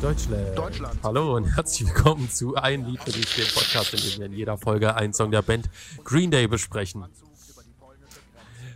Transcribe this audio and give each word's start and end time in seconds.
Deutschland. 0.00 0.56
Deutschland. 0.56 1.00
Hallo 1.02 1.34
und 1.34 1.56
herzlich 1.56 1.88
willkommen 1.88 2.30
zu 2.30 2.54
Ein 2.54 2.84
Lied 2.84 3.02
für 3.02 3.10
dich, 3.10 3.34
dem 3.34 3.46
Podcast, 3.52 3.94
in 3.94 4.00
dem 4.00 4.18
wir 4.20 4.26
in 4.26 4.32
jeder 4.32 4.56
Folge 4.56 4.94
einen 4.94 5.12
Song 5.12 5.32
der 5.32 5.42
Band 5.42 5.68
Green 6.04 6.30
Day 6.30 6.46
besprechen. 6.46 7.04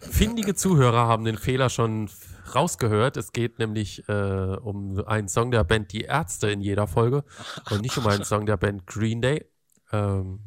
Findige 0.00 0.56
Zuhörer 0.56 1.06
haben 1.06 1.24
den 1.24 1.38
Fehler 1.38 1.70
schon 1.70 2.10
rausgehört. 2.52 3.16
Es 3.16 3.32
geht 3.32 3.60
nämlich 3.60 4.08
äh, 4.08 4.12
um 4.12 4.98
einen 5.06 5.28
Song 5.28 5.52
der 5.52 5.62
Band 5.62 5.92
Die 5.92 6.02
Ärzte 6.02 6.50
in 6.50 6.60
jeder 6.60 6.88
Folge 6.88 7.22
und 7.70 7.82
nicht 7.82 7.96
um 7.96 8.06
einen 8.08 8.24
Song 8.24 8.44
der 8.44 8.56
Band 8.56 8.88
Green 8.88 9.22
Day. 9.22 9.46
Ähm, 9.92 10.40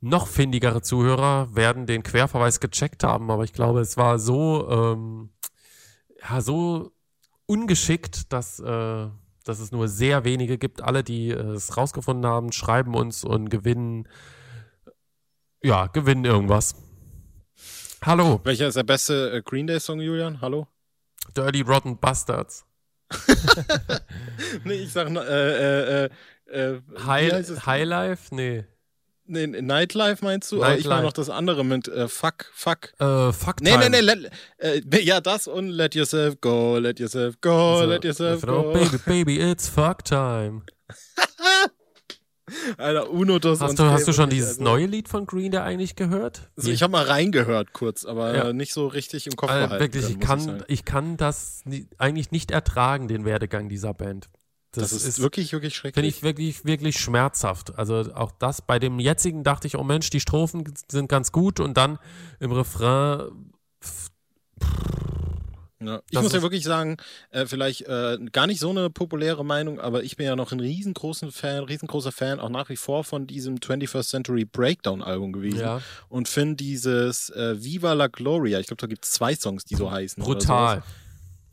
noch 0.00 0.28
findigere 0.28 0.82
Zuhörer 0.82 1.48
werden 1.56 1.86
den 1.86 2.04
Querverweis 2.04 2.60
gecheckt 2.60 3.02
haben, 3.02 3.28
aber 3.28 3.42
ich 3.42 3.52
glaube, 3.52 3.80
es 3.80 3.96
war 3.96 4.20
so, 4.20 4.68
ähm, 4.70 5.30
ja, 6.22 6.40
so 6.40 6.92
ungeschickt, 7.46 8.32
dass, 8.32 8.60
äh, 8.60 9.08
dass 9.46 9.60
es 9.60 9.70
nur 9.72 9.88
sehr 9.88 10.24
wenige 10.24 10.58
gibt. 10.58 10.82
Alle, 10.82 11.04
die 11.04 11.30
äh, 11.30 11.54
es 11.54 11.76
rausgefunden 11.76 12.26
haben, 12.26 12.52
schreiben 12.52 12.94
uns 12.94 13.24
und 13.24 13.48
gewinnen, 13.48 14.08
ja, 15.62 15.86
gewinnen 15.86 16.24
irgendwas. 16.24 16.74
Hallo, 18.02 18.40
Welcher 18.44 18.68
ist 18.68 18.76
der 18.76 18.82
beste 18.82 19.32
äh, 19.32 19.42
Green 19.42 19.66
Day 19.66 19.80
Song, 19.80 20.00
Julian? 20.00 20.40
Hallo? 20.40 20.66
Dirty 21.36 21.62
Rotten 21.62 21.98
Bastards. 21.98 22.66
nee, 24.64 24.74
ich 24.74 24.92
sag 24.92 25.10
noch, 25.10 25.22
äh, 25.22 26.04
äh, 26.04 26.10
äh, 26.46 26.80
wie 26.86 26.98
High, 27.04 27.32
heißt 27.32 27.50
es? 27.50 27.66
Highlife? 27.66 28.34
Nee. 28.34 28.64
Nee, 29.28 29.46
Nightlife 29.46 30.24
meinst 30.24 30.50
du? 30.52 30.62
Aber 30.62 30.76
ich 30.78 30.84
war 30.84 30.96
Nightlife. 30.96 31.02
noch 31.06 31.12
das 31.12 31.30
andere 31.30 31.64
mit 31.64 31.88
äh, 31.88 32.08
Fuck, 32.08 32.46
Fuck. 32.54 32.92
Äh, 33.00 33.32
fuck 33.32 33.60
Nee, 33.60 33.70
time. 33.72 33.90
nee, 33.90 34.00
nee, 34.00 34.00
let, 34.00 34.30
äh, 34.58 35.00
ja, 35.02 35.20
das 35.20 35.46
und 35.48 35.68
Let 35.68 35.94
Yourself 35.94 36.40
Go, 36.40 36.78
Let 36.78 37.00
Yourself 37.00 37.40
Go, 37.40 37.78
So, 37.80 37.84
Let 37.86 38.04
Yourself 38.04 38.42
Go. 38.42 38.72
Baby, 38.72 38.98
baby, 39.04 39.40
it's 39.40 39.68
fuck 39.68 40.04
time. 40.04 40.62
Alter, 42.78 43.10
Uno 43.10 43.40
das 43.40 43.60
Hast 43.60 43.76
du, 43.78 43.82
hast 43.84 44.06
du 44.06 44.12
schon 44.12 44.30
dieses 44.30 44.50
also, 44.50 44.62
neue 44.62 44.86
Lied 44.86 45.08
von 45.08 45.26
Green 45.26 45.50
Day 45.50 45.58
eigentlich 45.62 45.96
gehört? 45.96 46.48
Also 46.56 46.70
ich 46.70 46.80
habe 46.84 46.92
mal 46.92 47.04
reingehört 47.04 47.72
kurz, 47.72 48.04
aber 48.04 48.36
Ja. 48.36 48.52
nicht 48.52 48.72
so 48.72 48.86
richtig 48.86 49.26
im 49.26 49.34
Kopf 49.34 49.50
Äh, 49.50 49.66
behalten. 49.66 49.80
wirklich, 49.80 50.04
können, 50.04 50.20
ich 50.20 50.20
kann, 50.26 50.40
sagen. 50.40 50.64
ich 50.68 50.84
kann 50.84 51.16
das 51.16 51.62
nie, 51.64 51.88
eigentlich 51.98 52.30
nicht 52.30 52.52
ertragen, 52.52 53.08
den 53.08 53.24
Werdegang 53.24 53.68
dieser 53.68 53.94
Band. 53.94 54.28
Das, 54.72 54.92
ist, 54.92 55.20
wirklich, 55.22 55.52
wirklich 55.52 55.74
schrecklich. 55.74 55.94
Finde 55.94 56.08
ich 56.08 56.22
wirklich, 56.22 56.64
wirklich 56.66 56.98
schmerzhaft. 57.00 57.78
Also 57.78 58.12
auch 58.14 58.30
das, 58.32 58.60
bei 58.60 58.78
dem 58.78 58.98
jetzigen 59.00 59.42
dachte 59.42 59.66
ich, 59.66 59.76
oh 59.76 59.84
Mensch, 59.84 60.10
die 60.10 60.20
Strophen 60.20 60.64
sind 60.90 61.08
ganz 61.08 61.32
gut 61.32 61.60
und 61.60 61.76
dann 61.78 61.98
im 62.40 62.52
Refrain, 62.52 63.52
Ja. 65.80 65.98
Ich 66.10 66.14
Das 66.14 66.22
muss 66.22 66.32
ja 66.32 66.38
ist- 66.38 66.42
wirklich 66.42 66.64
sagen, 66.64 66.96
äh, 67.30 67.46
vielleicht 67.46 67.82
äh, 67.82 68.18
gar 68.32 68.46
nicht 68.46 68.60
so 68.60 68.70
eine 68.70 68.88
populäre 68.90 69.44
Meinung, 69.44 69.78
aber 69.78 70.02
ich 70.02 70.16
bin 70.16 70.26
ja 70.26 70.34
noch 70.34 70.50
ein 70.52 70.58
riesengroßen 70.60 71.30
Fan, 71.32 71.64
riesengroßer 71.64 72.12
Fan 72.12 72.40
auch 72.40 72.48
nach 72.48 72.68
wie 72.70 72.76
vor 72.76 73.04
von 73.04 73.26
diesem 73.26 73.56
21st 73.60 74.08
Century 74.08 74.44
Breakdown 74.46 75.02
Album 75.02 75.32
gewesen 75.32 75.60
ja, 75.60 75.80
und 76.08 76.28
finde 76.28 76.56
dieses 76.56 77.28
äh, 77.30 77.62
Viva 77.62 77.92
la 77.92 78.06
Gloria, 78.08 78.58
ich 78.58 78.66
glaube, 78.68 78.80
da 78.80 78.86
gibt 78.86 79.04
es 79.04 79.12
zwei 79.12 79.34
Songs, 79.34 79.64
die 79.64 79.76
so 79.76 79.90
heißen. 79.90 80.22
brutal. 80.22 80.82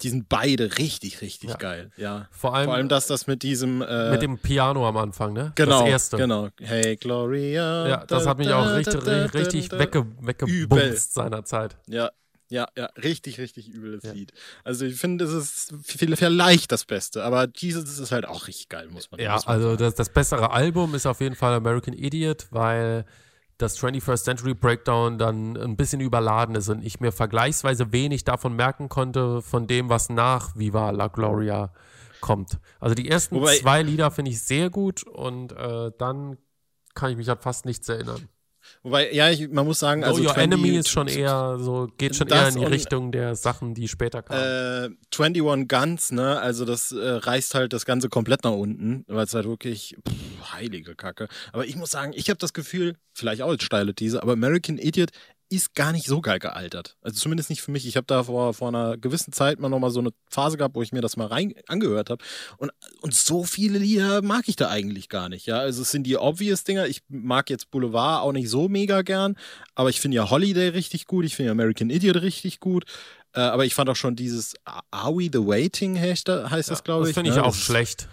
Die 0.03 0.09
sind 0.09 0.27
beide 0.29 0.77
richtig, 0.77 1.21
richtig 1.21 1.51
Ja. 1.51 1.55
geil, 1.55 1.91
ja. 1.97 2.27
Vor 2.31 2.53
allem, 2.53 2.65
Vor 2.65 2.73
allem, 2.75 2.89
dass 2.89 3.07
das 3.07 3.25
mit 3.25 3.41
diesem 3.41 3.81
äh, 3.81 4.11
mit 4.11 4.21
dem 4.21 4.37
Piano 4.37 4.87
am 4.87 4.97
Anfang, 4.97 5.33
ne? 5.33 5.53
genau, 5.55 5.79
Das 5.81 5.89
erste. 5.89 6.17
genau. 6.17 6.49
Hey 6.59 6.95
Gloria. 6.97 7.87
Ja, 7.87 8.05
das 8.05 8.23
da, 8.25 8.29
hat 8.29 8.37
mich 8.37 8.47
da, 8.47 8.59
auch 8.61 8.75
richtig, 8.75 9.03
da, 9.03 9.25
richtig 9.25 9.71
wegge, 9.71 10.05
weggebumst 10.21 11.13
seinerzeit. 11.13 11.77
Ja, 11.87 12.11
ja, 12.49 12.67
ja, 12.77 12.85
richtig, 13.01 13.39
richtig 13.39 13.69
übles 13.69 14.03
Ja. 14.03 14.11
Lied. 14.11 14.31
Also 14.63 14.85
ich 14.85 14.95
finde, 14.95 15.25
es 15.25 15.31
ist 15.33 15.73
viel- 15.83 16.15
vielleicht 16.15 16.71
das 16.71 16.85
Beste, 16.85 17.23
aber 17.23 17.47
Jesus 17.55 17.97
ist 17.97 18.11
halt 18.11 18.27
auch 18.27 18.47
richtig 18.47 18.69
geil, 18.69 18.87
muss 18.91 19.09
man 19.09 19.19
Ja, 19.19 19.33
muss 19.35 19.45
man 19.45 19.55
also 19.55 19.69
sagen. 19.69 19.79
das, 19.79 19.95
das 19.95 20.09
bessere 20.09 20.51
Album 20.51 20.93
ist 20.95 21.05
auf 21.05 21.21
jeden 21.21 21.35
Fall 21.35 21.53
American 21.53 21.93
Idiot, 21.93 22.47
weil 22.51 23.05
das 23.64 23.80
21st 23.81 24.23
Century 24.23 24.54
Breakdown 24.54 25.17
dann 25.17 25.58
ein 25.58 25.76
bisschen 25.76 26.02
überladen 26.02 26.55
ist 26.55 26.70
und 26.70 26.83
ich 26.86 26.99
mir 26.99 27.11
vergleichsweise 27.11 27.92
wenig 27.92 28.23
davon 28.23 28.55
merken 28.55 28.89
konnte, 28.89 29.42
von 29.42 29.65
dem, 29.67 29.89
was 29.89 30.10
nach 30.10 30.55
Viva 30.55 30.92
la 30.92 31.08
Gloria 31.08 31.73
kommt. 32.21 32.60
Also 32.80 32.93
die 32.95 33.10
ersten 33.10 33.36
Wobei- 33.36 33.58
zwei 33.58 33.82
Lieder 33.82 34.11
finde 34.11 34.32
ich 34.32 34.42
sehr 34.43 34.70
gut 34.70 35.04
und 35.04 35.52
äh, 35.54 35.92
dann 35.98 36.37
kann 36.93 37.11
ich 37.11 37.17
mich 37.17 37.30
an 37.32 37.39
fast 37.39 37.65
nichts 37.65 37.89
erinnern. 37.89 38.27
Wobei, 38.83 39.14
ja, 39.14 39.30
ich, 39.30 39.49
man 39.49 39.66
muss 39.66 39.80
sagen, 39.80 40.04
also 40.04 40.21
oh, 40.21 40.26
Your 40.26 40.33
20 40.33 40.44
Enemy 40.44 40.77
ist 40.77 40.89
schon 40.89 41.08
eher 41.08 41.58
so, 41.58 41.88
geht 41.98 42.17
schon 42.17 42.27
eher 42.27 42.49
in 42.49 42.55
die 42.55 42.66
Richtung 42.66 43.14
der 43.14 43.33
Sachen, 43.36 43.73
die 43.73 43.88
später 43.88 44.21
kamen. 44.21 44.42
äh, 44.42 45.23
21 45.23 45.70
Guns, 45.70 46.11
ne, 46.11 46.38
also 46.42 46.66
das 46.66 46.92
äh, 46.92 46.98
reißt 47.02 47.55
halt 47.55 47.72
das 47.72 47.86
Ganze 47.86 48.10
komplett 48.10 48.43
nach 48.43 48.52
unten, 48.52 49.05
weil 49.08 49.23
es 49.23 49.33
halt 49.33 49.45
wirklich 49.45 49.95
pff, 50.05 50.54
heilige 50.54 50.95
Kacke. 50.95 51.30
Aber 51.54 51.66
ich 51.66 51.77
muss 51.77 51.92
sagen, 51.92 52.11
ich 52.14 52.30
habe 52.30 52.39
das 52.39 52.52
Gefühl, 52.52 52.98
vielleicht 53.14 53.42
auch 53.42 53.49
als 53.49 53.64
steile 53.64 53.95
These, 53.95 54.22
aber 54.22 54.33
American 54.33 54.77
Idiot 54.77 55.11
ist 55.55 55.75
gar 55.75 55.91
nicht 55.91 56.05
so 56.05 56.21
geil 56.21 56.39
gealtert. 56.39 56.97
Also 57.02 57.17
zumindest 57.19 57.49
nicht 57.49 57.61
für 57.61 57.71
mich. 57.71 57.86
Ich 57.87 57.95
habe 57.97 58.05
da 58.08 58.23
vor, 58.23 58.53
vor 58.53 58.67
einer 58.69 58.97
gewissen 58.97 59.31
Zeit 59.33 59.59
mal 59.59 59.69
nochmal 59.69 59.91
so 59.91 59.99
eine 59.99 60.11
Phase 60.30 60.58
gehabt, 60.58 60.75
wo 60.75 60.81
ich 60.81 60.91
mir 60.91 61.02
das 61.02 61.17
mal 61.17 61.27
rein 61.27 61.53
angehört 61.67 62.09
habe. 62.09 62.23
Und, 62.58 62.71
und 63.02 63.14
so 63.14 63.43
viele 63.43 63.77
Lieder 63.80 64.21
mag 64.21 64.43
ich 64.47 64.55
da 64.55 64.69
eigentlich 64.69 65.09
gar 65.09 65.30
nicht. 65.30 65.45
Ja, 65.45 65.59
also 65.59 65.81
es 65.81 65.92
sind 65.92 66.03
die 66.03 66.17
obvious 66.17 66.63
Dinger. 66.63 66.87
Ich 66.87 67.02
mag 67.09 67.49
jetzt 67.49 67.71
Boulevard 67.71 68.23
auch 68.23 68.31
nicht 68.31 68.49
so 68.49 68.67
mega 68.69 69.02
gern, 69.02 69.36
aber 69.75 69.89
ich 69.89 69.99
finde 70.02 70.15
ja 70.17 70.30
Holiday 70.30 70.69
richtig 70.69 71.08
gut. 71.08 71.25
Ich 71.25 71.36
finde 71.36 71.47
ja 71.47 71.52
American 71.52 71.89
Idiot 71.89 72.17
richtig 72.21 72.59
gut. 72.59 72.86
Äh, 73.36 73.39
aber 73.42 73.65
ich 73.65 73.73
fand 73.73 73.89
auch 73.89 73.95
schon 73.95 74.15
dieses 74.15 74.53
Are 74.92 75.15
We 75.15 75.23
the 75.31 75.39
Waiting 75.45 75.99
heißt, 75.99 76.27
da- 76.27 76.49
heißt 76.52 76.69
das, 76.69 76.83
glaube 76.83 77.02
das 77.02 77.09
ich. 77.09 77.13
finde 77.15 77.31
ich 77.31 77.36
ne? 77.36 77.43
auch 77.43 77.47
Das 77.47 77.58
schlecht. 77.58 78.08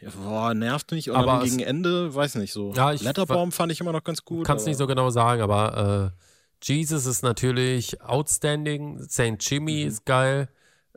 Ja, 0.00 0.08
boah, 0.20 0.52
nervt 0.52 0.90
mich. 0.90 1.10
Und 1.10 1.16
Aber 1.16 1.44
gegen 1.44 1.60
Ende, 1.60 2.12
weiß 2.12 2.34
nicht 2.36 2.52
so. 2.52 2.72
Ja, 2.74 2.92
ich- 2.92 3.02
Letterbaum 3.02 3.52
fand 3.52 3.70
ich 3.70 3.80
immer 3.80 3.92
noch 3.92 4.02
ganz 4.02 4.24
gut. 4.24 4.44
Kann 4.46 4.56
es 4.56 4.62
aber- 4.64 4.70
nicht 4.70 4.78
so 4.78 4.86
genau 4.88 5.10
sagen, 5.10 5.42
aber 5.42 6.12
äh, 6.16 6.22
Jesus 6.62 7.06
ist 7.06 7.22
natürlich 7.22 8.00
outstanding. 8.02 9.02
St. 9.08 9.36
Jimmy 9.40 9.82
Mhm. 9.82 9.88
ist 9.88 10.04
geil. 10.06 10.48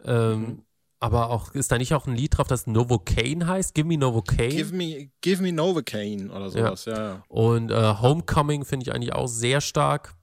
Ähm, 0.03 0.61
Aber 1.01 1.29
auch 1.29 1.53
ist 1.53 1.71
da 1.71 1.77
nicht 1.77 1.93
auch 1.93 2.07
ein 2.07 2.15
Lied 2.15 2.37
drauf, 2.37 2.47
das 2.47 2.65
Novocaine 2.67 3.45
heißt? 3.47 3.75
Give 3.75 3.87
me 3.87 3.97
Novocaine. 3.97 4.55
Give 4.55 4.73
me, 4.73 5.11
give 5.21 5.41
me 5.43 5.51
Novocaine 5.51 6.31
oder 6.31 6.49
sowas, 6.49 6.85
ja, 6.85 6.93
ja. 6.97 7.23
Und 7.27 7.69
äh, 7.69 7.95
Homecoming 8.01 8.63
finde 8.65 8.85
ich 8.85 8.93
eigentlich 8.95 9.13
auch 9.13 9.27
sehr 9.27 9.61
stark. 9.61 10.15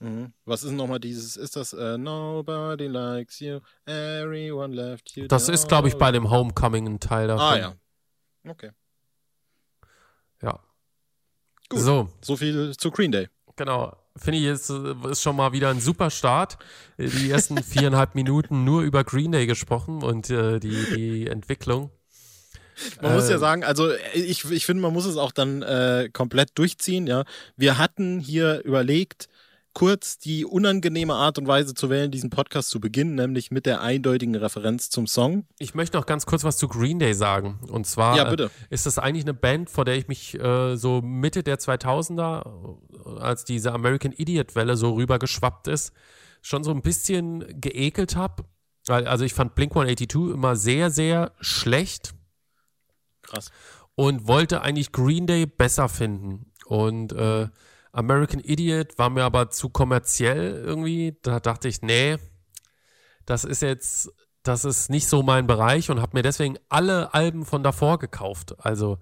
Mhm. 0.00 0.32
Was 0.44 0.62
ist 0.64 0.72
nochmal 0.72 1.00
dieses, 1.00 1.36
ist 1.36 1.54
das 1.56 1.72
äh, 1.74 1.96
Nobody 1.98 2.86
likes 2.86 3.40
you, 3.40 3.60
everyone 3.84 4.74
left 4.74 5.14
you 5.16 5.26
Das 5.28 5.48
ist, 5.48 5.68
glaube 5.68 5.88
ich, 5.88 5.96
bei 5.96 6.10
dem 6.12 6.28
Homecoming 6.30 6.86
ein 6.86 7.00
Teil 7.00 7.28
davon. 7.28 7.44
Ah 7.44 7.56
ja. 7.58 7.74
Okay. 8.48 8.70
Ja. 10.42 10.58
Gut. 11.68 11.80
So, 11.80 12.08
So 12.22 12.36
viel 12.36 12.74
zu 12.76 12.90
Green 12.90 13.12
Day. 13.12 13.28
genau. 13.54 13.96
Finde 14.16 14.38
ich, 14.40 14.46
ist, 14.46 14.70
äh, 14.70 14.94
ist 15.10 15.22
schon 15.22 15.36
mal 15.36 15.52
wieder 15.52 15.70
ein 15.70 15.80
super 15.80 16.10
Start. 16.10 16.58
Äh, 16.96 17.08
Die 17.08 17.30
ersten 17.30 17.62
viereinhalb 17.62 18.14
Minuten 18.14 18.64
nur 18.64 18.82
über 18.82 19.04
Green 19.04 19.32
Day 19.32 19.46
gesprochen 19.46 20.02
und 20.02 20.30
äh, 20.30 20.58
die, 20.60 20.86
die 20.94 21.26
Entwicklung. 21.28 21.90
Man 23.00 23.14
muss 23.14 23.28
ja 23.28 23.36
Ähm, 23.36 23.40
sagen, 23.40 23.64
also 23.64 23.90
ich, 24.12 24.50
ich 24.50 24.66
finde, 24.66 24.82
man 24.82 24.92
muss 24.92 25.06
es 25.06 25.16
auch 25.16 25.32
dann 25.32 25.62
äh, 25.62 26.10
komplett 26.12 26.50
durchziehen, 26.58 27.06
ja. 27.06 27.24
Wir 27.56 27.78
hatten 27.78 28.20
hier 28.20 28.62
überlegt, 28.64 29.28
kurz 29.76 30.16
die 30.16 30.46
unangenehme 30.46 31.12
Art 31.12 31.36
und 31.36 31.46
Weise 31.46 31.74
zu 31.74 31.90
wählen, 31.90 32.10
diesen 32.10 32.30
Podcast 32.30 32.70
zu 32.70 32.80
beginnen, 32.80 33.14
nämlich 33.14 33.50
mit 33.50 33.66
der 33.66 33.82
eindeutigen 33.82 34.34
Referenz 34.34 34.88
zum 34.88 35.06
Song. 35.06 35.44
Ich 35.58 35.74
möchte 35.74 35.98
noch 35.98 36.06
ganz 36.06 36.24
kurz 36.24 36.44
was 36.44 36.56
zu 36.56 36.66
Green 36.66 36.98
Day 36.98 37.12
sagen. 37.12 37.60
Und 37.68 37.86
zwar 37.86 38.16
Ja, 38.16 38.24
bitte. 38.24 38.44
Äh, 38.44 38.74
ist 38.74 38.86
das 38.86 38.96
eigentlich 38.98 39.26
eine 39.26 39.34
Band, 39.34 39.68
vor 39.68 39.84
der 39.84 39.96
ich 39.96 40.08
mich 40.08 40.32
äh, 40.40 40.76
so 40.76 41.02
Mitte 41.02 41.42
der 41.42 41.58
2000er, 41.58 42.46
äh, 42.46 43.20
als 43.20 43.44
diese 43.44 43.70
American 43.70 44.12
Idiot-Welle 44.12 44.78
so 44.78 44.94
rübergeschwappt 44.94 45.68
ist, 45.68 45.92
schon 46.40 46.64
so 46.64 46.70
ein 46.70 46.80
bisschen 46.80 47.44
geekelt 47.60 48.16
habe. 48.16 48.46
Also 48.88 49.26
ich 49.26 49.34
fand 49.34 49.56
Blink 49.56 49.72
182 49.72 50.34
immer 50.34 50.56
sehr, 50.56 50.90
sehr 50.90 51.32
schlecht 51.42 52.14
Krass. 53.20 53.50
und 53.94 54.26
wollte 54.26 54.62
eigentlich 54.62 54.90
Green 54.90 55.26
Day 55.26 55.44
besser 55.44 55.90
finden. 55.90 56.50
Und 56.64 57.12
äh, 57.12 57.48
American 57.96 58.40
Idiot 58.40 58.98
war 58.98 59.08
mir 59.08 59.24
aber 59.24 59.50
zu 59.50 59.70
kommerziell 59.70 60.62
irgendwie. 60.64 61.16
Da 61.22 61.40
dachte 61.40 61.66
ich, 61.66 61.80
nee, 61.80 62.18
das 63.24 63.44
ist 63.44 63.62
jetzt, 63.62 64.12
das 64.42 64.66
ist 64.66 64.90
nicht 64.90 65.08
so 65.08 65.22
mein 65.22 65.46
Bereich 65.46 65.90
und 65.90 66.02
habe 66.02 66.16
mir 66.16 66.22
deswegen 66.22 66.58
alle 66.68 67.14
Alben 67.14 67.46
von 67.46 67.62
davor 67.62 67.98
gekauft. 67.98 68.54
Also, 68.58 68.98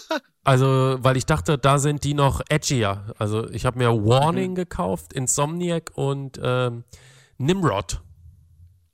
also, 0.44 0.96
weil 1.00 1.18
ich 1.18 1.26
dachte, 1.26 1.58
da 1.58 1.78
sind 1.78 2.04
die 2.04 2.14
noch 2.14 2.40
edgier. 2.48 3.14
Also 3.18 3.48
ich 3.50 3.66
habe 3.66 3.78
mir 3.78 3.90
Warning 3.90 4.54
gekauft, 4.54 5.12
Insomniac 5.12 5.92
und 5.94 6.40
ähm, 6.42 6.84
Nimrod. 7.36 8.00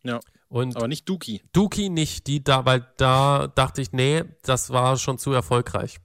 Ja. 0.03 0.19
Und 0.49 0.77
Aber 0.77 0.89
nicht 0.89 1.09
Dookie. 1.09 1.43
Dookie 1.53 1.91
nicht, 1.91 2.27
die 2.27 2.43
da, 2.43 2.65
weil 2.65 2.87
da 2.97 3.47
dachte 3.47 3.83
ich, 3.83 3.93
nee, 3.93 4.25
das 4.43 4.71
war 4.71 4.97
schon 4.97 5.19
zu 5.19 5.33
erfolgreich. 5.33 6.01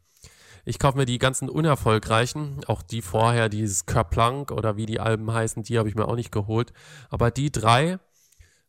Ich 0.70 0.78
kaufe 0.78 1.00
mir 1.00 1.08
die 1.08 1.18
ganzen 1.18 1.50
unerfolgreichen, 1.50 2.64
auch 2.68 2.84
die 2.84 3.02
vorher, 3.02 3.50
dieses 3.50 3.88
Kerplunk 3.88 4.52
oder 4.52 4.78
wie 4.78 4.86
die 4.86 5.00
Alben 5.00 5.34
heißen, 5.34 5.64
die 5.64 5.80
habe 5.80 5.90
ich 5.90 5.96
mir 5.96 6.08
auch 6.08 6.16
nicht 6.16 6.32
geholt. 6.32 6.74
Aber 7.10 7.32
die 7.32 7.52
drei, 7.52 7.98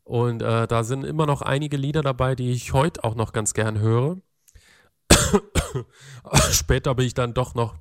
und 0.02 0.40
äh, 0.40 0.66
da 0.66 0.82
sind 0.82 1.04
immer 1.04 1.26
noch 1.26 1.42
einige 1.42 1.76
Lieder 1.76 2.00
dabei, 2.00 2.34
die 2.34 2.52
ich 2.52 2.72
heute 2.72 3.04
auch 3.04 3.16
noch 3.16 3.34
ganz 3.34 3.52
gern 3.52 3.80
höre. 3.80 4.16
Später 6.50 6.94
bin 6.94 7.04
ich 7.04 7.12
dann 7.12 7.34
doch 7.34 7.54
noch 7.54 7.74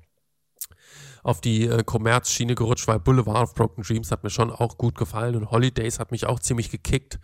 auf 1.23 1.39
die 1.39 1.67
äh, 1.67 1.85
Kommerzschiene 1.85 2.55
gerutscht, 2.55 2.89
weil 2.89 2.99
Boulevard 2.99 3.43
of 3.43 3.55
Broken 3.55 3.83
Dreams 3.83 4.11
hat 4.11 4.25
mir 4.25 4.31
schon 4.31 4.51
auch 4.51 4.77
gut 4.77 4.95
gefallen 4.95 5.37
und 5.37 5.49
Holidays 5.49 5.97
hat 5.97 6.11
mich 6.11 6.25
auch 6.25 6.41
ziemlich 6.41 6.69
gekickt. 6.69 7.19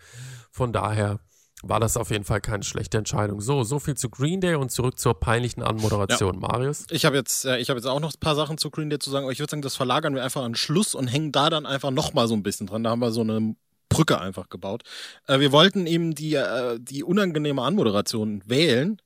Von 0.50 0.72
daher 0.72 1.20
war 1.63 1.80
das 1.80 1.98
auf 1.98 2.12
jeden 2.12 2.25
Fall 2.25 2.42
keine 2.42 2.63
schlechte 2.63 2.98
Entscheidung. 2.98 3.42
So, 3.42 3.63
so 3.63 3.80
viel 3.80 3.96
zu 3.96 4.10
Green 4.10 4.42
Day 4.42 4.56
und 4.56 4.72
zurück 4.72 5.00
zur 5.00 5.19
peinlichen 5.19 5.63
Anmoderation. 5.63 6.36
Ja. 6.36 6.40
Marius? 6.40 6.86
Ich 6.92 7.06
habe 7.06 7.16
jetzt, 7.16 7.46
äh, 7.46 7.57
ich 7.57 7.69
hab 7.69 7.78
jetzt 7.78 7.86
auch 7.86 8.00
noch 8.00 8.13
ein 8.13 8.19
paar 8.19 8.36
Sachen 8.36 8.57
zu 8.57 8.69
Green 8.69 8.90
Day 8.90 9.00
zu 9.00 9.10
sagen, 9.10 9.25
aber 9.25 9.31
ich 9.31 9.40
würde 9.40 9.52
sagen, 9.52 9.62
das 9.62 9.75
verlagern 9.75 10.16
wir 10.16 10.24
einfach 10.24 10.44
an 10.44 10.56
Schluss 10.56 10.96
und 10.96 11.07
hängen 11.07 11.31
da 11.31 11.50
dann 11.50 11.66
einfach 11.66 11.92
nochmal 11.92 12.28
so 12.28 12.36
ein 12.36 12.44
bisschen 12.44 12.68
dran. 12.68 12.84
Da 12.84 12.92
haben 12.92 13.00
wir 13.00 13.12
so 13.12 13.22
eine 13.22 13.56
Brücke 13.90 14.19
einfach 14.19 14.50
gebaut. 14.50 14.84
Äh, 15.28 15.40
wir 15.40 15.52
wollten 15.52 15.88
eben 15.88 16.13
die, 16.13 16.36
äh, 16.36 16.78
die 16.80 17.04
unangenehme 17.04 17.62
Anmoderation 17.62 18.44
wählen. 18.46 19.01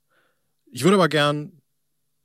Ich 0.72 0.84
würde 0.84 0.96
aber 0.96 1.10
gern 1.10 1.59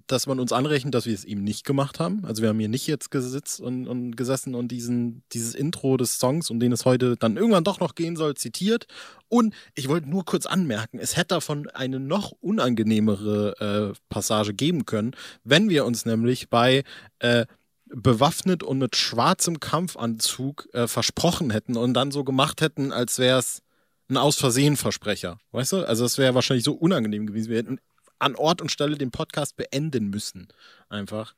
dass 0.06 0.26
man 0.26 0.38
uns 0.38 0.52
anrechnet, 0.52 0.94
dass 0.94 1.06
wir 1.06 1.14
es 1.14 1.24
eben 1.24 1.42
nicht 1.42 1.64
gemacht 1.64 1.98
haben. 1.98 2.24
Also 2.24 2.42
wir 2.42 2.50
haben 2.50 2.58
hier 2.58 2.68
nicht 2.68 2.86
jetzt 2.86 3.10
gesitzt 3.10 3.60
und, 3.60 3.86
und 3.88 4.16
gesessen 4.16 4.54
und 4.54 4.68
diesen, 4.68 5.22
dieses 5.32 5.54
Intro 5.54 5.96
des 5.96 6.18
Songs, 6.18 6.50
um 6.50 6.60
den 6.60 6.72
es 6.72 6.84
heute 6.84 7.16
dann 7.16 7.36
irgendwann 7.36 7.64
doch 7.64 7.80
noch 7.80 7.94
gehen 7.94 8.16
soll, 8.16 8.34
zitiert. 8.34 8.86
Und 9.28 9.54
ich 9.74 9.88
wollte 9.88 10.08
nur 10.08 10.24
kurz 10.24 10.46
anmerken, 10.46 10.98
es 10.98 11.16
hätte 11.16 11.28
davon 11.28 11.68
eine 11.70 12.00
noch 12.00 12.32
unangenehmere 12.32 13.92
äh, 13.94 13.98
Passage 14.10 14.52
geben 14.52 14.84
können, 14.84 15.12
wenn 15.42 15.70
wir 15.70 15.86
uns 15.86 16.04
nämlich 16.04 16.50
bei 16.50 16.84
äh, 17.20 17.46
bewaffnet 17.86 18.62
und 18.62 18.78
mit 18.78 18.96
schwarzem 18.96 19.60
Kampfanzug 19.60 20.68
äh, 20.72 20.86
versprochen 20.86 21.50
hätten 21.50 21.76
und 21.76 21.94
dann 21.94 22.10
so 22.10 22.24
gemacht 22.24 22.60
hätten, 22.60 22.92
als 22.92 23.18
wäre 23.18 23.38
es 23.38 23.62
ein 24.08 24.16
Aus 24.16 24.36
Versehen 24.36 24.76
Versprecher. 24.76 25.38
Weißt 25.52 25.72
du? 25.72 25.88
Also 25.88 26.04
das 26.04 26.18
wäre 26.18 26.34
wahrscheinlich 26.34 26.64
so 26.64 26.74
unangenehm 26.74 27.26
gewesen. 27.26 27.50
Wir 27.50 27.58
hätten 27.58 27.78
an 28.18 28.36
Ort 28.36 28.60
und 28.60 28.70
Stelle 28.70 28.96
den 28.96 29.10
Podcast 29.10 29.56
beenden 29.56 30.10
müssen. 30.10 30.48
Einfach. 30.88 31.34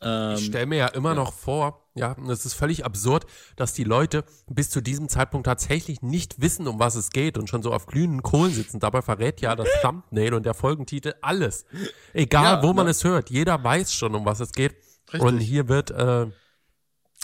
Ähm, 0.00 0.34
ich 0.36 0.46
stelle 0.46 0.66
mir 0.66 0.76
ja 0.76 0.86
immer 0.88 1.10
ja. 1.10 1.14
noch 1.14 1.32
vor, 1.32 1.88
ja, 1.94 2.12
und 2.12 2.28
es 2.28 2.44
ist 2.44 2.54
völlig 2.54 2.84
absurd, 2.84 3.24
dass 3.56 3.72
die 3.72 3.84
Leute 3.84 4.24
bis 4.46 4.68
zu 4.68 4.82
diesem 4.82 5.08
Zeitpunkt 5.08 5.46
tatsächlich 5.46 6.02
nicht 6.02 6.40
wissen, 6.40 6.68
um 6.68 6.78
was 6.78 6.94
es 6.94 7.10
geht 7.10 7.38
und 7.38 7.48
schon 7.48 7.62
so 7.62 7.72
auf 7.72 7.86
glühenden 7.86 8.22
Kohlen 8.22 8.52
sitzen. 8.52 8.78
Dabei 8.78 9.00
verrät 9.00 9.40
ja 9.40 9.56
das 9.56 9.68
Thumbnail 9.80 10.34
und 10.34 10.44
der 10.44 10.54
Folgentitel 10.54 11.14
alles. 11.22 11.64
Egal, 12.12 12.56
ja, 12.56 12.62
wo 12.62 12.74
man 12.74 12.84
ne? 12.84 12.90
es 12.90 13.04
hört. 13.04 13.30
Jeder 13.30 13.62
weiß 13.62 13.94
schon, 13.94 14.14
um 14.14 14.26
was 14.26 14.40
es 14.40 14.52
geht. 14.52 14.76
Richtig. 15.12 15.20
Und 15.22 15.38
hier 15.38 15.68
wird, 15.68 15.90
äh, 15.90 16.26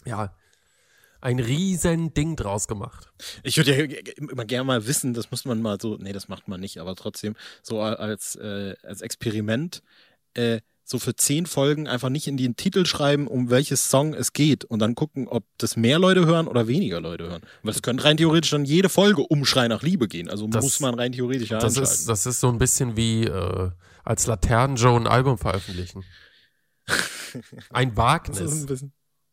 ja, 0.04 0.34
ein 1.22 1.38
riesen 1.38 2.12
Ding 2.12 2.36
draus 2.36 2.66
gemacht. 2.66 3.10
Ich 3.44 3.56
würde 3.56 3.74
ja 3.76 4.00
immer 4.16 4.44
gerne 4.44 4.64
mal 4.64 4.86
wissen, 4.86 5.14
das 5.14 5.30
muss 5.30 5.44
man 5.44 5.62
mal 5.62 5.78
so, 5.80 5.96
nee, 5.96 6.12
das 6.12 6.28
macht 6.28 6.48
man 6.48 6.60
nicht, 6.60 6.78
aber 6.78 6.96
trotzdem, 6.96 7.36
so 7.62 7.80
als, 7.80 8.34
äh, 8.34 8.74
als 8.82 9.00
Experiment, 9.02 9.82
äh, 10.34 10.60
so 10.84 10.98
für 10.98 11.14
zehn 11.14 11.46
Folgen 11.46 11.86
einfach 11.86 12.08
nicht 12.08 12.26
in 12.26 12.36
den 12.36 12.56
Titel 12.56 12.84
schreiben, 12.86 13.28
um 13.28 13.50
welches 13.50 13.88
Song 13.88 14.14
es 14.14 14.32
geht 14.32 14.64
und 14.64 14.80
dann 14.80 14.96
gucken, 14.96 15.28
ob 15.28 15.44
das 15.58 15.76
mehr 15.76 16.00
Leute 16.00 16.26
hören 16.26 16.48
oder 16.48 16.66
weniger 16.66 17.00
Leute 17.00 17.30
hören. 17.30 17.42
Weil 17.62 17.72
es 17.72 17.82
könnte 17.82 18.02
rein 18.02 18.16
theoretisch 18.16 18.50
dann 18.50 18.64
jede 18.64 18.88
Folge 18.88 19.22
um 19.22 19.44
Schrei 19.44 19.68
nach 19.68 19.82
Liebe 19.82 20.08
gehen. 20.08 20.28
Also 20.28 20.48
das, 20.48 20.64
muss 20.64 20.80
man 20.80 20.94
rein 20.94 21.12
theoretisch 21.12 21.50
ja 21.50 21.60
das 21.60 21.76
ist, 21.76 22.08
das 22.08 22.26
ist 22.26 22.40
so 22.40 22.48
ein 22.48 22.58
bisschen 22.58 22.96
wie 22.96 23.24
äh, 23.24 23.70
als 24.02 24.26
Laternen 24.26 24.76
Joe 24.76 24.98
ein 24.98 25.06
Album 25.06 25.38
veröffentlichen. 25.38 26.04
Ein 27.70 27.96
Wagnis. 27.96 28.38
Das 28.40 28.52
ist 28.52 28.62
ein 28.62 28.66
bisschen, 28.66 28.92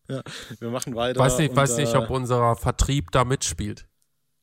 ja, 0.15 0.21
wir 0.59 0.69
machen 0.69 0.95
weiter. 0.95 1.19
Weiß 1.19 1.37
nicht, 1.37 1.51
und, 1.51 1.55
weiß 1.55 1.77
nicht, 1.77 1.95
ob 1.95 2.09
unser 2.09 2.55
Vertrieb 2.55 3.11
da 3.11 3.23
mitspielt. 3.23 3.85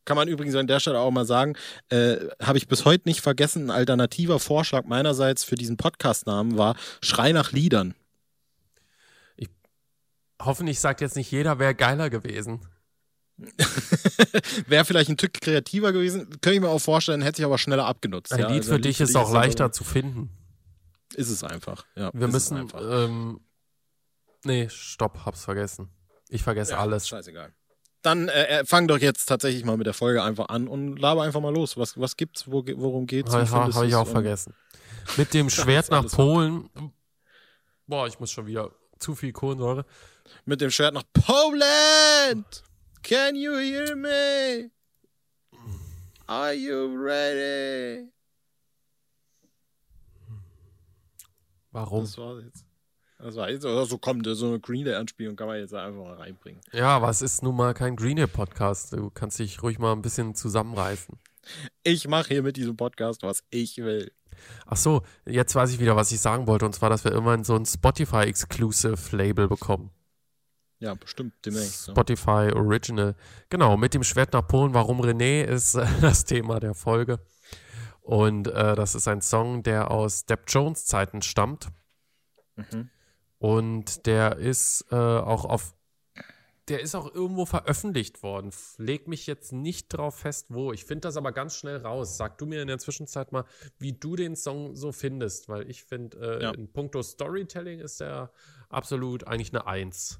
Kann 0.04 0.16
man 0.16 0.28
übrigens 0.28 0.54
an 0.54 0.68
der 0.68 0.78
Stelle 0.78 1.00
auch 1.00 1.10
mal 1.10 1.26
sagen, 1.26 1.56
äh, 1.88 2.18
habe 2.40 2.58
ich 2.58 2.68
bis 2.68 2.84
heute 2.84 3.08
nicht 3.08 3.20
vergessen, 3.20 3.64
ein 3.64 3.70
alternativer 3.70 4.38
Vorschlag 4.38 4.84
meinerseits 4.84 5.42
für 5.42 5.56
diesen 5.56 5.76
Podcast-Namen 5.76 6.56
war 6.56 6.76
Schrei 7.02 7.32
nach 7.32 7.50
Liedern. 7.50 7.94
Ich, 9.36 9.48
hoffentlich 10.40 10.78
sagt 10.78 11.00
jetzt 11.00 11.16
nicht 11.16 11.32
jeder, 11.32 11.58
wäre 11.58 11.74
geiler 11.74 12.08
gewesen. 12.08 12.60
wäre 14.68 14.84
vielleicht 14.84 15.10
ein 15.10 15.16
Tück 15.16 15.34
kreativer 15.34 15.92
gewesen, 15.92 16.30
könnte 16.40 16.52
ich 16.52 16.60
mir 16.60 16.68
auch 16.68 16.78
vorstellen, 16.78 17.20
hätte 17.20 17.42
ich 17.42 17.44
aber 17.44 17.58
schneller 17.58 17.86
abgenutzt. 17.86 18.32
Ein 18.32 18.38
ja? 18.38 18.48
Lied 18.48 18.58
also 18.58 18.74
für 18.74 18.80
dich 18.80 19.00
ist 19.00 19.16
auch 19.16 19.32
leichter 19.32 19.72
zu 19.72 19.82
finden. 19.82 20.30
Ist 21.14 21.30
es 21.30 21.42
einfach, 21.42 21.84
ja. 21.96 22.10
Wir 22.14 22.28
müssen, 22.28 22.68
ähm, 22.80 23.40
Nee, 24.44 24.68
stopp, 24.68 25.24
hab's 25.24 25.44
vergessen. 25.44 25.90
Ich 26.28 26.42
vergesse 26.42 26.72
ja, 26.72 26.78
alles. 26.78 27.08
Scheißegal. 27.08 27.52
Dann 28.02 28.28
äh, 28.28 28.60
äh, 28.60 28.64
fang 28.64 28.86
doch 28.86 28.98
jetzt 28.98 29.26
tatsächlich 29.26 29.64
mal 29.64 29.76
mit 29.76 29.86
der 29.86 29.94
Folge 29.94 30.22
einfach 30.22 30.48
an 30.48 30.68
und 30.68 30.96
laber 30.96 31.22
einfach 31.22 31.40
mal 31.40 31.52
los. 31.52 31.76
Was, 31.76 31.98
was 31.98 32.16
gibt's? 32.16 32.46
Wo, 32.46 32.64
worum 32.76 33.06
geht's? 33.06 33.32
Ha, 33.32 33.48
ha, 33.50 33.74
Habe 33.74 33.86
ich 33.86 33.94
auch 33.94 34.06
vergessen. 34.06 34.54
Mit 35.16 35.34
dem 35.34 35.50
Schwert 35.50 35.90
nach 35.90 36.06
Polen. 36.06 36.70
Boah, 37.86 38.06
ich 38.06 38.20
muss 38.20 38.30
schon 38.30 38.46
wieder 38.46 38.70
zu 38.98 39.14
viel 39.14 39.32
Kohlensäure. 39.32 39.84
Mit 40.44 40.60
dem 40.60 40.70
Schwert 40.70 40.94
nach 40.94 41.04
Poland! 41.12 42.62
Can 43.02 43.36
you 43.36 43.56
hear 43.56 43.94
me? 43.94 44.70
Are 46.26 46.52
you 46.52 46.92
ready? 46.96 48.08
Warum? 51.70 52.04
Das 52.04 52.18
war 52.18 52.40
jetzt. 52.40 52.65
Das 53.18 53.34
war 53.36 53.48
jetzt, 53.50 53.64
oder 53.64 53.86
so 53.86 53.96
kommt 53.96 54.26
so 54.26 54.46
eine 54.46 54.60
Green 54.60 54.84
Day-Anspielung 54.84 55.36
kann 55.36 55.46
man 55.46 55.58
jetzt 55.58 55.72
einfach 55.72 56.04
mal 56.04 56.14
reinbringen. 56.14 56.60
Ja, 56.72 56.88
aber 56.88 57.08
es 57.08 57.22
ist 57.22 57.42
nun 57.42 57.56
mal 57.56 57.72
kein 57.72 57.96
Green 57.96 58.16
Day-Podcast. 58.16 58.92
Du 58.92 59.10
kannst 59.10 59.38
dich 59.38 59.62
ruhig 59.62 59.78
mal 59.78 59.92
ein 59.92 60.02
bisschen 60.02 60.34
zusammenreißen. 60.34 61.18
Ich 61.82 62.08
mache 62.08 62.28
hier 62.28 62.42
mit 62.42 62.56
diesem 62.56 62.76
Podcast, 62.76 63.22
was 63.22 63.42
ich 63.50 63.78
will. 63.78 64.12
Ach 64.66 64.76
so, 64.76 65.02
jetzt 65.24 65.54
weiß 65.54 65.72
ich 65.72 65.80
wieder, 65.80 65.96
was 65.96 66.12
ich 66.12 66.20
sagen 66.20 66.46
wollte. 66.46 66.66
Und 66.66 66.74
zwar, 66.74 66.90
dass 66.90 67.04
wir 67.04 67.12
irgendwann 67.12 67.44
so 67.44 67.56
ein 67.56 67.64
Spotify-Exclusive-Label 67.64 69.48
bekommen. 69.48 69.90
Ja, 70.78 70.94
bestimmt 70.94 71.32
demnächst. 71.44 71.90
Spotify 71.90 72.48
ja. 72.48 72.56
Original. 72.56 73.14
Genau, 73.48 73.78
mit 73.78 73.94
dem 73.94 74.04
Schwert 74.04 74.34
nach 74.34 74.46
Polen. 74.46 74.74
Warum 74.74 75.00
René 75.00 75.44
ist 75.44 75.74
äh, 75.74 75.86
das 76.02 76.24
Thema 76.24 76.60
der 76.60 76.74
Folge. 76.74 77.18
Und 78.02 78.48
äh, 78.48 78.74
das 78.74 78.94
ist 78.94 79.08
ein 79.08 79.22
Song, 79.22 79.62
der 79.62 79.90
aus 79.90 80.26
Depp 80.26 80.44
Jones 80.48 80.84
Zeiten 80.84 81.22
stammt. 81.22 81.68
Mhm. 82.56 82.90
Und 83.46 84.06
der 84.06 84.38
ist 84.38 84.86
äh, 84.90 84.96
auch 84.96 85.44
auf, 85.44 85.76
der 86.66 86.80
ist 86.80 86.96
auch 86.96 87.14
irgendwo 87.14 87.46
veröffentlicht 87.46 88.24
worden. 88.24 88.50
Leg 88.76 89.06
mich 89.06 89.28
jetzt 89.28 89.52
nicht 89.52 89.86
drauf 89.86 90.16
fest, 90.16 90.46
wo. 90.48 90.72
Ich 90.72 90.84
finde 90.84 91.02
das 91.02 91.16
aber 91.16 91.30
ganz 91.30 91.54
schnell 91.54 91.76
raus. 91.76 92.16
Sag 92.16 92.38
du 92.38 92.46
mir 92.46 92.60
in 92.60 92.66
der 92.66 92.80
Zwischenzeit 92.80 93.30
mal, 93.30 93.44
wie 93.78 93.92
du 93.92 94.16
den 94.16 94.34
Song 94.34 94.74
so 94.74 94.90
findest, 94.90 95.48
weil 95.48 95.70
ich 95.70 95.84
finde, 95.84 96.38
äh, 96.40 96.42
ja. 96.42 96.50
in 96.50 96.72
puncto 96.72 97.04
Storytelling 97.04 97.78
ist 97.78 98.00
der 98.00 98.32
absolut 98.68 99.28
eigentlich 99.28 99.52
eine 99.52 99.64
Eins. 99.64 100.18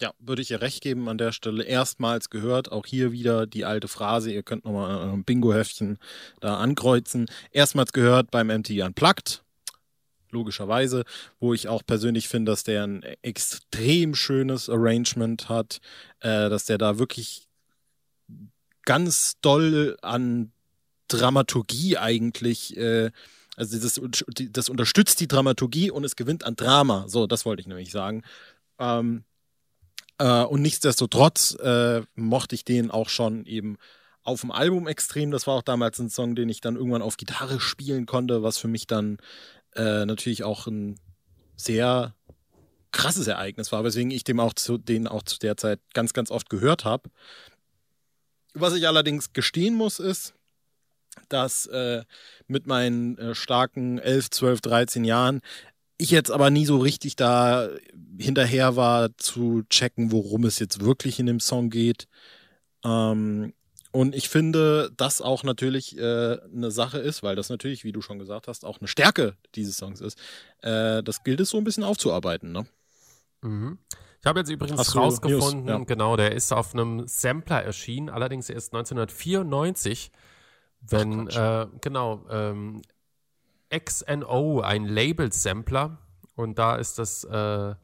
Ja, 0.00 0.14
würde 0.18 0.40
ich 0.40 0.50
ihr 0.50 0.62
recht 0.62 0.82
geben 0.82 1.06
an 1.10 1.18
der 1.18 1.32
Stelle. 1.32 1.64
Erstmals 1.64 2.30
gehört, 2.30 2.72
auch 2.72 2.86
hier 2.86 3.12
wieder 3.12 3.46
die 3.46 3.66
alte 3.66 3.88
Phrase, 3.88 4.32
ihr 4.32 4.42
könnt 4.42 4.64
nochmal 4.64 5.10
ein 5.10 5.22
Bingo-Heftchen 5.22 5.98
da 6.40 6.56
ankreuzen. 6.56 7.26
Erstmals 7.50 7.92
gehört 7.92 8.30
beim 8.30 8.46
MTV 8.46 8.86
Unplugged 8.86 9.42
logischerweise, 10.32 11.04
wo 11.40 11.54
ich 11.54 11.68
auch 11.68 11.82
persönlich 11.84 12.28
finde, 12.28 12.52
dass 12.52 12.64
der 12.64 12.84
ein 12.84 13.02
extrem 13.22 14.14
schönes 14.14 14.68
Arrangement 14.68 15.48
hat, 15.48 15.80
äh, 16.20 16.48
dass 16.48 16.66
der 16.66 16.78
da 16.78 16.98
wirklich 16.98 17.48
ganz 18.84 19.36
doll 19.40 19.96
an 20.02 20.52
Dramaturgie 21.08 21.98
eigentlich, 21.98 22.76
äh, 22.76 23.10
also 23.56 23.78
das, 23.78 24.00
das 24.50 24.68
unterstützt 24.68 25.20
die 25.20 25.28
Dramaturgie 25.28 25.90
und 25.90 26.04
es 26.04 26.16
gewinnt 26.16 26.44
an 26.44 26.56
Drama. 26.56 27.04
So, 27.08 27.26
das 27.26 27.44
wollte 27.44 27.60
ich 27.60 27.66
nämlich 27.66 27.90
sagen. 27.90 28.22
Ähm, 28.78 29.24
äh, 30.18 30.42
und 30.44 30.62
nichtsdestotrotz 30.62 31.54
äh, 31.60 32.02
mochte 32.14 32.54
ich 32.54 32.64
den 32.64 32.90
auch 32.90 33.08
schon 33.08 33.46
eben 33.46 33.78
auf 34.22 34.42
dem 34.42 34.50
Album 34.50 34.86
extrem. 34.86 35.30
Das 35.30 35.46
war 35.46 35.54
auch 35.54 35.62
damals 35.62 35.98
ein 35.98 36.10
Song, 36.10 36.34
den 36.34 36.48
ich 36.48 36.60
dann 36.60 36.76
irgendwann 36.76 37.02
auf 37.02 37.16
Gitarre 37.16 37.60
spielen 37.60 38.06
konnte, 38.06 38.42
was 38.42 38.58
für 38.58 38.68
mich 38.68 38.86
dann 38.86 39.18
äh, 39.78 40.04
natürlich 40.04 40.44
auch 40.44 40.66
ein 40.66 40.98
sehr 41.56 42.14
krasses 42.92 43.26
Ereignis 43.26 43.72
war, 43.72 43.84
weswegen 43.84 44.10
ich 44.10 44.24
dem 44.24 44.40
auch 44.40 44.52
zu, 44.52 44.78
den 44.78 45.06
auch 45.06 45.22
zu 45.22 45.38
der 45.38 45.56
Zeit 45.56 45.80
ganz, 45.94 46.12
ganz 46.12 46.30
oft 46.30 46.50
gehört 46.50 46.84
habe. 46.84 47.10
Was 48.54 48.74
ich 48.74 48.86
allerdings 48.86 49.32
gestehen 49.32 49.74
muss, 49.74 49.98
ist, 49.98 50.34
dass 51.28 51.66
äh, 51.66 52.04
mit 52.46 52.66
meinen 52.66 53.18
äh, 53.18 53.34
starken 53.34 53.98
11, 53.98 54.30
12, 54.30 54.60
13 54.60 55.04
Jahren 55.04 55.40
ich 55.98 56.10
jetzt 56.10 56.30
aber 56.30 56.50
nie 56.50 56.64
so 56.64 56.78
richtig 56.78 57.16
da 57.16 57.68
hinterher 58.18 58.76
war 58.76 59.10
zu 59.18 59.64
checken, 59.68 60.12
worum 60.12 60.44
es 60.44 60.60
jetzt 60.60 60.80
wirklich 60.80 61.18
in 61.18 61.26
dem 61.26 61.40
Song 61.40 61.70
geht. 61.70 62.06
Ähm, 62.84 63.52
und 63.98 64.14
ich 64.14 64.28
finde, 64.28 64.92
das 64.96 65.20
auch 65.20 65.42
natürlich 65.42 65.98
äh, 65.98 66.38
eine 66.54 66.70
Sache 66.70 66.98
ist, 66.98 67.24
weil 67.24 67.34
das 67.34 67.50
natürlich, 67.50 67.82
wie 67.82 67.90
du 67.90 68.00
schon 68.00 68.20
gesagt 68.20 68.46
hast, 68.46 68.64
auch 68.64 68.78
eine 68.78 68.86
Stärke 68.86 69.34
dieses 69.56 69.76
Songs 69.76 70.00
ist. 70.00 70.16
Äh, 70.62 71.02
das 71.02 71.24
gilt 71.24 71.40
es 71.40 71.50
so 71.50 71.58
ein 71.58 71.64
bisschen 71.64 71.82
aufzuarbeiten. 71.82 72.52
Ne? 72.52 72.64
Mhm. 73.42 73.78
Ich 74.20 74.26
habe 74.26 74.38
jetzt 74.38 74.50
übrigens 74.50 74.78
Hast 74.78 74.94
rausgefunden, 74.94 75.66
ja. 75.66 75.78
genau, 75.78 76.14
der 76.16 76.30
ist 76.30 76.52
auf 76.52 76.74
einem 76.74 77.08
Sampler 77.08 77.64
erschienen, 77.64 78.08
allerdings 78.08 78.48
erst 78.48 78.72
1994, 78.72 80.12
wenn, 80.80 81.28
Ach, 81.32 81.64
äh, 81.64 81.66
genau, 81.80 82.24
ähm, 82.30 82.82
XNO, 83.76 84.60
ein 84.60 84.84
Label-Sampler. 84.84 85.98
Und 86.36 86.56
da 86.60 86.76
ist 86.76 87.00
das 87.00 87.24
äh, 87.24 87.74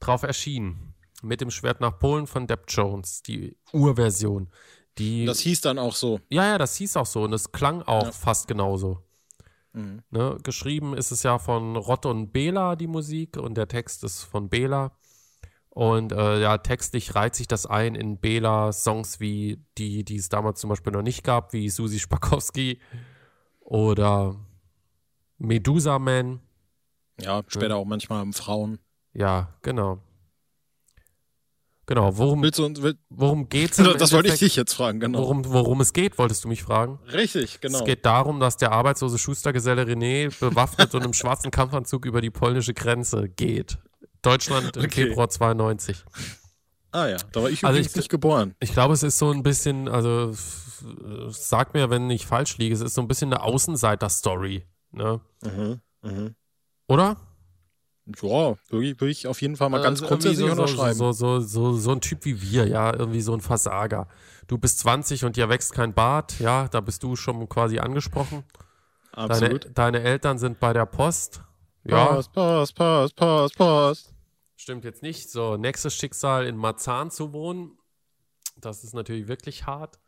drauf 0.00 0.22
erschienen. 0.22 0.92
Mit 1.22 1.40
dem 1.40 1.50
Schwert 1.50 1.80
nach 1.80 1.98
Polen 1.98 2.26
von 2.26 2.46
Depp 2.46 2.64
Jones, 2.68 3.22
die 3.22 3.56
Urversion. 3.72 4.50
Die, 4.98 5.24
Das 5.26 5.40
hieß 5.40 5.60
dann 5.60 5.78
auch 5.78 5.94
so. 5.94 6.20
ja, 6.30 6.44
ja, 6.46 6.58
das 6.58 6.76
hieß 6.76 6.96
auch 6.96 7.06
so 7.06 7.22
und 7.24 7.32
es 7.32 7.52
klang 7.52 7.82
auch 7.82 8.04
Ja. 8.06 8.12
fast 8.12 8.48
genauso. 8.48 9.02
Mhm. 9.72 10.02
Ne? 10.10 10.38
Geschrieben 10.42 10.94
ist 10.96 11.10
es 11.10 11.22
ja 11.22 11.38
von 11.38 11.76
Rott 11.76 12.06
und 12.06 12.32
Bela, 12.32 12.76
die 12.76 12.86
Musik, 12.86 13.36
und 13.36 13.56
der 13.56 13.68
Text 13.68 14.04
ist 14.04 14.22
von 14.22 14.48
Bela. 14.48 14.92
Und 15.68 16.12
äh, 16.12 16.40
ja, 16.40 16.56
textlich 16.56 17.14
reiht 17.14 17.34
sich 17.34 17.46
das 17.46 17.66
ein 17.66 17.94
in 17.94 18.18
Bela 18.18 18.72
Songs 18.72 19.20
wie 19.20 19.62
die, 19.76 20.04
die 20.04 20.16
es 20.16 20.30
damals 20.30 20.60
zum 20.60 20.70
Beispiel 20.70 20.94
noch 20.94 21.02
nicht 21.02 21.22
gab, 21.22 21.52
wie 21.52 21.68
Susi 21.68 21.98
Spakowski 21.98 22.80
oder 23.60 24.36
Medusa 25.36 25.98
Man. 25.98 26.40
Ja, 27.20 27.42
später 27.48 27.76
auch 27.76 27.84
manchmal 27.84 28.24
Frauen. 28.32 28.78
Ja, 29.12 29.54
genau. 29.60 29.98
Genau, 31.88 32.18
worum, 32.18 32.42
Willst 32.42 32.58
du 32.58 32.82
will, 32.82 32.98
worum 33.10 33.48
geht's? 33.48 33.76
das 33.98 34.12
wollte 34.12 34.28
ich 34.32 34.40
dich 34.40 34.56
jetzt 34.56 34.74
fragen, 34.74 34.98
genau. 34.98 35.20
Worum, 35.20 35.44
worum 35.46 35.80
es 35.80 35.92
geht, 35.92 36.18
wolltest 36.18 36.42
du 36.44 36.48
mich 36.48 36.64
fragen? 36.64 36.98
Richtig, 37.12 37.60
genau. 37.60 37.78
Es 37.78 37.84
geht 37.84 38.04
darum, 38.04 38.40
dass 38.40 38.56
der 38.56 38.72
arbeitslose 38.72 39.18
Schustergeselle 39.18 39.82
René 39.84 40.36
bewaffnet 40.40 40.94
und 40.96 41.04
im 41.04 41.12
schwarzen 41.12 41.52
Kampfanzug 41.52 42.04
über 42.04 42.20
die 42.20 42.30
polnische 42.30 42.74
Grenze 42.74 43.28
geht. 43.28 43.78
Deutschland 44.22 44.76
im 44.76 44.84
Okay. 44.86 45.06
Februar 45.06 45.28
92. 45.28 46.04
ah 46.90 47.06
ja, 47.06 47.18
da 47.30 47.42
war 47.42 47.50
ich 47.50 47.62
Also 47.64 47.76
übrigens 47.76 47.92
ich- 47.92 47.96
nicht 47.96 48.08
geboren. 48.08 48.54
Ich 48.58 48.72
glaube, 48.72 48.92
es 48.94 49.04
ist 49.04 49.18
so 49.18 49.30
ein 49.30 49.44
bisschen, 49.44 49.86
also 49.88 50.34
sag 51.30 51.72
mir, 51.74 51.88
wenn 51.90 52.10
ich 52.10 52.26
falsch 52.26 52.58
liege, 52.58 52.74
es 52.74 52.80
ist 52.80 52.94
so 52.94 53.00
ein 53.00 53.06
bisschen 53.08 53.32
eine 53.32 53.42
Außenseiter-Story. 53.44 54.64
Ne? 54.90 55.20
Mhm. 55.44 55.80
Mhm. 56.02 56.34
Oder? 56.88 57.16
Ja, 58.06 58.56
würde 58.68 58.86
ich, 58.86 59.00
würde 59.00 59.10
ich 59.10 59.26
auf 59.26 59.42
jeden 59.42 59.56
Fall 59.56 59.68
mal 59.68 59.82
ganz 59.82 60.00
Also 60.00 60.08
grundsätzlich 60.08 60.46
so, 60.46 60.52
unterschreiben. 60.52 60.94
so, 60.94 61.12
so, 61.12 61.40
so, 61.40 61.72
so, 61.72 61.92
ein 61.92 62.00
Typ 62.00 62.24
wie 62.24 62.40
wir, 62.40 62.68
ja, 62.68 62.94
irgendwie 62.94 63.20
so 63.20 63.34
ein 63.34 63.40
Versager. 63.40 64.06
Du 64.46 64.58
bist 64.58 64.78
20 64.80 65.24
und 65.24 65.36
dir 65.36 65.48
wächst 65.48 65.72
kein 65.72 65.92
Bart, 65.92 66.38
ja, 66.38 66.68
da 66.68 66.80
bist 66.80 67.02
du 67.02 67.16
schon 67.16 67.48
quasi 67.48 67.78
angesprochen. 67.78 68.44
Deine, 69.12 69.30
Absolut. 69.30 69.70
deine 69.74 70.02
Eltern 70.02 70.38
sind 70.38 70.60
bei 70.60 70.72
der 70.72 70.86
Post. 70.86 71.40
Ja, 71.84 72.06
Post, 72.06 72.32
Post, 72.32 72.74
Post, 72.76 73.16
Post, 73.16 73.56
Post. 73.56 74.14
Stimmt 74.56 74.84
jetzt 74.84 75.02
nicht. 75.02 75.30
So, 75.30 75.56
nächstes 75.56 75.94
Schicksal 75.94 76.46
in 76.46 76.56
Marzahn 76.56 77.10
zu 77.10 77.32
wohnen. 77.32 77.78
Das 78.56 78.84
ist 78.84 78.94
natürlich 78.94 79.26
wirklich 79.26 79.66
hart. 79.66 79.98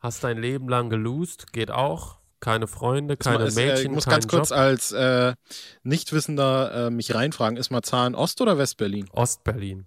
Hast 0.00 0.24
dein 0.24 0.38
Leben 0.38 0.68
lang 0.68 0.90
gelost, 0.90 1.52
geht 1.52 1.70
auch. 1.70 2.18
Keine 2.44 2.66
Freunde, 2.66 3.16
keine 3.16 3.44
Ist, 3.44 3.56
äh, 3.56 3.66
Mädchen, 3.66 3.86
ich 3.86 3.90
muss 3.94 4.04
ganz 4.04 4.28
kurz 4.28 4.50
Job. 4.50 4.58
als 4.58 4.92
äh, 4.92 5.34
Nichtwissender 5.82 6.88
äh, 6.88 6.90
mich 6.90 7.14
reinfragen, 7.14 7.56
ist 7.56 7.70
Marzahn 7.70 8.14
Ost- 8.14 8.42
oder 8.42 8.58
Westberlin? 8.58 9.08
Ostberlin. 9.12 9.86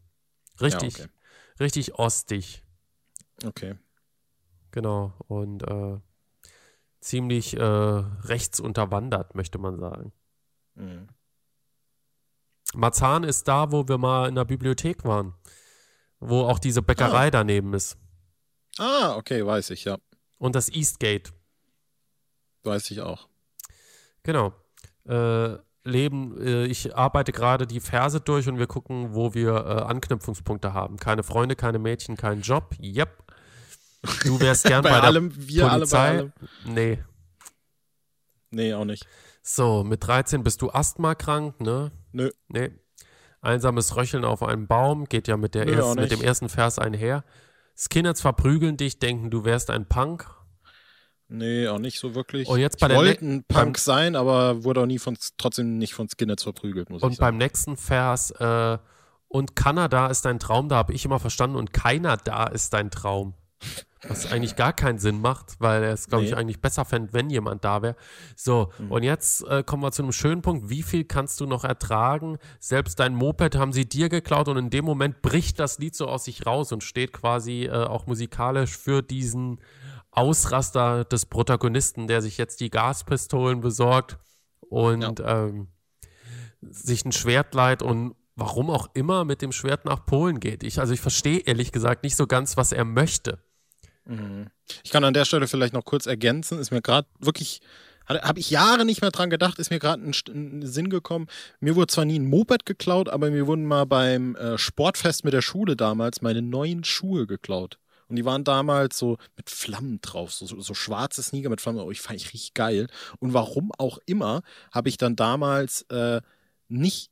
Richtig, 0.59 0.97
Ja, 0.97 1.05
okay. 1.05 1.13
richtig 1.59 1.93
ostig. 1.99 2.63
Okay. 3.45 3.75
Genau. 4.71 5.13
Und 5.27 5.61
äh, 5.69 5.99
ziemlich 6.99 7.55
äh, 7.55 7.61
rechts 7.63 8.59
unterwandert, 8.59 9.35
möchte 9.35 9.59
man 9.59 9.77
sagen. 9.77 10.11
Mhm. 10.73 11.09
Marzahn 12.73 13.23
ist 13.23 13.47
da, 13.47 13.71
wo 13.71 13.87
wir 13.87 13.99
mal 13.99 14.29
in 14.29 14.33
der 14.33 14.45
Bibliothek 14.45 15.03
waren. 15.05 15.35
Wo 16.19 16.41
auch 16.41 16.57
diese 16.57 16.81
Bäckerei 16.81 17.29
daneben 17.29 17.75
ist. 17.75 17.97
Ah, 18.79 19.15
okay, 19.15 19.45
weiß 19.45 19.69
ich, 19.69 19.85
ja. 19.85 19.99
Und 20.39 20.55
das 20.55 20.69
Eastgate. 20.69 21.31
Weiß 22.63 22.91
ich 22.91 23.01
auch. 23.01 23.27
Genau. 24.23 24.53
Äh, 25.07 25.57
Leben, 25.83 26.37
äh, 26.41 26.65
ich 26.65 26.95
arbeite 26.95 27.31
gerade 27.31 27.65
die 27.65 27.79
Verse 27.79 28.19
durch 28.19 28.47
und 28.49 28.59
wir 28.59 28.67
gucken, 28.67 29.13
wo 29.13 29.33
wir 29.33 29.53
äh, 29.55 29.81
Anknüpfungspunkte 29.83 30.73
haben. 30.73 30.97
Keine 30.97 31.23
Freunde, 31.23 31.55
keine 31.55 31.79
Mädchen, 31.79 32.17
kein 32.17 32.41
Job. 32.41 32.75
Yep. 32.81 33.23
Du 34.23 34.39
wärst 34.39 34.65
gern 34.65 34.83
bei, 34.83 34.89
Bei, 34.89 34.95
der 34.95 35.03
allem, 35.05 35.31
wir 35.35 35.63
alle 35.63 35.71
bei 35.71 35.77
Polizei. 35.79 36.07
allem. 36.09 36.33
Nee. 36.65 37.03
Nee, 38.51 38.73
auch 38.73 38.85
nicht. 38.85 39.07
So, 39.41 39.83
mit 39.83 40.05
13 40.05 40.43
bist 40.43 40.61
du 40.61 40.69
asthmakrank, 40.71 41.61
ne? 41.61 41.91
Nö. 42.11 42.31
Nee. 42.49 42.71
Einsames 43.41 43.95
Röcheln 43.95 44.25
auf 44.25 44.43
einem 44.43 44.67
Baum 44.67 45.05
geht 45.05 45.27
ja 45.27 45.37
mit, 45.37 45.55
der 45.55 45.65
Nö, 45.65 45.73
ersten, 45.73 46.01
mit 46.01 46.11
dem 46.11 46.21
ersten 46.21 46.49
Vers 46.49 46.79
einher. 46.79 47.23
Skinheads 47.77 48.21
verprügeln 48.21 48.75
dich, 48.75 48.99
denken, 48.99 49.29
du 49.29 49.45
wärst 49.45 49.69
ein 49.69 49.87
Punk. 49.87 50.29
Nee, 51.29 51.67
auch 51.67 51.79
nicht 51.79 51.99
so 51.99 52.15
wirklich. 52.15 52.47
Und 52.47 52.59
jetzt 52.59 52.79
bei 52.79 52.87
ich 52.87 52.91
der 52.93 52.97
wollte 52.97 53.25
ne- 53.25 53.33
ein 53.35 53.43
Punk 53.43 53.77
sein, 53.77 54.15
aber 54.15 54.63
wurde 54.63 54.81
auch 54.81 54.85
nie 54.85 54.99
von, 54.99 55.17
trotzdem 55.37 55.77
nicht 55.77 55.93
von 55.93 56.07
Skinheads 56.07 56.43
verprügelt, 56.43 56.89
muss 56.89 57.01
ich 57.01 57.03
Und 57.05 57.15
sagen. 57.15 57.31
beim 57.31 57.37
nächsten 57.37 57.75
Vers, 57.77 58.31
äh, 58.31 58.77
und 59.27 59.55
Kanada 59.57 60.07
ist 60.07 60.23
dein 60.23 60.39
Traum, 60.39 60.69
da 60.69 60.77
habe 60.77 60.93
ich 60.93 61.03
immer 61.03 61.19
verstanden, 61.19 61.57
und 61.57 61.73
keiner 61.73 62.15
da 62.15 62.45
ist 62.45 62.73
dein 62.73 62.91
Traum. 62.91 63.33
Was 64.07 64.31
eigentlich 64.31 64.55
gar 64.55 64.71
keinen 64.73 64.99
Sinn 64.99 65.19
macht, 65.19 65.55
weil 65.59 65.83
er 65.83 65.91
es, 65.91 66.07
glaube 66.07 66.23
ich, 66.23 66.29
Nee. 66.31 66.37
eigentlich 66.37 66.61
besser 66.61 66.85
fände, 66.85 67.11
wenn 67.13 67.29
jemand 67.31 67.65
da 67.65 67.81
wäre. 67.81 67.95
So, 68.35 68.71
Mhm. 68.77 68.91
und 68.91 69.03
jetzt 69.03 69.43
äh, 69.47 69.63
kommen 69.63 69.81
wir 69.81 69.91
zu 69.91 70.03
einem 70.03 70.11
schönen 70.11 70.43
Punkt. 70.43 70.69
Wie 70.69 70.83
viel 70.83 71.03
kannst 71.03 71.41
du 71.41 71.47
noch 71.47 71.63
ertragen? 71.63 72.37
Selbst 72.59 72.99
dein 72.99 73.15
Moped 73.15 73.55
haben 73.55 73.73
sie 73.73 73.89
dir 73.89 74.07
geklaut 74.07 74.47
und 74.49 74.57
in 74.57 74.69
dem 74.69 74.85
Moment 74.85 75.23
bricht 75.23 75.59
das 75.59 75.79
Lied 75.79 75.95
so 75.95 76.07
aus 76.07 76.25
sich 76.25 76.45
raus 76.45 76.71
und 76.71 76.83
steht 76.83 77.11
quasi 77.11 77.63
äh, 77.65 77.71
auch 77.71 78.05
musikalisch 78.05 78.77
für 78.77 79.01
diesen 79.01 79.59
Ausraster 80.11 81.05
des 81.05 81.25
Protagonisten, 81.25 82.07
der 82.07 82.21
sich 82.21 82.37
jetzt 82.37 82.59
die 82.59 82.69
Gaspistolen 82.69 83.61
besorgt 83.61 84.17
und 84.59 85.21
ähm, 85.25 85.67
sich 86.61 87.05
ein 87.05 87.11
Schwert 87.11 87.53
leiht 87.53 87.81
und 87.81 88.15
warum 88.35 88.69
auch 88.69 88.89
immer 88.93 89.25
mit 89.25 89.41
dem 89.41 89.51
Schwert 89.51 89.85
nach 89.85 90.05
Polen 90.05 90.39
geht. 90.39 90.63
Ich, 90.63 90.79
also 90.79 90.93
ich 90.93 91.01
verstehe 91.01 91.39
ehrlich 91.39 91.71
gesagt 91.71 92.03
nicht 92.03 92.15
so 92.15 92.27
ganz, 92.27 92.55
was 92.55 92.71
er 92.71 92.85
möchte. 92.85 93.39
Mhm. 94.05 94.47
Ich 94.83 94.91
kann 94.91 95.03
an 95.03 95.13
der 95.13 95.25
Stelle 95.25 95.47
vielleicht 95.47 95.73
noch 95.73 95.85
kurz 95.85 96.05
ergänzen, 96.05 96.59
ist 96.59 96.71
mir 96.71 96.81
gerade 96.81 97.07
wirklich, 97.19 97.61
habe 98.07 98.39
ich 98.39 98.49
Jahre 98.49 98.85
nicht 98.85 99.01
mehr 99.01 99.11
dran 99.11 99.29
gedacht, 99.29 99.59
ist 99.59 99.71
mir 99.71 99.79
gerade 99.79 100.03
ein, 100.03 100.13
ein 100.29 100.65
Sinn 100.65 100.89
gekommen. 100.89 101.27
Mir 101.59 101.75
wurde 101.75 101.87
zwar 101.87 102.05
nie 102.05 102.19
ein 102.19 102.29
Moped 102.29 102.65
geklaut, 102.65 103.09
aber 103.09 103.29
mir 103.31 103.47
wurden 103.47 103.65
mal 103.65 103.85
beim 103.85 104.35
äh, 104.35 104.57
Sportfest 104.57 105.23
mit 105.23 105.33
der 105.33 105.41
Schule 105.41 105.75
damals 105.75 106.21
meine 106.21 106.41
neuen 106.41 106.83
Schuhe 106.83 107.27
geklaut. 107.27 107.79
Und 108.09 108.15
die 108.15 108.25
waren 108.25 108.43
damals 108.43 108.97
so 108.97 109.17
mit 109.35 109.49
Flammen 109.49 109.99
drauf, 110.01 110.33
so, 110.33 110.45
so, 110.45 110.59
so 110.61 110.73
schwarze 110.73 111.21
Sneaker 111.21 111.49
mit 111.49 111.61
Flammen. 111.61 111.79
Oh, 111.79 111.91
ich 111.91 112.01
fand 112.01 112.19
ich 112.19 112.33
richtig 112.33 112.53
geil. 112.53 112.87
Und 113.19 113.33
warum 113.33 113.71
auch 113.77 113.99
immer, 114.05 114.41
habe 114.71 114.89
ich 114.89 114.97
dann 114.97 115.15
damals 115.15 115.83
äh, 115.89 116.21
nicht 116.69 117.11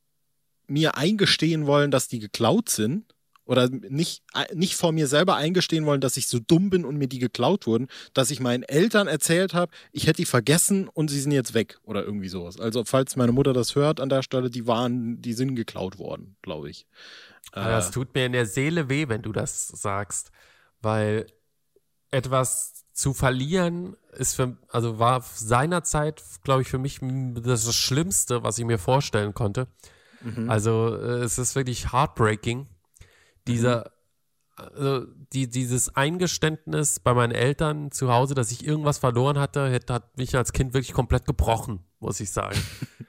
mir 0.66 0.96
eingestehen 0.96 1.66
wollen, 1.66 1.90
dass 1.90 2.08
die 2.08 2.18
geklaut 2.18 2.68
sind. 2.68 3.04
Oder 3.44 3.68
nicht, 3.68 4.24
nicht 4.54 4.74
vor 4.74 4.90
mir 4.90 5.06
selber 5.06 5.36
eingestehen 5.36 5.86
wollen, 5.86 6.00
dass 6.00 6.16
ich 6.16 6.26
so 6.26 6.40
dumm 6.40 6.68
bin 6.68 6.84
und 6.84 6.96
mir 6.96 7.06
die 7.06 7.20
geklaut 7.20 7.68
wurden, 7.68 7.86
dass 8.12 8.32
ich 8.32 8.40
meinen 8.40 8.64
Eltern 8.64 9.06
erzählt 9.06 9.54
habe, 9.54 9.70
ich 9.92 10.08
hätte 10.08 10.16
die 10.16 10.24
vergessen 10.24 10.88
und 10.88 11.10
sie 11.10 11.20
sind 11.20 11.30
jetzt 11.30 11.54
weg 11.54 11.78
oder 11.84 12.02
irgendwie 12.02 12.28
sowas. 12.28 12.58
Also 12.58 12.84
falls 12.84 13.14
meine 13.14 13.30
Mutter 13.30 13.52
das 13.52 13.76
hört 13.76 14.00
an 14.00 14.08
der 14.08 14.24
Stelle, 14.24 14.50
die 14.50 14.66
waren, 14.66 15.22
die 15.22 15.32
sind 15.32 15.54
geklaut 15.54 16.00
worden, 16.00 16.34
glaube 16.42 16.70
ich. 16.70 16.86
Aber 17.52 17.66
Äh, 17.66 17.70
das 17.70 17.92
tut 17.92 18.12
mir 18.16 18.26
in 18.26 18.32
der 18.32 18.46
Seele 18.46 18.88
weh, 18.88 19.06
wenn 19.06 19.22
du 19.22 19.30
das 19.30 19.68
sagst, 19.68 20.32
weil 20.82 21.26
etwas 22.10 22.84
zu 22.92 23.12
verlieren 23.12 23.96
ist 24.12 24.34
für, 24.34 24.56
also 24.68 24.98
war 24.98 25.20
seinerzeit, 25.20 26.22
glaube 26.42 26.62
ich, 26.62 26.68
für 26.68 26.78
mich 26.78 27.00
das 27.02 27.74
Schlimmste, 27.74 28.42
was 28.42 28.58
ich 28.58 28.64
mir 28.64 28.78
vorstellen 28.78 29.34
konnte. 29.34 29.68
mhm. 30.22 30.48
Also 30.48 30.96
äh, 30.96 31.22
es 31.22 31.38
ist 31.38 31.54
wirklich 31.54 31.92
heartbreaking. 31.92 32.68
Dieser, 33.46 33.92
also 34.56 35.06
die, 35.32 35.48
dieses 35.48 35.94
Eingeständnis 35.94 36.98
bei 36.98 37.12
meinen 37.12 37.32
Eltern 37.32 37.92
zu 37.92 38.10
Hause, 38.10 38.34
dass 38.34 38.50
ich 38.50 38.66
irgendwas 38.66 38.98
verloren 38.98 39.38
hatte, 39.38 39.70
hat, 39.70 39.90
hat 39.90 40.16
mich 40.16 40.34
als 40.34 40.52
Kind 40.52 40.72
wirklich 40.72 40.94
komplett 40.94 41.26
gebrochen, 41.26 41.84
muss 42.00 42.20
ich 42.20 42.30
sagen. 42.30 42.58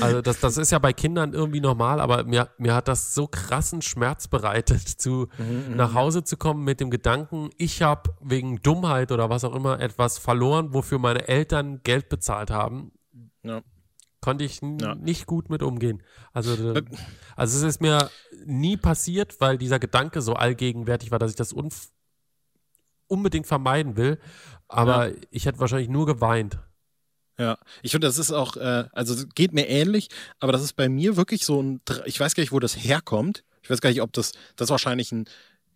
Also 0.00 0.20
das, 0.20 0.40
das 0.40 0.56
ist 0.56 0.72
ja 0.72 0.78
bei 0.78 0.92
Kindern 0.92 1.32
irgendwie 1.32 1.60
normal, 1.60 2.00
aber 2.00 2.24
mir, 2.24 2.50
mir 2.58 2.74
hat 2.74 2.88
das 2.88 3.14
so 3.14 3.26
krassen 3.28 3.82
Schmerz 3.82 4.28
bereitet, 4.28 4.80
zu 5.00 5.28
Mhm, 5.38 5.76
nach 5.76 5.94
Hause 5.94 6.24
zu 6.24 6.36
kommen 6.36 6.64
mit 6.64 6.80
dem 6.80 6.90
Gedanken, 6.90 7.50
ich 7.56 7.82
habe 7.82 8.10
wegen 8.20 8.56
Dummheit 8.62 9.12
oder 9.12 9.30
was 9.30 9.44
auch 9.44 9.54
immer 9.54 9.80
etwas 9.80 10.18
verloren, 10.18 10.74
wofür 10.74 10.98
meine 10.98 11.28
Eltern 11.28 11.80
Geld 11.84 12.08
bezahlt 12.08 12.50
haben. 12.50 12.92
Ja. 13.42 13.62
Konnte 14.20 14.44
ich 14.44 14.60
Ja. 14.60 14.94
nicht 14.96 15.26
gut 15.26 15.50
mit 15.50 15.62
umgehen. 15.62 16.02
Also, 16.32 16.72
äh, 16.74 16.82
also 17.36 17.58
es 17.58 17.62
ist 17.62 17.80
mir 17.80 18.10
nie 18.44 18.76
passiert, 18.76 19.40
weil 19.40 19.56
dieser 19.56 19.78
Gedanke 19.78 20.20
so 20.20 20.34
allgegenwärtig 20.34 21.12
war, 21.12 21.18
dass 21.20 21.30
ich 21.30 21.36
das 21.36 21.54
unbedingt 23.06 23.46
vermeiden 23.46 23.96
will. 23.96 24.18
Aber 24.68 25.12
ich 25.30 25.46
hätte 25.46 25.60
wahrscheinlich 25.60 25.88
nur 25.88 26.06
geweint. 26.06 26.58
Ja, 27.38 27.58
ich 27.82 27.90
finde, 27.90 28.06
das 28.06 28.18
ist 28.18 28.32
auch, 28.32 28.56
äh, 28.56 28.84
also 28.92 29.26
geht 29.34 29.52
mir 29.52 29.68
ähnlich, 29.68 30.08
aber 30.40 30.52
das 30.52 30.62
ist 30.62 30.72
bei 30.72 30.88
mir 30.88 31.16
wirklich 31.16 31.44
so 31.44 31.62
ein, 31.62 31.80
ich 32.06 32.18
weiß 32.18 32.34
gar 32.34 32.42
nicht, 32.42 32.52
wo 32.52 32.60
das 32.60 32.76
herkommt. 32.76 33.44
Ich 33.62 33.68
weiß 33.68 33.80
gar 33.80 33.90
nicht, 33.90 34.00
ob 34.00 34.12
das, 34.12 34.32
das 34.56 34.66
ist 34.66 34.70
wahrscheinlich 34.70 35.12
ein 35.12 35.26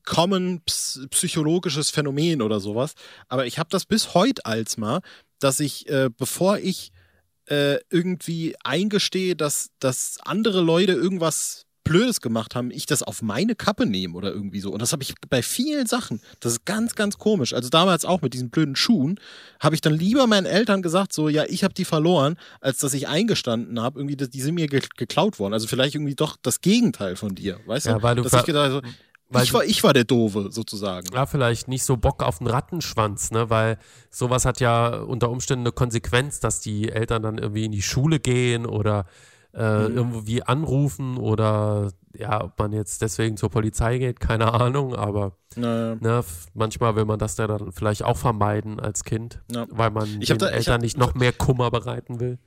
common 0.05 0.63
ps 0.65 1.01
psychologisches 1.11 1.91
Phänomen 1.91 2.41
oder 2.41 2.61
sowas. 2.61 2.95
Aber 3.29 3.47
ich 3.47 3.59
habe 3.59 3.69
das 3.71 3.85
bis 3.85 4.15
heute 4.15 4.47
als 4.47 4.79
mal, 4.79 5.01
dass 5.39 5.61
ich, 5.61 5.89
äh, 5.89 6.09
bevor 6.17 6.59
ich 6.59 6.93
äh, 7.47 7.79
irgendwie 7.91 8.55
eingestehe, 8.65 9.37
dass, 9.37 9.71
dass 9.81 10.19
andere 10.23 10.63
Leute 10.63 10.93
irgendwas 10.93 11.67
Blödes 11.91 12.21
gemacht 12.21 12.55
haben, 12.55 12.71
ich 12.71 12.87
das 12.87 13.03
auf 13.03 13.21
meine 13.21 13.57
Kappe 13.57 13.85
nehme 13.85 14.17
oder 14.17 14.31
irgendwie 14.31 14.61
so. 14.61 14.71
Und 14.71 14.81
das 14.81 14.93
habe 14.93 15.03
ich 15.03 15.13
bei 15.29 15.43
vielen 15.43 15.87
Sachen. 15.87 16.21
Das 16.39 16.53
ist 16.53 16.65
ganz, 16.65 16.95
ganz 16.95 17.19
komisch. 17.19 17.53
Also 17.53 17.69
damals 17.69 18.05
auch 18.05 18.23
mit 18.23 18.33
diesen 18.33 18.49
blöden 18.49 18.77
Schuhen, 18.77 19.19
habe 19.59 19.75
ich 19.75 19.81
dann 19.81 19.95
lieber 19.95 20.29
meinen 20.29 20.47
Eltern 20.47 20.83
gesagt, 20.83 21.13
so, 21.13 21.29
ja, 21.29 21.43
ich 21.49 21.65
habe 21.65 21.75
die 21.75 21.85
verloren, 21.85 22.37
als 22.61 22.79
dass 22.79 22.95
ich 22.95 23.09
eingestanden 23.09 23.81
habe, 23.81 23.99
irgendwie, 23.99 24.15
die 24.15 24.41
sind 24.41 24.55
mir 24.55 24.69
ge 24.69 24.81
geklaut 24.97 25.41
worden. 25.41 25.53
Also 25.53 25.67
vielleicht 25.67 25.97
irgendwie 25.97 26.15
doch 26.15 26.37
das 26.41 26.61
Gegenteil 26.61 27.17
von 27.17 27.35
dir, 27.35 27.59
weißt 27.67 27.87
ja, 27.87 27.95
du? 27.95 28.03
Weil 28.05 28.15
du 28.15 28.23
dass 28.23 28.35
ich 28.35 28.45
gedacht, 28.45 28.67
also, 28.67 29.43
ich 29.43 29.53
war, 29.53 29.65
ich 29.65 29.83
war 29.83 29.93
der 29.93 30.05
Doofe, 30.05 30.53
sozusagen. 30.53 31.09
Ja, 31.13 31.27
vielleicht 31.27 31.67
nicht 31.67 31.83
so 31.83 31.97
Bock 31.97 32.23
auf 32.23 32.39
den 32.39 32.47
Rattenschwanz, 32.47 33.33
ne? 33.33 33.51
Weil 33.51 33.79
sowas 34.11 34.45
hat 34.45 34.61
ja 34.61 34.95
unter 34.95 35.29
Umständen 35.29 35.65
eine 35.65 35.73
Konsequenz, 35.73 36.39
dass 36.39 36.61
die 36.61 36.89
Eltern 36.89 37.25
dann 37.25 37.39
irgendwie 37.39 37.65
in 37.65 37.73
die 37.73 37.83
Schule 37.83 38.21
gehen 38.21 38.65
oder 38.65 39.07
äh, 39.55 39.89
mhm. 39.89 39.97
irgendwie 39.97 40.43
anrufen 40.43 41.17
oder 41.17 41.91
ja, 42.15 42.45
ob 42.45 42.59
man 42.59 42.73
jetzt 42.73 43.03
deswegen 43.03 43.37
zur 43.37 43.51
Polizei 43.51 43.99
geht, 43.99 44.21
keine 44.21 44.53
Ahnung, 44.55 44.95
aber 44.95 45.37
naja. 45.57 45.97
ne, 46.01 46.25
manchmal 46.55 46.97
will 46.97 47.05
man 47.05 47.19
das 47.19 47.37
ja 47.37 47.47
dann 47.47 47.73
vielleicht 47.73 48.05
auch 48.05 48.17
vermeiden 48.17 48.81
als 48.81 49.05
Kind, 49.05 49.41
ja. 49.51 49.67
weil 49.71 49.91
man 49.91 50.21
ich 50.21 50.29
den 50.29 50.39
da, 50.39 50.49
Eltern 50.49 50.75
hab, 50.75 50.83
nicht 50.83 50.97
noch 50.97 51.15
mehr 51.15 51.33
Kummer 51.33 51.71
bereiten 51.71 52.21
will. 52.21 52.39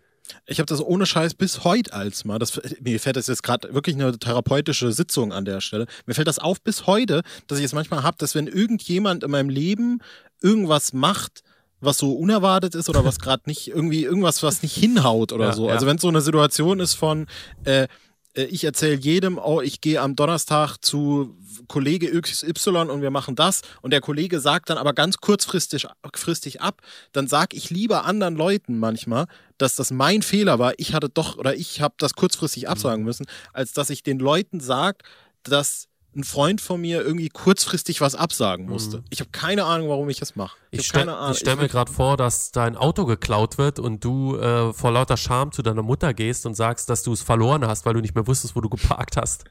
Ich 0.45 0.59
habe 0.59 0.67
das 0.67 0.81
ohne 0.81 1.05
Scheiß 1.05 1.33
bis 1.33 1.65
heute 1.65 1.91
als 1.93 2.23
mal. 2.23 2.39
Das, 2.39 2.59
mir 2.79 2.99
fällt 2.99 3.17
das 3.17 3.27
jetzt 3.27 3.43
gerade 3.43 3.73
wirklich 3.73 3.95
eine 3.95 4.17
therapeutische 4.17 4.93
Sitzung 4.93 5.33
an 5.33 5.43
der 5.43 5.59
Stelle. 5.59 5.85
Mir 6.05 6.13
fällt 6.13 6.27
das 6.27 6.39
auf 6.39 6.61
bis 6.61 6.87
heute, 6.87 7.23
dass 7.47 7.59
ich 7.59 7.65
es 7.65 7.73
manchmal 7.73 8.03
habe, 8.03 8.17
dass 8.17 8.33
wenn 8.33 8.47
irgendjemand 8.47 9.23
in 9.23 9.31
meinem 9.31 9.49
Leben 9.49 9.99
irgendwas 10.41 10.93
macht, 10.93 11.43
was 11.83 11.97
so 11.97 12.13
unerwartet 12.13 12.75
ist 12.75 12.89
oder 12.89 13.05
was 13.05 13.19
gerade 13.19 13.43
nicht 13.45 13.67
irgendwie 13.67 14.03
irgendwas, 14.03 14.43
was 14.43 14.63
nicht 14.63 14.75
hinhaut 14.75 15.31
oder 15.31 15.47
ja, 15.47 15.53
so. 15.53 15.69
Also 15.69 15.85
wenn 15.87 15.97
es 15.97 16.01
so 16.01 16.07
eine 16.07 16.21
Situation 16.21 16.79
ist 16.79 16.93
von 16.93 17.27
äh, 17.65 17.87
äh 18.35 18.43
ich 18.45 18.63
erzähle 18.63 18.95
jedem, 18.95 19.37
oh, 19.37 19.61
ich 19.61 19.81
gehe 19.81 20.01
am 20.01 20.15
Donnerstag 20.15 20.77
zu 20.77 21.35
Kollege 21.67 22.19
XY 22.19 22.69
und 22.89 23.01
wir 23.01 23.11
machen 23.11 23.35
das 23.35 23.61
und 23.81 23.91
der 23.91 24.01
Kollege 24.01 24.39
sagt 24.39 24.69
dann 24.69 24.77
aber 24.77 24.93
ganz 24.93 25.17
kurzfristig 25.17 25.87
fristig 26.15 26.61
ab, 26.61 26.81
dann 27.11 27.27
sage 27.27 27.55
ich 27.55 27.69
lieber 27.69 28.05
anderen 28.05 28.35
Leuten 28.35 28.79
manchmal, 28.79 29.27
dass 29.57 29.75
das 29.75 29.91
mein 29.91 30.21
Fehler 30.21 30.59
war, 30.59 30.73
ich 30.77 30.93
hatte 30.93 31.09
doch 31.09 31.37
oder 31.37 31.55
ich 31.55 31.81
habe 31.81 31.95
das 31.97 32.13
kurzfristig 32.13 32.67
absagen 32.67 33.01
mhm. 33.01 33.05
müssen, 33.05 33.25
als 33.53 33.73
dass 33.73 33.89
ich 33.89 34.03
den 34.03 34.19
Leuten 34.19 34.59
sage, 34.59 34.99
dass 35.43 35.87
ein 36.15 36.23
Freund 36.23 36.61
von 36.61 36.79
mir 36.79 37.01
irgendwie 37.01 37.29
kurzfristig 37.29 38.01
was 38.01 38.15
absagen 38.15 38.67
musste. 38.67 38.97
Mhm. 38.97 39.03
Ich 39.09 39.19
habe 39.19 39.31
keine 39.31 39.65
Ahnung, 39.65 39.89
warum 39.89 40.09
ich 40.09 40.19
das 40.19 40.35
mache. 40.35 40.57
Ich, 40.69 40.81
ich 40.81 40.87
stelle 40.87 41.15
stell 41.33 41.55
mir 41.55 41.67
gerade 41.67 41.91
vor, 41.91 42.17
dass 42.17 42.51
dein 42.51 42.75
Auto 42.75 43.05
geklaut 43.05 43.57
wird 43.57 43.79
und 43.79 44.03
du 44.03 44.37
äh, 44.37 44.73
vor 44.73 44.91
lauter 44.91 45.17
Scham 45.17 45.51
zu 45.51 45.61
deiner 45.61 45.81
Mutter 45.81 46.13
gehst 46.13 46.45
und 46.45 46.55
sagst, 46.55 46.89
dass 46.89 47.03
du 47.03 47.13
es 47.13 47.21
verloren 47.21 47.65
hast, 47.65 47.85
weil 47.85 47.93
du 47.93 48.01
nicht 48.01 48.15
mehr 48.15 48.27
wusstest, 48.27 48.55
wo 48.55 48.61
du 48.61 48.69
geparkt 48.69 49.17
hast. 49.17 49.45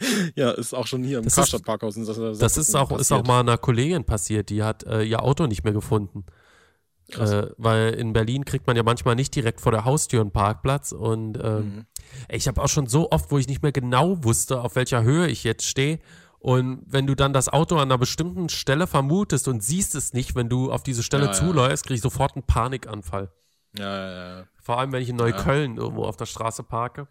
ja, 0.34 0.50
ist 0.52 0.74
auch 0.74 0.86
schon 0.86 1.02
hier 1.04 1.18
im 1.18 1.28
Karstadt-Parkhaus. 1.28 1.94
Das, 1.94 2.16
das, 2.16 2.38
das 2.38 2.56
ist, 2.56 2.74
auch, 2.74 2.98
ist 2.98 3.12
auch 3.12 3.24
mal 3.24 3.40
einer 3.40 3.58
Kollegin 3.58 4.04
passiert, 4.04 4.50
die 4.50 4.62
hat 4.62 4.84
äh, 4.84 5.02
ihr 5.02 5.22
Auto 5.22 5.46
nicht 5.46 5.64
mehr 5.64 5.72
gefunden. 5.72 6.24
Äh, 7.18 7.50
weil 7.56 7.94
in 7.94 8.12
Berlin 8.12 8.44
kriegt 8.44 8.66
man 8.66 8.76
ja 8.76 8.82
manchmal 8.82 9.14
nicht 9.14 9.34
direkt 9.34 9.60
vor 9.60 9.72
der 9.72 9.84
Haustür 9.84 10.20
einen 10.20 10.30
Parkplatz 10.30 10.92
und 10.92 11.36
äh, 11.36 11.60
mhm. 11.60 11.86
ich 12.28 12.48
habe 12.48 12.62
auch 12.62 12.68
schon 12.68 12.86
so 12.86 13.10
oft, 13.10 13.30
wo 13.30 13.38
ich 13.38 13.48
nicht 13.48 13.62
mehr 13.62 13.72
genau 13.72 14.24
wusste, 14.24 14.60
auf 14.60 14.76
welcher 14.76 15.02
Höhe 15.02 15.26
ich 15.28 15.44
jetzt 15.44 15.66
stehe. 15.66 15.98
Und 16.38 16.82
wenn 16.86 17.06
du 17.06 17.14
dann 17.14 17.32
das 17.32 17.48
Auto 17.48 17.76
an 17.76 17.82
einer 17.82 17.98
bestimmten 17.98 18.48
Stelle 18.48 18.88
vermutest 18.88 19.46
und 19.46 19.62
siehst 19.62 19.94
es 19.94 20.12
nicht, 20.12 20.34
wenn 20.34 20.48
du 20.48 20.72
auf 20.72 20.82
diese 20.82 21.04
Stelle 21.04 21.26
ja, 21.26 21.32
zuläufst, 21.32 21.86
kriege 21.86 21.96
ich 21.96 22.02
sofort 22.02 22.34
einen 22.34 22.42
Panikanfall. 22.42 23.30
Ja, 23.78 23.84
ja, 23.84 24.38
ja. 24.38 24.44
Vor 24.60 24.78
allem, 24.78 24.90
wenn 24.90 25.02
ich 25.02 25.08
in 25.08 25.16
Neukölln 25.16 25.76
irgendwo 25.76 26.04
auf 26.04 26.16
der 26.16 26.26
Straße 26.26 26.64
parke. 26.64 27.06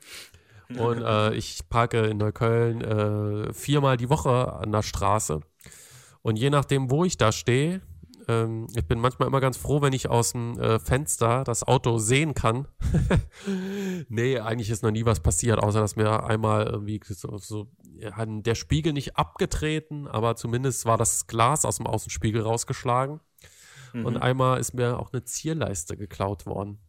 Und 0.78 1.02
äh, 1.02 1.34
ich 1.34 1.60
parke 1.70 2.08
in 2.08 2.18
Neukölln 2.18 2.82
äh, 2.82 3.54
viermal 3.54 3.98
die 3.98 4.10
Woche 4.10 4.54
an 4.54 4.72
der 4.72 4.84
Straße. 4.84 5.42
Und 6.22 6.38
je 6.38 6.50
nachdem, 6.50 6.92
wo 6.92 7.04
ich 7.04 7.18
da 7.18 7.32
stehe, 7.32 7.82
ähm, 8.32 8.68
ich 8.76 8.88
bin 8.88 9.00
manchmal 9.00 9.28
immer 9.28 9.42
ganz 9.42 9.58
froh, 9.58 9.82
wenn 9.82 9.94
ich 9.94 10.10
aus 10.10 10.32
dem 10.32 10.58
äh, 10.60 10.80
Fenster 10.80 11.44
das 11.44 11.64
Auto 11.64 11.98
sehen 11.98 12.34
kann. 12.34 12.68
nee, 14.10 14.40
eigentlich 14.40 14.70
ist 14.70 14.84
noch 14.84 14.92
nie 14.92 15.06
was 15.06 15.20
passiert, 15.20 15.60
außer 15.60 15.80
dass 15.80 15.96
mir 15.96 16.24
einmal 16.24 16.66
irgendwie 16.68 17.02
so, 17.04 17.38
so 17.38 17.68
ja, 17.98 18.26
der 18.26 18.56
Spiegel 18.56 18.94
nicht 18.94 19.18
abgetreten, 19.18 20.08
aber 20.08 20.36
zumindest 20.36 20.86
war 20.86 20.98
das 20.98 21.28
Glas 21.28 21.66
aus 21.66 21.78
dem 21.78 21.88
Außenspiegel 21.88 22.42
rausgeschlagen. 22.42 23.20
Mhm. 23.94 24.06
Und 24.06 24.18
einmal 24.18 24.60
ist 24.60 24.74
mir 24.74 24.98
auch 24.98 25.12
eine 25.12 25.24
Zierleiste 25.24 25.98
geklaut 25.98 26.46
worden 26.46 26.80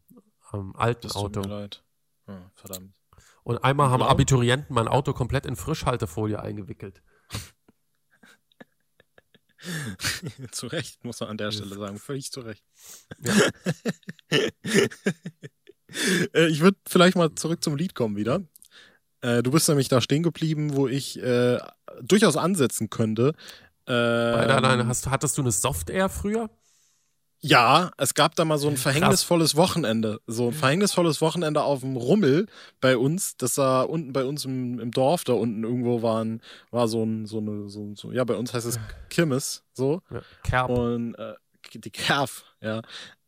am 0.50 0.76
alten 0.76 1.08
das 1.08 1.16
Auto. 1.16 1.40
Tut 1.40 1.46
mir 1.48 1.60
leid. 1.60 1.82
Oh, 2.28 2.32
verdammt. 2.54 2.94
Und 3.44 3.64
einmal 3.64 3.90
haben 3.90 4.02
Abiturienten 4.02 4.74
mein 4.74 4.86
Auto 4.86 5.12
komplett 5.12 5.46
in 5.46 5.56
Frischhaltefolie 5.56 6.40
eingewickelt. 6.40 7.02
zu 10.52 10.66
Recht, 10.66 11.04
muss 11.04 11.20
man 11.20 11.30
an 11.30 11.38
der 11.38 11.52
Stelle 11.52 11.74
sagen. 11.74 11.98
Völlig 11.98 12.30
zu 12.30 12.40
Recht. 12.40 12.64
Ja. 13.20 13.34
Äh, 16.32 16.46
ich 16.46 16.60
würde 16.60 16.78
vielleicht 16.88 17.16
mal 17.16 17.34
zurück 17.34 17.62
zum 17.62 17.76
Lied 17.76 17.94
kommen 17.94 18.16
wieder. 18.16 18.40
Äh, 19.20 19.42
du 19.42 19.50
bist 19.50 19.68
nämlich 19.68 19.88
da 19.88 20.00
stehen 20.00 20.22
geblieben, 20.22 20.74
wo 20.74 20.88
ich 20.88 21.22
äh, 21.22 21.58
durchaus 22.00 22.38
ansetzen 22.38 22.88
könnte. 22.88 23.34
Ähm, 23.86 24.46
nein, 24.48 24.62
nein, 24.62 24.86
hast, 24.86 25.08
hattest 25.10 25.36
du 25.36 25.42
eine 25.42 25.52
Software 25.52 26.08
früher? 26.08 26.48
Ja, 27.44 27.90
es 27.98 28.14
gab 28.14 28.36
da 28.36 28.44
mal 28.44 28.56
so 28.56 28.68
ein 28.68 28.76
verhängnisvolles 28.76 29.56
Wochenende. 29.56 30.20
So 30.28 30.48
ein 30.48 30.52
verhängnisvolles 30.52 31.20
Wochenende 31.20 31.62
auf 31.62 31.80
dem 31.80 31.96
Rummel 31.96 32.46
bei 32.80 32.96
uns. 32.96 33.36
Das 33.36 33.58
war 33.58 33.90
unten 33.90 34.12
bei 34.12 34.24
uns 34.24 34.44
im, 34.44 34.78
im 34.78 34.92
Dorf, 34.92 35.24
da 35.24 35.32
unten 35.32 35.64
irgendwo 35.64 36.02
waren, 36.02 36.40
war 36.70 36.86
so 36.86 37.02
ein, 37.04 37.26
so 37.26 37.38
eine, 37.38 37.68
so, 37.68 37.92
so 37.96 38.12
ja, 38.12 38.22
bei 38.22 38.36
uns 38.36 38.54
heißt 38.54 38.66
es 38.66 38.78
Kirmes, 39.10 39.64
so. 39.72 40.02
Ja, 40.10 40.22
Kerb. 40.44 40.70
Und 40.70 41.16
äh, 41.16 41.34
die 41.74 41.90
Kerf, 41.90 42.44
ja. 42.60 42.80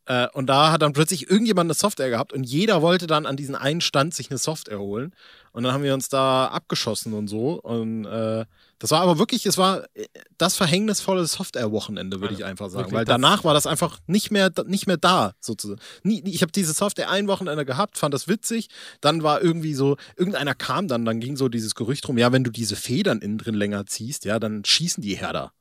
Äh, 0.05 0.27
und 0.33 0.47
da 0.47 0.71
hat 0.71 0.81
dann 0.81 0.93
plötzlich 0.93 1.29
irgendjemand 1.29 1.67
eine 1.67 1.73
Software 1.73 2.09
gehabt 2.09 2.31
und 2.31 2.43
jeder 2.43 2.81
wollte 2.81 3.07
dann 3.07 3.25
an 3.25 3.35
diesen 3.35 3.55
einen 3.55 3.81
Stand 3.81 4.13
sich 4.13 4.29
eine 4.29 4.37
Software 4.37 4.79
holen. 4.79 5.13
Und 5.51 5.63
dann 5.63 5.73
haben 5.73 5.83
wir 5.83 5.93
uns 5.93 6.09
da 6.09 6.47
abgeschossen 6.47 7.13
und 7.13 7.27
so. 7.27 7.59
Und 7.61 8.05
äh, 8.05 8.45
das 8.79 8.91
war 8.91 9.01
aber 9.01 9.17
wirklich, 9.19 9.45
es 9.45 9.57
war 9.57 9.83
äh, 9.93 10.05
das 10.37 10.55
verhängnisvolle 10.55 11.25
Software-Wochenende, 11.25 12.21
würde 12.21 12.33
ich 12.33 12.43
einfach 12.43 12.69
sagen. 12.69 12.91
Weil 12.91 13.05
danach 13.05 13.43
war 13.43 13.53
das 13.53 13.67
einfach 13.67 13.99
nicht 14.07 14.31
mehr, 14.31 14.51
nicht 14.65 14.87
mehr 14.87 14.97
da, 14.97 15.33
sozusagen. 15.39 15.79
ich 16.03 16.41
habe 16.41 16.51
diese 16.51 16.73
Software 16.73 17.09
ein 17.09 17.27
Wochenende 17.27 17.65
gehabt, 17.65 17.97
fand 17.97 18.13
das 18.13 18.27
witzig. 18.27 18.67
Dann 19.01 19.23
war 19.23 19.41
irgendwie 19.41 19.73
so, 19.73 19.97
irgendeiner 20.17 20.55
kam 20.55 20.87
dann, 20.87 21.05
dann 21.05 21.19
ging 21.19 21.37
so 21.37 21.47
dieses 21.47 21.75
Gerücht 21.75 22.07
rum, 22.07 22.17
ja, 22.17 22.31
wenn 22.31 22.43
du 22.43 22.51
diese 22.51 22.75
Federn 22.75 23.19
innen 23.19 23.37
drin 23.37 23.55
länger 23.55 23.85
ziehst, 23.85 24.25
ja, 24.25 24.39
dann 24.39 24.65
schießen 24.65 25.01
die 25.01 25.15
Herder. 25.15 25.51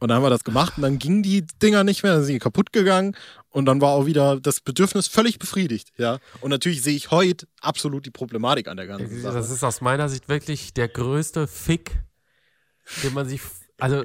Und 0.00 0.08
dann 0.08 0.16
haben 0.16 0.24
wir 0.24 0.30
das 0.30 0.44
gemacht 0.44 0.74
und 0.76 0.82
dann 0.82 0.98
gingen 0.98 1.22
die 1.22 1.46
Dinger 1.62 1.84
nicht 1.84 2.02
mehr, 2.02 2.12
dann 2.12 2.24
sind 2.24 2.34
die 2.34 2.38
kaputt 2.40 2.72
gegangen 2.72 3.16
und 3.50 3.64
dann 3.66 3.80
war 3.80 3.90
auch 3.90 4.06
wieder 4.06 4.40
das 4.40 4.60
Bedürfnis 4.60 5.06
völlig 5.06 5.38
befriedigt, 5.38 5.92
ja. 5.96 6.18
Und 6.40 6.50
natürlich 6.50 6.82
sehe 6.82 6.96
ich 6.96 7.10
heute 7.10 7.46
absolut 7.60 8.04
die 8.04 8.10
Problematik 8.10 8.68
an 8.68 8.76
der 8.76 8.86
ganzen 8.86 9.22
Sache. 9.22 9.34
Das 9.34 9.50
ist 9.50 9.62
aus 9.62 9.80
meiner 9.80 10.08
Sicht 10.08 10.28
wirklich 10.28 10.74
der 10.74 10.88
größte 10.88 11.46
Fick, 11.46 11.92
den 13.02 13.14
man 13.14 13.28
sich, 13.28 13.40
also 13.78 14.04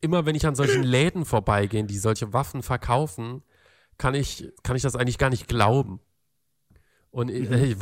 immer 0.00 0.26
wenn 0.26 0.34
ich 0.34 0.46
an 0.46 0.54
solchen 0.54 0.82
Läden 0.82 1.24
vorbeigehe, 1.24 1.84
die 1.84 1.98
solche 1.98 2.32
Waffen 2.32 2.62
verkaufen, 2.62 3.42
kann 3.98 4.14
ich, 4.14 4.52
kann 4.62 4.76
ich 4.76 4.82
das 4.82 4.96
eigentlich 4.96 5.18
gar 5.18 5.30
nicht 5.30 5.48
glauben. 5.48 6.00
Und 7.10 7.32
mhm. 7.32 7.52
ich, 7.52 7.76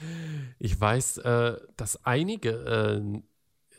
ich, 0.58 0.80
weiß, 0.80 1.18
äh, 1.18 1.56
dass 1.76 2.04
einige 2.04 2.50
äh, 2.50 3.20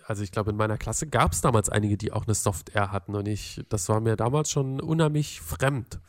also 0.10 0.24
ich 0.24 0.32
glaube, 0.32 0.50
in 0.50 0.58
meiner 0.58 0.80
Klasse 0.80 1.06
gab 1.06 1.34
es 1.34 1.42
damals 1.42 1.70
einige, 1.70 1.96
die 1.96 2.12
auch 2.12 2.26
eine 2.26 2.34
Software 2.34 2.92
hatten 2.92 3.14
und 3.14 3.28
ich, 3.28 3.64
das 3.70 3.88
war 3.90 4.00
mir 4.00 4.16
damals 4.16 4.50
schon 4.50 4.82
unheimlich 4.82 5.40
fremd. 5.40 6.00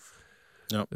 Ja. 0.70 0.86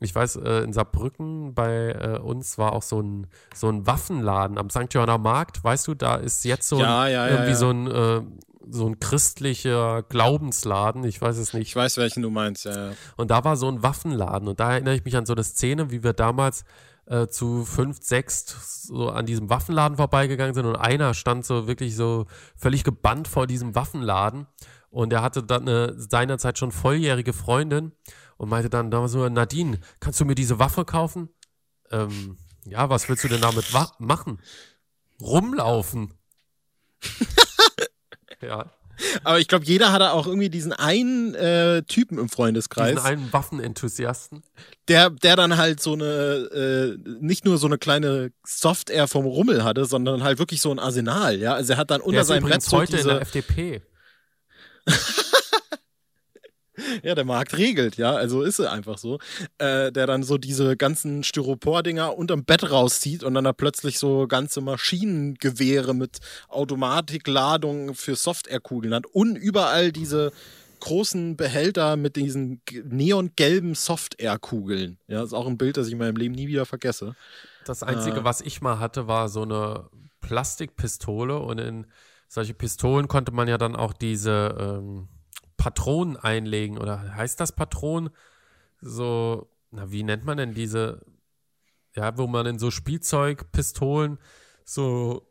Ich 0.00 0.14
weiß, 0.14 0.36
äh, 0.36 0.62
in 0.62 0.72
Saarbrücken 0.72 1.54
bei 1.54 1.90
äh, 1.90 2.18
uns 2.18 2.58
war 2.58 2.72
auch 2.72 2.82
so 2.82 3.00
ein, 3.00 3.26
so 3.54 3.68
ein 3.68 3.86
Waffenladen 3.86 4.58
am 4.58 4.70
St. 4.70 4.92
Johanner 4.92 5.18
Markt. 5.18 5.62
Weißt 5.62 5.86
du, 5.86 5.94
da 5.94 6.16
ist 6.16 6.44
jetzt 6.44 6.68
so 6.68 6.80
ja, 6.80 7.06
ja, 7.08 7.28
irgendwie 7.28 7.54
so 7.54 7.70
ein 7.70 7.86
äh, 7.86 8.22
so 8.72 8.86
ein 8.86 9.00
christlicher 9.00 10.02
Glaubensladen, 10.02 11.04
ich 11.04 11.20
weiß 11.20 11.38
es 11.38 11.54
nicht. 11.54 11.68
Ich 11.68 11.76
weiß, 11.76 11.96
welchen 11.96 12.22
du 12.22 12.30
meinst, 12.30 12.66
ja. 12.66 12.92
Und 13.16 13.30
da 13.30 13.42
war 13.42 13.56
so 13.56 13.68
ein 13.68 13.82
Waffenladen 13.82 14.48
und 14.48 14.60
da 14.60 14.72
erinnere 14.72 14.94
ich 14.94 15.04
mich 15.04 15.16
an 15.16 15.26
so 15.26 15.32
eine 15.32 15.42
Szene, 15.42 15.90
wie 15.90 16.04
wir 16.04 16.12
damals 16.12 16.64
äh, 17.06 17.26
zu 17.26 17.64
fünf, 17.64 17.98
sechs 18.00 18.86
so 18.86 19.08
an 19.08 19.26
diesem 19.26 19.50
Waffenladen 19.50 19.96
vorbeigegangen 19.96 20.54
sind 20.54 20.66
und 20.66 20.76
einer 20.76 21.14
stand 21.14 21.44
so 21.44 21.66
wirklich 21.66 21.96
so 21.96 22.26
völlig 22.56 22.84
gebannt 22.84 23.28
vor 23.28 23.46
diesem 23.46 23.74
Waffenladen 23.74 24.46
und 24.90 25.12
er 25.12 25.22
hatte 25.22 25.42
dann 25.42 25.68
eine 25.68 25.94
seinerzeit 25.96 26.58
schon 26.58 26.72
volljährige 26.72 27.32
Freundin 27.32 27.92
und 28.40 28.48
meinte 28.48 28.70
dann 28.70 28.90
damals 28.90 29.12
nur, 29.12 29.28
Nadine, 29.28 29.78
kannst 30.00 30.18
du 30.18 30.24
mir 30.24 30.34
diese 30.34 30.58
Waffe 30.58 30.86
kaufen? 30.86 31.28
Ähm, 31.90 32.38
ja, 32.64 32.88
was 32.88 33.06
willst 33.06 33.22
du 33.22 33.28
denn 33.28 33.42
damit 33.42 33.66
machen? 33.98 34.40
Rumlaufen. 35.20 36.14
ja. 38.40 38.72
Aber 39.24 39.40
ich 39.40 39.46
glaube, 39.46 39.66
jeder 39.66 39.92
hatte 39.92 40.12
auch 40.12 40.26
irgendwie 40.26 40.48
diesen 40.48 40.72
einen 40.72 41.34
äh, 41.34 41.82
Typen 41.82 42.16
im 42.16 42.30
Freundeskreis. 42.30 42.94
Diesen 42.94 43.06
einen 43.06 43.30
Waffenenthusiasten. 43.30 44.42
Der, 44.88 45.10
der 45.10 45.36
dann 45.36 45.58
halt 45.58 45.82
so 45.82 45.92
eine, 45.92 46.06
äh, 46.06 46.96
nicht 47.20 47.44
nur 47.44 47.58
so 47.58 47.66
eine 47.66 47.76
kleine 47.76 48.32
Software 48.42 49.06
vom 49.06 49.26
Rummel 49.26 49.64
hatte, 49.64 49.84
sondern 49.84 50.22
halt 50.22 50.38
wirklich 50.38 50.62
so 50.62 50.70
ein 50.70 50.78
Arsenal, 50.78 51.38
ja. 51.38 51.52
Also 51.52 51.74
er 51.74 51.76
hat 51.76 51.90
dann 51.90 52.00
unter 52.00 52.12
Der 52.12 52.22
ist 52.22 52.28
seinem 52.28 52.44
Brett 52.44 52.52
übrigens 52.52 52.64
so 52.64 52.78
heute 52.78 52.92
in 52.92 52.96
diese, 52.96 53.08
der 53.10 53.20
FDP. 53.20 53.82
Ja, 57.02 57.14
der 57.14 57.24
Markt 57.24 57.56
regelt, 57.56 57.96
ja, 57.96 58.14
also 58.14 58.42
ist 58.42 58.58
es 58.60 58.66
einfach 58.66 58.98
so. 58.98 59.18
Äh, 59.58 59.92
der 59.92 60.06
dann 60.06 60.22
so 60.22 60.38
diese 60.38 60.76
ganzen 60.76 61.22
Styropor-Dinger 61.24 62.16
unterm 62.16 62.44
Bett 62.44 62.70
rauszieht 62.70 63.24
und 63.24 63.34
dann 63.34 63.44
da 63.44 63.52
plötzlich 63.52 63.98
so 63.98 64.26
ganze 64.26 64.60
Maschinengewehre 64.60 65.94
mit 65.94 66.18
Automatikladung 66.48 67.94
für 67.94 68.16
Softwarekugeln 68.16 68.94
hat 68.94 69.06
und 69.06 69.36
überall 69.36 69.92
diese 69.92 70.32
großen 70.80 71.36
Behälter 71.36 71.96
mit 71.96 72.16
diesen 72.16 72.62
neongelben 72.84 73.74
Softwarekugeln. 73.74 74.98
Ja, 75.08 75.22
ist 75.22 75.34
auch 75.34 75.46
ein 75.46 75.58
Bild, 75.58 75.76
das 75.76 75.86
ich 75.86 75.92
in 75.92 75.98
meinem 75.98 76.16
Leben 76.16 76.34
nie 76.34 76.48
wieder 76.48 76.66
vergesse. 76.66 77.14
Das 77.66 77.82
Einzige, 77.82 78.20
Äh. 78.20 78.24
was 78.24 78.40
ich 78.40 78.62
mal 78.62 78.78
hatte, 78.78 79.06
war 79.06 79.28
so 79.28 79.42
eine 79.42 79.88
Plastikpistole 80.20 81.38
und 81.38 81.58
in 81.58 81.86
solche 82.28 82.54
Pistolen 82.54 83.08
konnte 83.08 83.32
man 83.32 83.48
ja 83.48 83.58
dann 83.58 83.76
auch 83.76 83.92
diese 83.92 84.56
ähm, 84.58 85.08
Patronen 85.60 86.16
einlegen. 86.16 86.78
Oder 86.78 87.14
heißt 87.14 87.38
das 87.38 87.52
Patronen? 87.52 88.08
So, 88.80 89.50
na, 89.70 89.92
wie 89.92 90.02
nennt 90.02 90.24
man 90.24 90.38
denn 90.38 90.54
diese, 90.54 91.04
ja, 91.94 92.16
wo 92.16 92.26
man 92.26 92.46
in 92.46 92.58
so 92.58 92.70
Spielzeugpistolen 92.70 94.18
so 94.64 95.26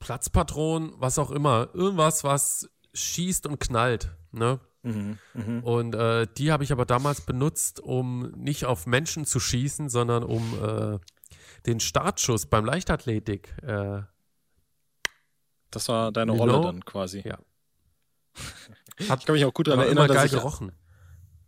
Platzpatronen, 0.00 0.92
was 0.96 1.18
auch 1.18 1.30
immer, 1.30 1.68
irgendwas, 1.74 2.24
was 2.24 2.68
schießt 2.92 3.46
und 3.46 3.60
knallt, 3.60 4.10
ne? 4.32 4.58
Mhm, 4.82 5.18
mhm. 5.34 5.62
Und 5.62 5.94
äh, 5.94 6.26
die 6.36 6.50
habe 6.50 6.64
ich 6.64 6.72
aber 6.72 6.86
damals 6.86 7.20
benutzt, 7.20 7.78
um 7.80 8.30
nicht 8.32 8.64
auf 8.64 8.86
Menschen 8.86 9.26
zu 9.26 9.38
schießen, 9.38 9.88
sondern 9.88 10.24
um 10.24 10.42
äh, 10.62 10.98
den 11.66 11.78
Startschuss 11.78 12.46
beim 12.46 12.64
Leichtathletik. 12.64 13.54
Äh, 13.62 14.02
Das 15.70 15.88
war 15.88 16.10
deine 16.12 16.32
Rolle 16.32 16.52
know? 16.52 16.62
dann 16.62 16.84
quasi. 16.84 17.22
Ja. 17.24 17.38
Ich 18.98 19.08
kann 19.08 19.34
mich 19.34 19.44
auch 19.44 19.52
gut 19.52 19.66
daran 19.66 19.84
erinnern, 19.84 20.08
dass 20.08 20.24
ich, 20.24 20.30
gerochen. 20.30 20.72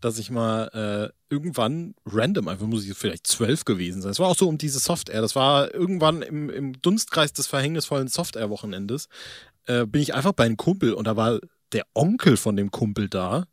dass 0.03 0.19
ich 0.19 0.31
mal 0.31 1.11
äh, 1.11 1.33
irgendwann 1.33 1.95
random, 2.05 2.47
einfach 2.49 2.67
muss 2.67 2.85
ich 2.85 2.95
vielleicht 2.95 3.27
zwölf 3.27 3.65
gewesen 3.65 4.03
sein. 4.03 4.11
Es 4.13 4.19
war 4.19 4.29
auch 4.29 4.37
so 4.37 4.47
um 4.49 4.59
diese 4.59 4.79
Software. 4.79 5.23
Das 5.23 5.35
war 5.35 5.73
irgendwann 5.75 6.21
im, 6.21 6.51
im 6.51 6.83
Dunstkreis 6.83 7.33
des 7.33 7.47
verhängnisvollen 7.47 8.09
Software-Wochenendes. 8.09 9.09
Äh, 9.65 9.87
bin 9.87 10.03
ich 10.03 10.15
einfach 10.15 10.33
bei 10.33 10.45
einem 10.45 10.59
Kumpel 10.59 10.93
und 10.93 11.07
da 11.07 11.17
war 11.17 11.41
der 11.73 11.87
Onkel 11.95 12.37
von 12.37 12.55
dem 12.55 12.71
Kumpel 12.71 13.09
da. 13.09 13.47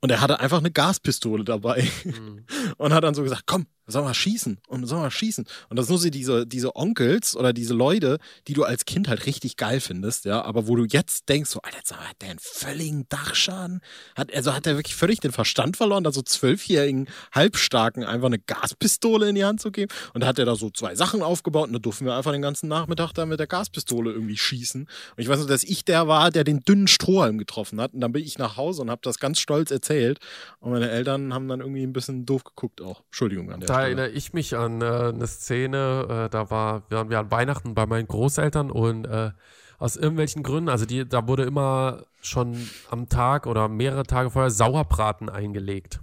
Und 0.00 0.10
er 0.10 0.20
hatte 0.20 0.38
einfach 0.38 0.58
eine 0.58 0.70
Gaspistole 0.70 1.42
dabei 1.42 1.88
Mhm. 2.04 2.44
und 2.76 2.92
hat 2.92 3.04
dann 3.04 3.14
so 3.14 3.22
gesagt, 3.22 3.44
komm, 3.46 3.66
sollen 3.86 4.06
wir 4.06 4.14
schießen 4.14 4.58
und 4.68 4.86
sollen 4.86 5.02
wir 5.02 5.10
schießen. 5.10 5.46
Und 5.68 5.78
das 5.78 5.86
sind 5.86 5.98
so 5.98 6.10
diese, 6.10 6.46
diese 6.46 6.74
Onkels 6.76 7.36
oder 7.36 7.52
diese 7.52 7.74
Leute, 7.74 8.18
die 8.48 8.52
du 8.52 8.64
als 8.64 8.84
Kind 8.84 9.08
halt 9.08 9.26
richtig 9.26 9.56
geil 9.56 9.80
findest, 9.80 10.24
ja, 10.24 10.42
aber 10.42 10.66
wo 10.66 10.76
du 10.76 10.84
jetzt 10.84 11.28
denkst, 11.28 11.50
so, 11.50 11.60
Alter, 11.62 11.78
sag 11.84 11.98
mal, 11.98 12.08
hat 12.08 12.20
der 12.20 12.30
einen 12.30 12.38
völligen 12.40 13.08
Dachschaden? 13.08 13.80
Hat, 14.16 14.34
also 14.34 14.52
hat 14.52 14.66
der 14.66 14.76
wirklich 14.76 14.96
völlig 14.96 15.20
den 15.20 15.32
Verstand 15.32 15.76
verloren, 15.76 16.04
da 16.04 16.12
so 16.12 16.22
zwölfjährigen 16.22 17.08
Halbstarken 17.32 18.04
einfach 18.04 18.26
eine 18.26 18.38
Gaspistole 18.38 19.28
in 19.28 19.36
die 19.36 19.44
Hand 19.44 19.60
zu 19.60 19.70
geben? 19.70 19.92
Und 20.14 20.22
da 20.22 20.26
hat 20.26 20.38
er 20.38 20.44
da 20.44 20.56
so 20.56 20.70
zwei 20.70 20.94
Sachen 20.94 21.22
aufgebaut 21.22 21.68
und 21.68 21.74
da 21.74 21.78
durften 21.78 22.06
wir 22.06 22.16
einfach 22.16 22.32
den 22.32 22.42
ganzen 22.42 22.68
Nachmittag 22.68 23.12
da 23.12 23.24
mit 23.24 23.38
der 23.38 23.46
Gaspistole 23.46 24.12
irgendwie 24.12 24.36
schießen. 24.36 24.82
Und 24.82 25.22
ich 25.22 25.28
weiß 25.28 25.38
nur, 25.38 25.48
dass 25.48 25.62
ich 25.62 25.84
der 25.84 26.08
war, 26.08 26.30
der 26.30 26.44
den 26.44 26.62
dünnen 26.62 26.88
Strohhalm 26.88 27.38
getroffen 27.38 27.80
hat. 27.80 27.94
Und 27.94 28.00
dann 28.00 28.12
bin 28.12 28.24
ich 28.24 28.38
nach 28.38 28.56
Hause 28.56 28.82
und 28.82 28.90
habe 28.90 29.00
das 29.04 29.18
ganz 29.18 29.38
stolz 29.38 29.70
erzählt. 29.70 30.18
Und 30.58 30.72
meine 30.72 30.90
Eltern 30.90 31.32
haben 31.32 31.46
dann 31.46 31.60
irgendwie 31.60 31.84
ein 31.84 31.92
bisschen 31.92 32.26
doof 32.26 32.42
geguckt 32.42 32.55
auch. 32.80 33.02
Entschuldigung 33.04 33.52
an 33.52 33.60
der 33.60 33.68
Da 33.68 33.74
Stelle. 33.74 33.86
erinnere 33.86 34.08
ich 34.10 34.32
mich 34.32 34.56
an 34.56 34.82
äh, 34.82 34.84
eine 34.84 35.26
Szene, 35.26 36.26
äh, 36.26 36.30
da 36.30 36.50
war, 36.50 36.90
waren 36.90 37.10
wir 37.10 37.18
an 37.18 37.30
Weihnachten 37.30 37.74
bei 37.74 37.86
meinen 37.86 38.08
Großeltern 38.08 38.70
und 38.70 39.06
äh, 39.06 39.30
aus 39.78 39.96
irgendwelchen 39.96 40.42
Gründen, 40.42 40.70
also 40.70 40.86
die, 40.86 41.06
da 41.06 41.28
wurde 41.28 41.44
immer 41.44 42.06
schon 42.22 42.68
am 42.90 43.08
Tag 43.08 43.46
oder 43.46 43.68
mehrere 43.68 44.04
Tage 44.04 44.30
vorher 44.30 44.50
Sauerbraten 44.50 45.28
eingelegt. 45.28 46.00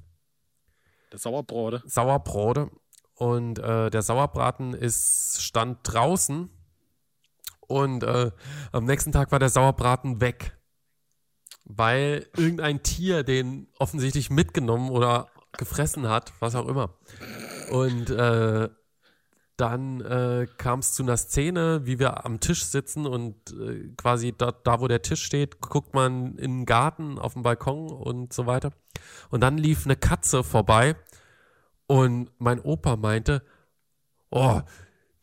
Der 1.11 1.19
Sauerbrode. 1.19 1.81
Sauerbrote. 1.85 2.69
Und 3.15 3.59
äh, 3.59 3.89
der 3.89 4.01
Sauerbraten 4.01 4.73
ist, 4.73 5.41
stand 5.41 5.79
draußen 5.83 6.49
und 7.67 8.03
äh, 8.03 8.31
am 8.71 8.85
nächsten 8.85 9.11
Tag 9.11 9.31
war 9.31 9.39
der 9.39 9.49
Sauerbraten 9.49 10.21
weg. 10.21 10.57
Weil 11.65 12.27
irgendein 12.35 12.83
Tier 12.83 13.23
den 13.23 13.67
offensichtlich 13.79 14.29
mitgenommen 14.29 14.89
oder 14.89 15.29
gefressen 15.57 16.09
hat, 16.09 16.33
was 16.39 16.55
auch 16.55 16.67
immer. 16.67 16.95
Und 17.71 18.09
äh, 18.09 18.69
dann 19.57 20.01
äh, 20.01 20.47
kam 20.57 20.79
es 20.79 20.93
zu 20.93 21.03
einer 21.03 21.17
Szene, 21.17 21.85
wie 21.85 21.99
wir 21.99 22.25
am 22.25 22.39
Tisch 22.39 22.65
sitzen 22.65 23.05
und 23.05 23.35
äh, 23.51 23.93
quasi 23.95 24.33
da, 24.35 24.51
da, 24.51 24.81
wo 24.81 24.87
der 24.87 25.03
Tisch 25.03 25.23
steht, 25.23 25.61
guckt 25.61 25.93
man 25.93 26.37
in 26.37 26.59
den 26.59 26.65
Garten, 26.65 27.19
auf 27.19 27.33
den 27.33 27.43
Balkon 27.43 27.91
und 27.91 28.33
so 28.33 28.47
weiter. 28.47 28.71
Und 29.29 29.41
dann 29.41 29.57
lief 29.57 29.85
eine 29.85 29.95
Katze 29.95 30.43
vorbei 30.43 30.95
und 31.85 32.31
mein 32.39 32.59
Opa 32.59 32.95
meinte, 32.95 33.43
oh, 34.31 34.61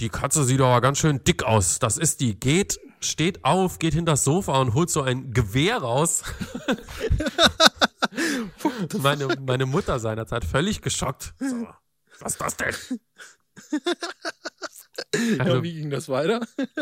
die 0.00 0.08
Katze 0.08 0.44
sieht 0.44 0.60
aber 0.60 0.80
ganz 0.80 0.98
schön 0.98 1.22
dick 1.24 1.44
aus. 1.44 1.78
Das 1.78 1.98
ist 1.98 2.20
die. 2.20 2.38
Geht, 2.38 2.80
steht 3.00 3.44
auf, 3.44 3.78
geht 3.78 3.94
hinter 3.94 4.12
das 4.12 4.24
Sofa 4.24 4.60
und 4.60 4.74
holt 4.74 4.90
so 4.90 5.02
ein 5.02 5.32
Gewehr 5.32 5.78
raus. 5.78 6.22
meine, 8.98 9.28
meine 9.46 9.66
Mutter 9.66 10.00
seinerzeit 10.00 10.44
völlig 10.44 10.80
geschockt. 10.80 11.34
So, 11.38 11.68
was 12.18 12.32
ist 12.32 12.40
das 12.40 12.56
denn? 12.56 12.74
ja, 15.14 15.44
Also, 15.44 15.62
wie 15.62 15.74
ging 15.74 15.90
das 15.90 16.08
weiter? 16.08 16.40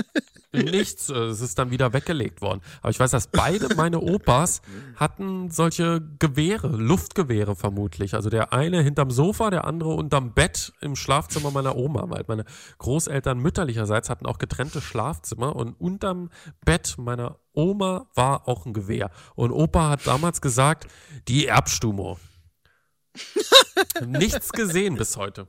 nichts, 0.53 1.11
äh, 1.11 1.15
es 1.15 1.41
ist 1.41 1.59
dann 1.59 1.71
wieder 1.71 1.93
weggelegt 1.93 2.41
worden. 2.41 2.61
Aber 2.81 2.91
ich 2.91 2.99
weiß, 2.99 3.11
dass 3.11 3.29
beide 3.29 3.75
meine 3.77 4.01
Opas 4.01 4.63
hatten 4.97 5.51
solche 5.51 6.01
Gewehre, 6.19 6.69
Luftgewehre 6.69 7.57
vermutlich. 7.57 8.15
Also 8.15 8.31
der 8.31 8.53
eine 8.53 8.83
hinterm 8.83 9.11
Sofa, 9.11 9.51
der 9.51 9.65
andere 9.65 9.91
unterm 9.91 10.35
Bett 10.35 10.73
im 10.81 10.97
Schlafzimmer 10.97 11.51
meiner 11.51 11.77
Oma, 11.77 12.09
weil 12.09 12.25
meine 12.29 12.45
Großeltern 12.79 13.39
mütterlicherseits 13.39 14.11
hatten 14.11 14.27
auch 14.27 14.39
getrennte 14.39 14.81
Schlafzimmer 14.81 15.55
und 15.55 15.75
unterm 15.81 16.31
Bett 16.65 16.97
meiner 16.99 17.39
Oma 17.53 18.09
war 18.15 18.49
auch 18.49 18.67
ein 18.67 18.73
Gewehr. 18.73 19.11
Und 19.35 19.53
Opa 19.53 19.91
hat 19.91 20.07
damals 20.07 20.41
gesagt, 20.41 20.87
die 21.29 21.47
Erbstumo. 21.47 22.19
Nichts 24.07 24.53
gesehen 24.53 24.97
bis 24.97 25.17
heute. 25.17 25.49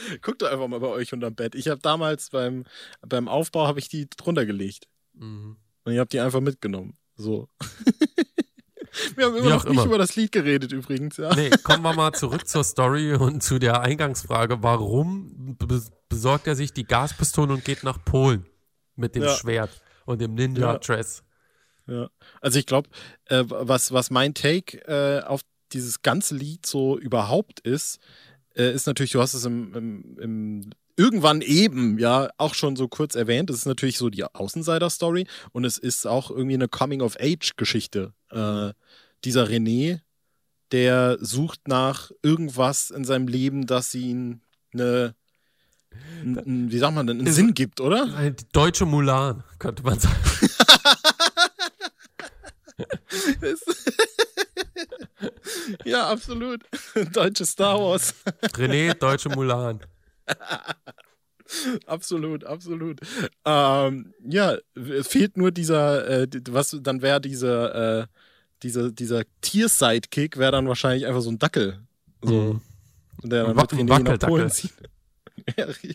Guckt 0.22 0.42
doch 0.42 0.50
einfach 0.50 0.68
mal 0.68 0.80
bei 0.80 0.88
euch 0.88 1.12
unterm 1.12 1.34
Bett. 1.34 1.54
Ich 1.54 1.68
habe 1.68 1.80
damals 1.80 2.30
beim, 2.30 2.64
beim 3.06 3.28
Aufbau 3.28 3.66
habe 3.66 3.78
ich 3.78 3.88
die 3.88 4.08
drunter 4.08 4.46
gelegt. 4.46 4.86
Mhm. 5.14 5.56
Und 5.84 5.92
ich 5.92 5.98
habe 5.98 6.08
die 6.08 6.20
einfach 6.20 6.40
mitgenommen. 6.40 6.96
So. 7.16 7.48
Wir 9.14 9.26
haben 9.26 9.36
immer 9.36 9.46
auch 9.56 9.64
noch 9.64 9.64
nicht 9.64 9.74
immer. 9.74 9.84
über 9.84 9.98
das 9.98 10.16
Lied 10.16 10.32
geredet 10.32 10.72
übrigens, 10.72 11.16
ja. 11.16 11.32
Nee, 11.34 11.50
kommen 11.62 11.82
wir 11.84 11.94
mal 11.94 12.12
zurück 12.12 12.48
zur 12.48 12.64
Story 12.64 13.14
und 13.14 13.40
zu 13.40 13.60
der 13.60 13.82
Eingangsfrage. 13.82 14.62
Warum 14.62 15.56
be 15.56 15.80
besorgt 16.08 16.48
er 16.48 16.56
sich 16.56 16.72
die 16.72 16.82
Gaspistole 16.82 17.52
und 17.52 17.64
geht 17.64 17.84
nach 17.84 18.04
Polen 18.04 18.46
mit 18.96 19.14
dem 19.14 19.22
Ja. 19.22 19.36
Schwert 19.36 19.80
und 20.06 20.20
dem 20.20 20.36
Ja. 20.36 20.48
Ninja-Dress? 20.48 21.22
Ja. 21.86 22.10
Also 22.40 22.58
ich 22.58 22.66
glaube, 22.66 22.88
äh, 23.26 23.44
was, 23.46 23.92
was 23.92 24.10
mein 24.10 24.34
Take 24.34 24.78
äh, 24.88 25.22
auf 25.22 25.42
dieses 25.72 26.02
ganze 26.02 26.34
Lied 26.34 26.66
so 26.66 26.98
überhaupt 26.98 27.60
ist, 27.60 28.00
äh, 28.56 28.72
ist 28.72 28.86
natürlich, 28.86 29.12
du 29.12 29.20
hast 29.20 29.34
es 29.34 29.44
im, 29.44 29.74
im, 29.74 30.18
im 30.18 30.70
irgendwann 30.96 31.40
eben 31.40 31.98
ja 31.98 32.30
auch 32.36 32.54
schon 32.54 32.76
so 32.76 32.88
kurz 32.88 33.14
erwähnt, 33.14 33.50
es 33.50 33.56
ist 33.56 33.66
natürlich 33.66 33.98
so 33.98 34.10
die 34.10 34.24
Außenseiter-Story 34.24 35.26
und 35.52 35.64
es 35.64 35.78
ist 35.78 36.06
auch 36.06 36.30
irgendwie 36.30 36.54
eine 36.54 36.68
Coming-of-Age-Geschichte. 36.68 38.12
Äh, 38.30 38.72
dieser 39.24 39.48
René, 39.48 40.00
der 40.72 41.18
sucht 41.20 41.68
nach 41.68 42.10
irgendwas 42.22 42.90
in 42.90 43.04
seinem 43.04 43.28
Leben, 43.28 43.66
das 43.66 43.94
ihn 43.94 44.42
eine, 44.72 45.14
wie 46.22 46.78
sagt 46.78 46.94
man 46.94 47.06
denn, 47.06 47.18
einen 47.18 47.32
Sinn 47.32 47.54
gibt, 47.54 47.80
oder? 47.80 48.14
Ein 48.14 48.36
deutsche 48.52 48.86
Mulan, 48.86 49.42
könnte 49.58 49.82
man 49.82 49.98
sagen. 49.98 50.16
ja, 55.84 56.08
absolut. 56.08 56.62
Deutsche 57.12 57.46
Star 57.46 57.78
Wars. 57.78 58.14
René, 58.54 58.94
deutsche 58.94 59.28
Mulan. 59.28 59.80
absolut, 61.86 62.44
absolut. 62.44 63.00
Ähm, 63.44 64.14
ja, 64.24 64.56
es 64.74 65.08
fehlt 65.08 65.36
nur 65.36 65.50
dieser, 65.50 66.22
äh, 66.22 66.28
was 66.50 66.76
dann 66.80 67.02
wäre 67.02 67.20
dieser, 67.20 68.02
äh, 68.02 68.06
dieser, 68.62 68.90
dieser 68.92 69.22
Tier-Sidekick 69.40 70.36
wäre 70.36 70.52
dann 70.52 70.68
wahrscheinlich 70.68 71.06
einfach 71.06 71.22
so 71.22 71.30
ein 71.30 71.38
Dackel. 71.38 71.80
So, 72.22 72.60
Mhm. 73.22 73.30
der 73.30 73.44
dann 73.44 73.56
mit 73.56 73.70
René 73.70 73.98
nach. 74.02 74.18
Polen 74.18 74.50
zieht. 74.50 74.72
ja, 75.56 75.66
ja. 75.82 75.94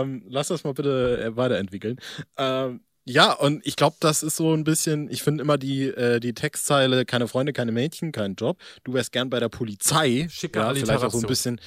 ähm, 0.00 0.22
lass 0.28 0.48
das 0.48 0.64
mal 0.64 0.74
bitte 0.74 1.22
äh, 1.22 1.36
weiterentwickeln. 1.36 1.98
Ähm, 2.36 2.80
ja, 3.08 3.32
und 3.32 3.64
ich 3.64 3.76
glaube, 3.76 3.96
das 4.00 4.24
ist 4.24 4.36
so 4.36 4.52
ein 4.52 4.64
bisschen, 4.64 5.08
ich 5.10 5.22
finde 5.22 5.42
immer 5.42 5.58
die, 5.58 5.84
äh, 5.84 6.18
die 6.18 6.34
Textzeile, 6.34 7.04
keine 7.04 7.28
Freunde, 7.28 7.52
keine 7.52 7.70
Mädchen, 7.70 8.10
kein 8.10 8.34
Job. 8.34 8.58
Du 8.82 8.94
wärst 8.94 9.12
gern 9.12 9.30
bei 9.30 9.38
der 9.38 9.48
Polizei. 9.48 10.26
Schicke 10.28 10.58
ja, 10.58 10.74
vielleicht 10.74 11.04
auch 11.04 11.12
so 11.12 11.20
ein 11.20 11.26
bisschen, 11.26 11.60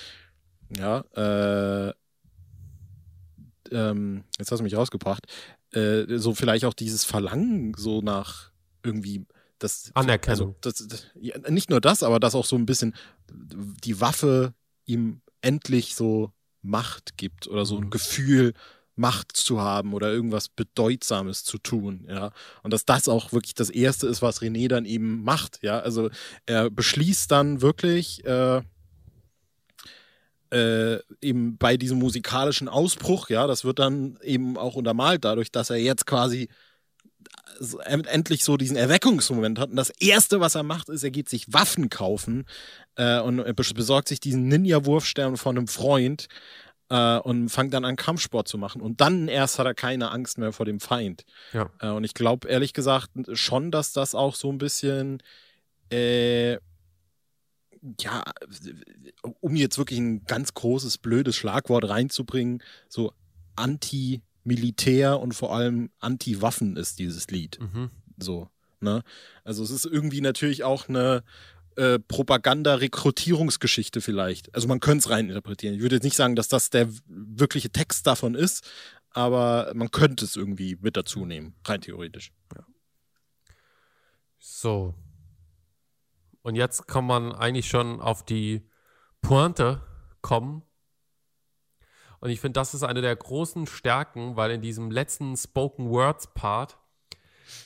ja, 0.78 1.00
äh, 1.16 1.94
ähm, 3.72 4.26
jetzt 4.38 4.52
hast 4.52 4.60
du 4.60 4.64
mich 4.64 4.76
rausgebracht, 4.76 5.28
äh, 5.74 6.18
so 6.18 6.34
vielleicht 6.36 6.66
auch 6.66 6.74
dieses 6.74 7.06
Verlangen 7.06 7.74
so 7.78 8.02
nach 8.02 8.52
irgendwie 8.84 9.26
das 9.60 9.92
Anerkennung. 9.94 10.56
Also, 10.62 10.80
das, 10.80 10.88
das, 10.88 11.08
ja, 11.16 11.38
nicht 11.50 11.70
nur 11.70 11.80
das, 11.80 12.04
aber 12.04 12.20
dass 12.20 12.36
auch 12.36 12.46
so 12.46 12.58
ein 12.58 12.66
bisschen 12.66 12.96
die 13.32 14.02
Waffe 14.02 14.54
ihm 14.86 15.22
endlich 15.42 15.96
so 15.96 16.34
Macht 16.62 17.18
gibt 17.18 17.48
oder 17.48 17.66
so 17.66 17.78
ein 17.78 17.86
Mhm. 17.86 17.90
Gefühl, 17.92 18.54
Macht 19.00 19.36
zu 19.36 19.62
haben 19.62 19.94
oder 19.94 20.12
irgendwas 20.12 20.50
Bedeutsames 20.50 21.44
zu 21.46 21.58
tun, 21.58 22.06
ja. 22.08 22.32
Und 22.64 22.74
dass 22.74 22.86
das 22.86 23.08
auch 23.08 23.32
wirklich 23.32 23.56
das 23.56 23.70
Erste 23.70 24.08
ist, 24.08 24.22
was 24.22 24.42
René 24.42 24.68
dann 24.68 24.86
eben 24.86 25.24
macht, 25.24 25.60
ja. 25.64 25.80
Also 25.80 26.10
er 26.46 26.70
beschließt 26.70 27.32
dann 27.32 27.62
wirklich, 27.62 28.26
äh, 28.26 28.62
äh, 30.52 31.00
eben 31.22 31.58
bei 31.58 31.78
diesem 31.78 32.00
musikalischen 32.00 32.68
Ausbruch, 32.68 33.30
ja, 33.30 33.48
das 33.48 33.64
wird 33.64 33.80
dann 33.80 34.18
eben 34.22 34.58
auch 34.58 34.76
untermalt 34.76 35.24
dadurch, 35.24 35.52
dass 35.52 35.70
er 35.70 35.78
jetzt 35.78 36.06
quasi 36.06 36.50
endlich 37.86 38.44
so 38.44 38.58
diesen 38.58 38.78
Erweckungsmoment 38.78 39.60
hat. 39.60 39.70
Und 39.70 39.76
das 39.76 39.90
Erste, 39.90 40.40
was 40.40 40.56
er 40.56 40.64
macht, 40.64 40.90
ist, 40.90 41.04
er 41.04 41.12
geht 41.12 41.30
sich 41.30 41.52
Waffen 41.52 41.90
kaufen 41.90 42.46
äh, 42.96 43.20
und 43.20 43.42
bes- 43.42 43.74
besorgt 43.74 44.08
sich 44.08 44.20
diesen 44.20 44.48
Ninja-Wurfstern 44.48 45.36
von 45.38 45.58
einem 45.58 45.68
Freund 45.68 46.28
äh, 46.90 47.18
und 47.20 47.50
fängt 47.50 47.74
dann 47.74 47.86
an, 47.86 47.96
Kampfsport 47.96 48.48
zu 48.48 48.58
machen. 48.58 48.82
Und 48.82 49.02
dann 49.02 49.28
erst 49.28 49.60
hat 49.60 49.66
er 49.66 49.74
keine 49.74 50.12
Angst 50.12 50.38
mehr 50.38 50.52
vor 50.52 50.66
dem 50.66 50.80
Feind. 50.80 51.26
Ja. 51.54 51.70
Äh, 51.80 51.90
und 51.90 52.04
ich 52.04 52.14
glaube, 52.14 52.48
ehrlich 52.48 52.74
gesagt, 52.74 53.12
schon, 53.34 53.72
dass 53.72 53.94
das 53.94 54.16
auch 54.16 54.36
so 54.36 54.52
ein 54.52 54.58
bisschen 54.58 55.22
äh, 55.92 56.58
ja, 58.00 58.24
um 59.40 59.56
jetzt 59.56 59.78
wirklich 59.78 60.00
ein 60.00 60.24
ganz 60.26 60.54
großes, 60.54 60.98
blödes 60.98 61.36
Schlagwort 61.36 61.88
reinzubringen, 61.88 62.62
so 62.88 63.14
anti-militär 63.56 65.20
und 65.20 65.34
vor 65.34 65.56
allem 65.56 65.90
anti-Waffen 66.00 66.78
ist 66.78 67.00
dieses 67.00 67.28
Lied. 67.28 67.60
Mhm. 67.60 67.90
So, 68.18 68.50
ne? 68.80 69.04
Also 69.44 69.64
es 69.64 69.70
ist 69.70 69.86
irgendwie 69.86 70.22
natürlich 70.22 70.64
auch 70.64 70.90
eine 70.90 71.24
äh, 71.80 72.00
Propaganda-Rekrutierungsgeschichte 72.00 74.02
vielleicht. 74.02 74.54
Also 74.54 74.68
man 74.68 74.80
könnte 74.80 75.06
es 75.06 75.10
reininterpretieren. 75.10 75.76
Ich 75.76 75.82
würde 75.82 75.96
jetzt 75.96 76.04
nicht 76.04 76.18
sagen, 76.18 76.36
dass 76.36 76.48
das 76.48 76.70
der 76.70 76.90
wirkliche 77.08 77.70
Text 77.70 78.06
davon 78.06 78.36
ist, 78.36 78.70
aber 79.12 79.72
man 79.74 79.92
könnte 79.92 80.26
es 80.26 80.36
irgendwie 80.36 80.78
mit 80.82 80.98
dazu 80.98 81.26
nehmen, 81.26 81.56
rein 81.66 81.82
theoretisch. 81.82 82.32
So. 84.38 84.96
Und 86.42 86.56
jetzt 86.56 86.88
kann 86.88 87.06
man 87.06 87.34
eigentlich 87.34 87.70
schon 87.70 88.00
auf 88.00 88.24
die 88.24 88.68
Pointe 89.22 89.82
kommen. 90.22 90.64
Und 92.20 92.30
ich 92.30 92.40
finde, 92.40 92.60
das 92.60 92.74
ist 92.74 92.84
eine 92.84 93.02
der 93.02 93.16
großen 93.16 93.68
Stärken, 93.68 94.36
weil 94.36 94.52
in 94.52 94.62
diesem 94.62 94.92
letzten 94.92 95.36
Spoken 95.38 95.90
Words 95.90 96.34
Part, 96.34 96.78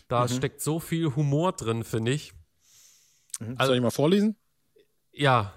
da 0.07 0.23
Mhm. 0.23 0.29
steckt 0.29 0.61
so 0.61 0.79
viel 0.79 1.15
Humor 1.15 1.53
drin, 1.53 1.83
finde 1.83 2.11
ich. 2.11 2.33
Mhm. 3.49 3.55
Also- 3.57 3.69
Soll 3.69 3.75
ich 3.77 3.81
mal 3.83 3.91
vorlesen? 3.91 4.35
Ja, 5.11 5.53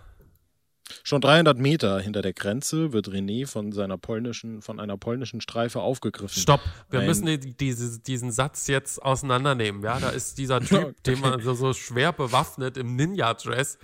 Schon 1.03 1.21
300 1.21 1.59
Meter 1.59 1.99
hinter 1.99 2.23
der 2.23 2.33
Grenze 2.33 2.93
wird 2.93 3.09
René 3.09 3.45
von 3.49 3.73
seiner 3.73 3.99
polnischen, 3.99 4.63
von 4.63 4.79
einer 4.79 4.97
polnischen 4.97 5.41
Streife 5.41 5.81
aufgegriffen. 5.81 6.41
stopp. 6.41 6.61
Wir 6.91 7.01
Ein- 7.01 7.07
müssen 7.07 7.27
die, 7.27 7.57
diese, 7.57 7.99
diesen 8.01 8.31
Satz 8.31 8.69
jetzt 8.69 9.03
auseinandernehmen. 9.03 9.83
Ja, 9.83 9.99
da 9.99 10.11
ist 10.11 10.39
dieser 10.39 10.61
Typ, 10.61 10.71
Okay. 10.85 10.95
den 11.07 11.21
man 11.23 11.41
so, 11.43 11.55
so 11.55 11.73
schwer 11.73 12.13
bewaffnet 12.13 12.77
im 12.77 12.95
Ninja-Dress, 12.95 13.79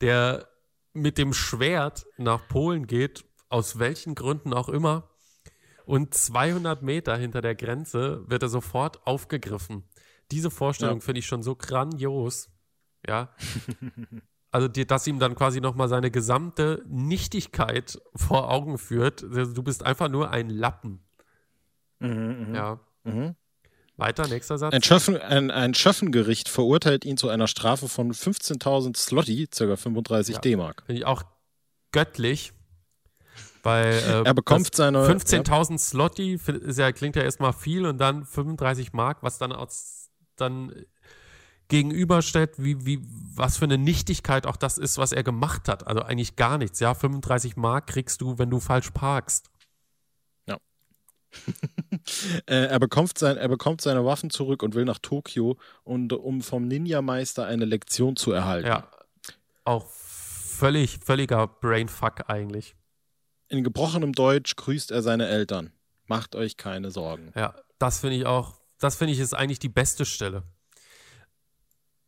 der 0.00 0.46
mit 0.92 1.18
dem 1.18 1.32
Schwert 1.32 2.06
nach 2.18 2.46
Polen 2.46 2.86
geht, 2.86 3.24
aus 3.48 3.80
welchen 3.80 4.14
Gründen 4.14 4.52
auch 4.54 4.68
immer. 4.68 5.10
Und 5.86 6.14
200 6.14 6.82
Meter 6.82 7.16
hinter 7.16 7.40
der 7.40 7.56
Grenze 7.56 8.22
wird 8.28 8.44
er 8.44 8.48
sofort 8.48 9.04
aufgegriffen. 9.08 9.82
Diese 10.30 10.52
Vorstellung 10.52 11.00
Ja. 11.00 11.04
finde 11.04 11.18
ich 11.18 11.26
schon 11.26 11.42
so 11.42 11.56
grandios. 11.56 12.48
Ja. 13.08 13.28
Also, 14.50 14.68
dir, 14.68 14.86
dass 14.86 15.06
ihm 15.06 15.18
dann 15.18 15.34
quasi 15.34 15.60
nochmal 15.60 15.88
seine 15.88 16.10
gesamte 16.12 16.84
Nichtigkeit 16.86 18.00
vor 18.14 18.50
Augen 18.50 18.78
führt. 18.78 19.22
Du 19.22 19.62
bist 19.64 19.82
einfach 19.82 20.08
nur 20.08 20.30
ein 20.30 20.48
Lappen. 20.48 21.00
Mhm, 21.98 22.46
mhm, 22.48 22.54
Ja. 22.54 22.80
mhm. 23.04 23.34
Weiter, 23.96 24.26
nächster 24.28 24.58
Satz. 24.58 24.74
Ein, 24.74 24.82
Schöffen, 24.82 25.16
ein, 25.16 25.50
ein 25.52 25.72
Schöffengericht 25.74 26.48
verurteilt 26.48 27.04
ihn 27.04 27.16
zu 27.16 27.28
einer 27.28 27.46
Strafe 27.46 27.88
von 27.88 28.12
15.000 28.12 28.96
Slotty, 28.96 29.46
ca. 29.46 29.76
35 29.76 30.34
Ja. 30.36 30.40
D-Mark. 30.40 30.82
Finde 30.86 31.00
ich 31.00 31.06
auch 31.06 31.22
göttlich. 31.92 32.52
Weil 33.62 33.92
äh, 33.94 34.22
Er 34.24 34.34
bekommt 34.34 34.74
seine 34.74 35.06
15.000 35.06 35.78
Slotty 35.78 36.38
fi- 36.38 36.52
ist 36.58 36.78
ja, 36.78 36.90
klingt 36.92 37.16
ja 37.16 37.22
erstmal 37.22 37.52
viel 37.52 37.86
und 37.86 37.98
dann 37.98 38.24
35 38.24 38.92
Mark, 38.92 39.22
was 39.22 39.38
dann 39.38 39.52
aus, 39.52 40.10
dann 40.36 40.74
gegenüberstellt, 41.68 42.52
wie, 42.58 42.84
wie, 42.84 43.00
was 43.34 43.56
für 43.56 43.64
eine 43.64 43.78
Nichtigkeit 43.78 44.46
auch 44.46 44.56
das 44.56 44.78
ist, 44.78 44.98
was 44.98 45.12
er 45.12 45.22
gemacht 45.22 45.68
hat. 45.68 45.86
Also 45.86 46.02
eigentlich 46.02 46.36
gar 46.36 46.58
nichts. 46.58 46.80
Ja, 46.80 46.94
35 46.94 47.56
Mark 47.56 47.86
kriegst 47.86 48.20
du, 48.20 48.38
wenn 48.38 48.50
du 48.50 48.60
falsch 48.60 48.90
parkst. 48.90 49.50
Äh, 52.46 52.66
er, 52.66 52.78
bekommt 52.78 53.16
sein, 53.18 53.36
er 53.36 53.48
bekommt 53.48 53.80
seine 53.80 54.04
Waffen 54.04 54.30
zurück 54.30 54.62
und 54.62 54.74
will 54.74 54.84
nach 54.84 54.98
Tokio, 54.98 55.56
und, 55.84 56.12
um 56.12 56.42
vom 56.42 56.66
Ninja-Meister 56.66 57.46
eine 57.46 57.64
Lektion 57.64 58.16
zu 58.16 58.32
erhalten. 58.32 58.66
Ja. 58.66 58.90
Auch 59.64 59.86
völlig, 59.86 60.98
völliger 60.98 61.46
Brainfuck 61.46 62.28
eigentlich. 62.28 62.74
In 63.48 63.64
gebrochenem 63.64 64.12
Deutsch 64.12 64.56
grüßt 64.56 64.90
er 64.90 65.02
seine 65.02 65.28
Eltern. 65.28 65.72
Macht 66.06 66.34
euch 66.34 66.56
keine 66.56 66.90
Sorgen. 66.90 67.32
Ja, 67.34 67.54
das 67.78 68.00
finde 68.00 68.16
ich 68.16 68.26
auch, 68.26 68.60
das 68.78 68.96
finde 68.96 69.14
ich 69.14 69.20
ist 69.20 69.34
eigentlich 69.34 69.58
die 69.58 69.68
beste 69.68 70.04
Stelle. 70.04 70.42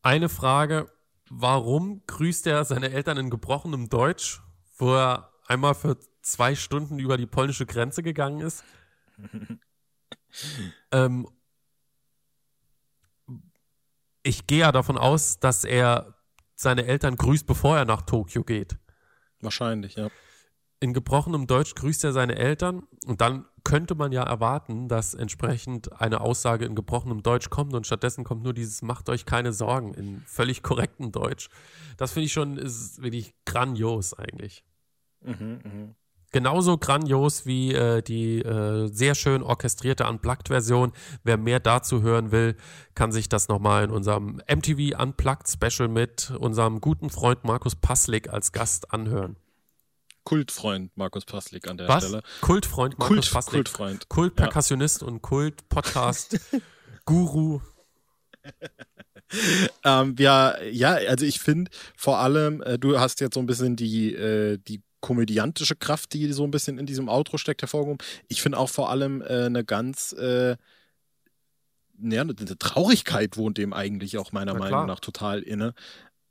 Eine 0.07 0.29
Frage, 0.29 0.87
warum 1.31 2.01
grüßt 2.07 2.47
er 2.47 2.65
seine 2.65 2.93
Eltern 2.93 3.17
in 3.17 3.29
gebrochenem 3.29 3.89
Deutsch, 3.89 4.41
wo 4.77 4.95
er 4.95 5.33
einmal 5.49 5.75
für 5.75 5.99
zwei 6.23 6.55
Stunden 6.55 7.01
über 7.01 7.17
die 7.17 7.27
polnische 7.27 7.67
Grenze 7.67 8.05
gegangen 8.05 8.41
ist? 8.41 8.63
ähm, 10.93 11.27
ich 14.23 14.47
gehe 14.47 14.61
ja 14.61 14.71
davon 14.71 14.97
aus, 14.97 15.41
dass 15.41 15.65
er 15.65 16.15
seine 16.55 16.87
Eltern 16.87 17.17
grüßt, 17.17 17.45
bevor 17.45 17.77
er 17.77 17.85
nach 17.85 18.03
Tokio 18.03 18.45
geht 18.45 18.79
Wahrscheinlich, 19.41 19.97
ja. 19.97 20.09
In 20.81 20.93
gebrochenem 20.93 21.47
Deutsch 21.47 21.75
grüßt 21.75 22.05
er 22.05 22.13
seine 22.13 22.37
Eltern 22.37 22.83
und 23.07 23.21
dann 23.21 23.47
könnte 23.65 23.95
man 23.95 24.13
ja 24.13 24.23
erwarten, 24.23 24.89
dass 24.89 25.15
entsprechend 25.15 26.01
eine 26.01 26.21
Aussage 26.21 26.65
in 26.67 26.75
gebrochenem 26.75 27.23
Deutsch 27.23 27.51
kommt 27.51 27.75
und 27.75 27.87
stattdessen 27.87 28.25
kommt 28.25 28.43
nur 28.45 28.55
dieses 28.55 28.83
Macht 28.83 29.09
euch 29.09 29.27
keine 29.27 29.53
Sorgen 29.53 29.95
in 29.95 30.23
völlig 30.27 30.63
korrektem 30.63 31.11
Deutsch. 31.13 31.49
Das 31.97 32.13
finde 32.13 32.27
ich 32.27 32.33
schon 32.33 32.59
ist 32.59 33.03
wirklich 33.03 33.35
grandios 33.45 34.15
eigentlich. 34.15 34.65
Mhm, 35.25 35.61
mhm. 35.65 35.95
Genauso 36.33 36.77
grandios 36.77 37.47
wie 37.47 37.73
äh, 37.73 38.03
die 38.03 38.43
äh, 38.43 38.89
sehr 38.89 39.15
schön 39.15 39.43
orchestrierte 39.43 40.07
Unplugged-Version. 40.07 40.93
Wer 41.25 41.39
mehr 41.39 41.61
dazu 41.61 42.03
hören 42.03 42.31
will, 42.31 42.57
kann 42.95 43.11
sich 43.11 43.29
das 43.29 43.49
nochmal 43.49 43.85
in 43.85 43.91
unserem 43.91 44.43
MTV 44.47 45.01
Unplugged 45.01 45.49
Special 45.49 45.89
mit 45.89 46.33
unserem 46.39 46.81
guten 46.81 47.11
Freund 47.11 47.45
Markus 47.45 47.75
Passlik 47.75 48.29
als 48.29 48.53
Gast 48.53 48.93
anhören. 48.93 49.37
Kultfreund 50.27 50.95
Markus 50.97 51.25
Paslik 51.25 51.67
an 51.69 51.79
der 51.79 51.89
Was? 51.89 52.05
Stelle. 52.05 52.23
Kultfreund 52.43 52.99
Markus 52.99 53.17
Kult, 53.17 53.33
Passlik. 53.33 53.55
Kultfreund. 53.55 54.09
Kult-Perkussionist 54.09 55.03
und 55.03 55.23
Kult-Podcast-Guru. 55.23 57.61
Ähm, 59.83 60.15
ja, 60.21 60.63
ja, 60.63 60.93
also 60.93 61.27
ich 61.27 61.41
finde 61.41 61.69
vor 61.97 62.19
allem, 62.19 62.63
äh, 62.63 62.79
du 62.79 63.01
hast 63.01 63.21
jetzt 63.21 63.35
so 63.35 63.41
ein 63.41 63.47
bisschen 63.47 63.75
die, 63.75 64.15
äh, 64.15 64.57
die 64.57 64.83
komödiantische 65.01 65.75
Kraft, 65.75 66.13
die 66.13 66.33
so 66.33 66.45
ein 66.45 66.53
bisschen 66.53 66.79
in 66.79 66.87
diesem 66.87 67.09
Outro 67.09 67.37
steckt, 67.37 67.63
hervorgehoben. 67.63 67.99
Ich 68.29 68.41
finde 68.41 68.59
auch 68.59 68.69
vor 68.69 68.89
allem 68.89 69.23
äh, 69.23 69.47
eine 69.47 69.65
ganz, 69.65 70.13
äh, 70.13 70.51
ja, 70.51 70.57
eine, 72.21 72.35
eine 72.39 72.59
Traurigkeit 72.59 73.37
wohnt 73.37 73.59
dem 73.59 73.73
eigentlich 73.73 74.17
auch 74.19 74.31
meiner 74.31 74.53
Na 74.53 74.61
Meinung 74.61 74.79
klar. 74.79 74.87
nach 74.87 75.01
total 75.01 75.43
inne. 75.43 75.75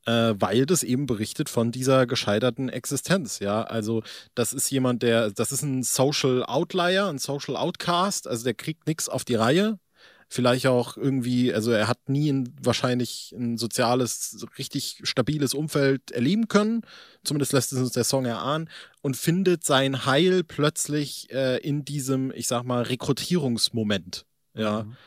Äh, 0.05 0.35
weil 0.37 0.65
das 0.65 0.83
eben 0.83 1.07
berichtet 1.07 1.49
von 1.49 1.71
dieser 1.71 2.05
gescheiterten 2.05 2.69
Existenz, 2.69 3.39
ja. 3.39 3.63
Also, 3.63 4.03
das 4.35 4.53
ist 4.53 4.69
jemand, 4.69 5.01
der, 5.03 5.31
das 5.31 5.51
ist 5.51 5.63
ein 5.63 5.83
Social 5.83 6.43
Outlier, 6.45 7.07
ein 7.07 7.17
Social 7.17 7.55
Outcast, 7.55 8.27
also 8.27 8.43
der 8.43 8.53
kriegt 8.53 8.87
nichts 8.87 9.09
auf 9.09 9.25
die 9.25 9.35
Reihe, 9.35 9.79
vielleicht 10.27 10.67
auch 10.67 10.97
irgendwie, 10.97 11.53
also 11.53 11.71
er 11.71 11.87
hat 11.87 12.09
nie 12.09 12.31
ein, 12.31 12.53
wahrscheinlich 12.61 13.33
ein 13.37 13.57
soziales, 13.57 14.45
richtig 14.57 14.99
stabiles 15.03 15.53
Umfeld 15.53 16.11
erleben 16.11 16.47
können. 16.47 16.81
Zumindest 17.23 17.53
lässt 17.53 17.73
es 17.73 17.79
uns 17.79 17.91
der 17.91 18.03
Song 18.03 18.25
erahnen 18.25 18.69
und 19.01 19.17
findet 19.17 19.63
sein 19.63 20.05
Heil 20.05 20.43
plötzlich 20.43 21.31
äh, 21.31 21.57
in 21.57 21.85
diesem, 21.85 22.31
ich 22.31 22.47
sag 22.47 22.63
mal, 22.63 22.83
Rekrutierungsmoment. 22.83 24.25
Ja. 24.53 24.83
Mhm. 24.83 24.97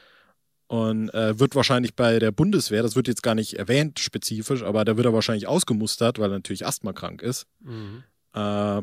Und 0.69 1.09
äh, 1.15 1.39
wird 1.39 1.55
wahrscheinlich 1.55 1.97
bei 1.97 2.19
der 2.19 2.31
Bundeswehr, 2.31 2.83
das 2.83 2.95
wird 2.95 3.09
jetzt 3.09 3.23
gar 3.23 3.35
nicht 3.35 3.55
erwähnt 3.55 3.99
spezifisch, 4.01 4.63
aber 4.63 4.85
da 4.85 4.97
wird 4.97 5.07
er 5.07 5.15
wahrscheinlich 5.15 5.47
ausgemustert, 5.47 6.19
weil 6.19 6.31
er 6.31 6.37
natürlich 6.37 6.67
asthmakrank 6.67 7.23
ist. 7.23 7.47
Mhm. 7.61 8.05
Äh, 8.35 8.83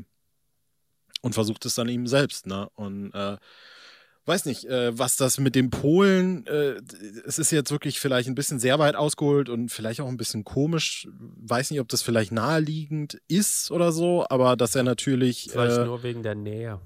und 1.21 1.33
versucht 1.33 1.63
es 1.65 1.75
dann 1.75 1.87
ihm 1.87 2.07
selbst. 2.07 2.47
Ne? 2.47 2.67
Und 2.73 3.13
äh, 3.13 3.37
weiß 4.25 4.45
nicht, 4.45 4.65
äh, 4.65 4.97
was 4.97 5.15
das 5.15 5.39
mit 5.39 5.53
dem 5.53 5.69
Polen, 5.69 6.45
äh, 6.47 6.81
es 7.25 7.37
ist 7.37 7.51
jetzt 7.51 7.71
wirklich 7.71 7.99
vielleicht 7.99 8.27
ein 8.27 8.35
bisschen 8.35 8.59
sehr 8.59 8.79
weit 8.79 8.95
ausgeholt 8.95 9.49
und 9.49 9.69
vielleicht 9.69 10.01
auch 10.01 10.07
ein 10.07 10.17
bisschen 10.17 10.43
komisch. 10.43 11.07
Weiß 11.11 11.69
nicht, 11.69 11.79
ob 11.79 11.87
das 11.87 12.01
vielleicht 12.01 12.31
naheliegend 12.31 13.21
ist 13.27 13.71
oder 13.71 13.91
so, 13.91 14.25
aber 14.29 14.55
dass 14.55 14.75
er 14.75 14.83
natürlich. 14.83 15.49
Vielleicht 15.51 15.77
äh, 15.77 15.85
nur 15.85 16.01
wegen 16.03 16.23
der 16.23 16.35
Nähe. 16.35 16.79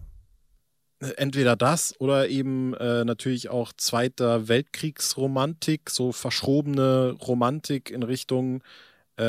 Entweder 1.17 1.55
das 1.55 1.95
oder 1.99 2.27
eben 2.27 2.73
äh, 2.73 3.05
natürlich 3.05 3.49
auch 3.49 3.71
Zweiter 3.73 4.47
Weltkriegsromantik, 4.49 5.89
so 5.89 6.12
verschrobene 6.12 7.12
Romantik 7.12 7.89
in 7.89 8.03
Richtung, 8.03 8.62
äh, 9.17 9.23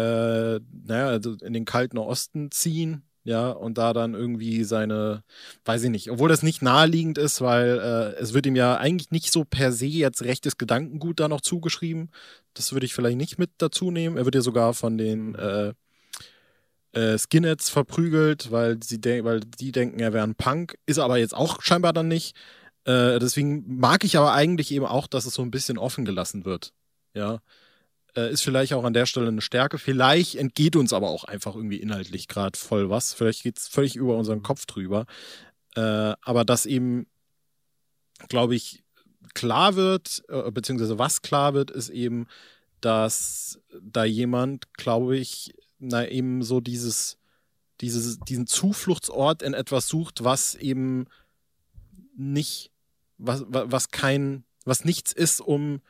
naja, 0.59 1.09
also 1.09 1.35
in 1.35 1.53
den 1.53 1.65
Kalten 1.65 1.99
Osten 1.99 2.51
ziehen 2.51 3.05
ja, 3.25 3.51
und 3.51 3.77
da 3.79 3.93
dann 3.93 4.15
irgendwie 4.15 4.65
seine, 4.65 5.23
weiß 5.65 5.85
ich 5.85 5.91
nicht, 5.91 6.11
obwohl 6.11 6.29
das 6.29 6.43
nicht 6.43 6.63
naheliegend 6.63 7.19
ist, 7.19 7.41
weil 7.41 7.79
äh, 7.79 8.21
es 8.21 8.33
wird 8.33 8.47
ihm 8.47 8.57
ja 8.57 8.77
eigentlich 8.79 9.11
nicht 9.11 9.31
so 9.31 9.45
per 9.45 9.73
se 9.73 9.87
jetzt 9.87 10.23
rechtes 10.23 10.57
Gedankengut 10.57 11.21
da 11.21 11.29
noch 11.29 11.43
zugeschrieben. 11.43 12.11
Das 12.55 12.73
würde 12.73 12.87
ich 12.87 12.95
vielleicht 12.95 13.19
nicht 13.19 13.39
mit 13.39 13.51
dazu 13.59 13.91
nehmen. 13.91 14.17
Er 14.17 14.25
wird 14.25 14.35
ja 14.37 14.41
sogar 14.41 14.73
von 14.75 14.97
den 14.97 15.35
äh, 15.35 15.75
äh, 16.93 17.19
Skinheads 17.19 17.71
verprügelt, 17.71 18.51
weil 18.51 18.83
sie 18.83 19.01
weil 19.25 19.41
die 19.41 19.73
denken, 19.73 20.01
er 20.01 20.13
wäre 20.13 20.25
ein 20.25 20.35
Punk, 20.35 20.77
ist 20.87 20.99
aber 20.99 21.19
jetzt 21.19 21.35
auch 21.35 21.63
scheinbar 21.63 21.93
dann 21.93 22.09
nicht. 22.09 22.37
Äh, 22.85 23.19
deswegen 23.19 23.79
mag 23.79 24.05
ich 24.05 24.17
aber 24.17 24.33
eigentlich 24.33 24.73
eben 24.73 24.87
auch, 24.87 25.07
dass 25.07 25.27
es 25.27 25.35
so 25.35 25.43
ein 25.43 25.51
bisschen 25.51 25.79
offen 25.79 26.05
gelassen 26.05 26.45
wird. 26.45 26.73
Ja 27.15 27.41
äh, 28.17 28.33
ist 28.33 28.43
vielleicht 28.43 28.73
auch 28.73 28.85
an 28.85 28.93
der 28.93 29.07
Stelle 29.07 29.29
eine 29.29 29.41
Stärke. 29.41 29.79
Vielleicht 29.79 30.35
entgeht 30.37 30.77
uns 30.77 30.93
aber 30.93 31.09
auch 31.09 31.25
einfach 31.25 31.55
irgendwie 31.55 31.81
inhaltlich 31.81 32.29
gerade 32.29 32.59
voll 32.59 32.91
was. 32.91 33.15
Vielleicht 33.15 33.43
geht 33.43 33.59
es 33.59 33.69
völlig 33.69 33.97
über 33.97 34.17
unseren 34.17 34.43
Kopf 34.43 34.67
drüber. 34.67 35.07
Äh, 35.77 36.15
aber 36.23 36.45
dass 36.45 36.67
eben, 36.67 37.07
glaube 38.29 38.55
ich, 38.55 38.83
klar 39.35 39.77
wird, 39.77 40.23
äh, 40.29 40.51
beziehungsweise 40.51 40.99
was 40.99 41.23
klar 41.23 41.55
wird, 41.55 41.71
ist 41.71 41.89
eben, 41.91 42.27
dass 42.81 43.61
da 43.81 44.05
jemand, 44.05 44.73
glaube 44.75 45.17
ich, 45.17 45.55
na 45.81 46.07
eben 46.07 46.43
so 46.43 46.61
dieses, 46.61 47.19
dieses, 47.81 48.21
diesen 48.21 48.47
Zufluchtsort 48.47 49.43
in 49.43 49.55
etwas 49.55 49.89
sucht, 49.89 50.23
was 50.23 50.55
eben 50.55 51.07
nicht, 52.17 52.71
was, 53.19 53.45
was 53.49 53.91
kein, 53.91 54.45
was 54.65 54.85
nichts 54.85 55.13
ist, 55.13 55.41
um 55.41 55.81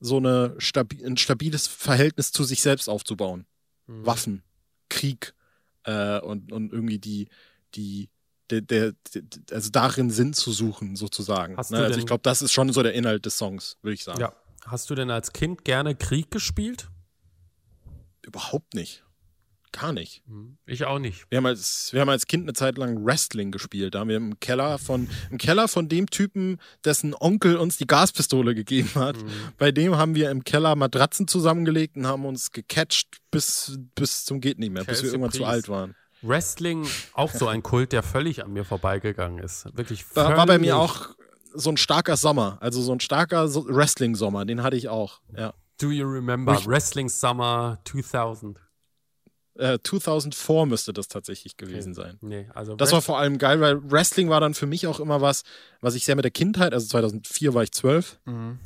so 0.00 0.16
eine 0.16 0.54
stabi 0.58 1.04
ein 1.04 1.16
stabiles 1.16 1.66
Verhältnis 1.66 2.32
zu 2.32 2.44
sich 2.44 2.62
selbst 2.62 2.88
aufzubauen. 2.88 3.46
Mhm. 3.86 4.06
Waffen, 4.06 4.42
Krieg 4.88 5.34
äh, 5.84 6.20
und, 6.20 6.52
und 6.52 6.72
irgendwie 6.72 6.98
die, 6.98 7.28
die, 7.74 8.08
der, 8.50 8.62
der, 8.62 8.92
also 9.50 9.70
darin 9.70 10.10
Sinn 10.10 10.32
zu 10.32 10.52
suchen, 10.52 10.96
sozusagen. 10.96 11.54
Ne? 11.54 11.84
Also 11.84 11.98
ich 11.98 12.06
glaube, 12.06 12.22
das 12.22 12.42
ist 12.42 12.52
schon 12.52 12.72
so 12.72 12.82
der 12.82 12.94
Inhalt 12.94 13.26
des 13.26 13.36
Songs, 13.36 13.76
würde 13.82 13.94
ich 13.94 14.04
sagen. 14.04 14.20
Ja. 14.20 14.32
Hast 14.64 14.90
du 14.90 14.94
denn 14.94 15.10
als 15.10 15.32
Kind 15.32 15.64
gerne 15.64 15.94
Krieg 15.94 16.30
gespielt? 16.30 16.88
Überhaupt 18.22 18.74
nicht. 18.74 19.04
Gar 19.72 19.92
nicht. 19.92 20.22
Mhm. 20.26 20.58
Ich 20.66 20.84
auch 20.84 20.98
nicht. 20.98 21.26
Wir 21.30 21.38
haben, 21.38 21.46
als, 21.46 21.90
wir 21.92 22.00
haben 22.00 22.08
als 22.08 22.26
Kind 22.26 22.44
eine 22.44 22.52
Zeit 22.52 22.78
lang 22.78 23.04
Wrestling 23.04 23.50
gespielt. 23.50 23.94
Da 23.94 24.00
haben 24.00 24.08
wir 24.08 24.16
im 24.16 24.40
Keller 24.40 24.78
von, 24.78 25.08
im 25.30 25.38
Keller 25.38 25.68
von 25.68 25.88
dem 25.88 26.08
Typen, 26.08 26.58
dessen 26.84 27.14
Onkel 27.14 27.56
uns 27.56 27.76
die 27.76 27.86
Gaspistole 27.86 28.54
gegeben 28.54 28.90
hat. 28.94 29.16
Mhm. 29.16 29.30
Bei 29.58 29.72
dem 29.72 29.96
haben 29.96 30.14
wir 30.14 30.30
im 30.30 30.44
Keller 30.44 30.74
Matratzen 30.76 31.28
zusammengelegt 31.28 31.96
und 31.96 32.06
haben 32.06 32.24
uns 32.24 32.50
gecatcht 32.50 33.18
bis, 33.30 33.78
bis 33.94 34.24
zum 34.24 34.40
geht 34.40 34.58
nicht 34.58 34.72
mehr, 34.72 34.84
Kelsey 34.84 35.02
bis 35.02 35.02
wir 35.02 35.10
irgendwann 35.12 35.30
Priest. 35.30 35.42
zu 35.42 35.46
alt 35.46 35.68
waren. 35.68 35.94
Wrestling, 36.22 36.86
auch 37.12 37.32
so 37.32 37.46
ein 37.46 37.62
Kult, 37.62 37.92
der 37.92 38.02
völlig 38.02 38.44
an 38.44 38.52
mir 38.52 38.64
vorbeigegangen 38.64 39.38
ist. 39.38 39.66
Wirklich 39.76 40.04
Da 40.14 40.36
war 40.36 40.46
bei 40.46 40.58
mir 40.58 40.76
auch 40.76 41.10
so 41.54 41.70
ein 41.70 41.76
starker 41.76 42.16
Sommer, 42.16 42.58
also 42.60 42.82
so 42.82 42.92
ein 42.92 43.00
starker 43.00 43.46
Wrestling-Sommer, 43.54 44.44
den 44.44 44.62
hatte 44.62 44.76
ich 44.76 44.88
auch, 44.88 45.20
ja. 45.36 45.54
Do 45.80 45.92
you 45.92 46.08
remember 46.08 46.60
Wrestling 46.66 47.08
Summer 47.08 47.78
2000? 47.84 48.58
2004 49.58 50.56
äh, 50.56 50.66
müsste 50.66 50.92
das 50.92 51.08
tatsächlich 51.08 51.56
gewesen 51.56 51.92
okay. 51.92 52.02
sein. 52.02 52.18
Nee, 52.20 52.46
also 52.54 52.76
das 52.76 52.92
war 52.92 53.02
vor 53.02 53.18
allem 53.18 53.38
geil, 53.38 53.60
weil 53.60 53.90
Wrestling 53.90 54.28
war 54.28 54.40
dann 54.40 54.54
für 54.54 54.66
mich 54.66 54.86
auch 54.86 55.00
immer 55.00 55.20
was, 55.20 55.42
was 55.80 55.94
ich 55.94 56.04
sehr 56.04 56.14
mit 56.14 56.24
der 56.24 56.30
Kindheit, 56.30 56.72
also 56.72 56.86
2004 56.86 57.54
war 57.54 57.62
ich 57.64 57.72
zwölf, 57.72 58.18
mhm. 58.24 58.58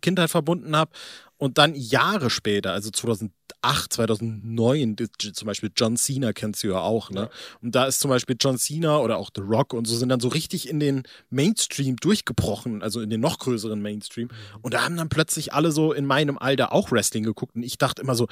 Kindheit 0.00 0.30
verbunden 0.30 0.76
habe 0.76 0.90
und 1.38 1.58
dann 1.58 1.74
Jahre 1.74 2.30
später, 2.30 2.72
also 2.72 2.90
2008, 2.90 3.92
2009, 3.92 4.96
zum 5.34 5.46
Beispiel 5.46 5.70
John 5.76 5.96
Cena 5.96 6.32
kennst 6.32 6.62
du 6.62 6.68
ja 6.68 6.80
auch, 6.80 7.10
ne? 7.10 7.20
Ja. 7.20 7.30
Und 7.60 7.74
da 7.74 7.84
ist 7.84 8.00
zum 8.00 8.08
Beispiel 8.08 8.36
John 8.40 8.56
Cena 8.56 8.98
oder 8.98 9.18
auch 9.18 9.30
The 9.34 9.42
Rock 9.42 9.74
und 9.74 9.86
so 9.86 9.96
sind 9.96 10.08
dann 10.08 10.20
so 10.20 10.28
richtig 10.28 10.66
in 10.66 10.80
den 10.80 11.02
Mainstream 11.28 11.96
durchgebrochen, 11.96 12.82
also 12.82 13.02
in 13.02 13.10
den 13.10 13.20
noch 13.20 13.38
größeren 13.38 13.80
Mainstream. 13.80 14.28
Mhm. 14.28 14.60
Und 14.62 14.74
da 14.74 14.82
haben 14.82 14.96
dann 14.96 15.10
plötzlich 15.10 15.52
alle 15.52 15.72
so 15.72 15.92
in 15.92 16.06
meinem 16.06 16.38
Alter 16.38 16.72
auch 16.72 16.90
Wrestling 16.90 17.24
geguckt 17.24 17.54
und 17.54 17.62
ich 17.62 17.76
dachte 17.76 18.00
immer 18.00 18.14
so, 18.14 18.28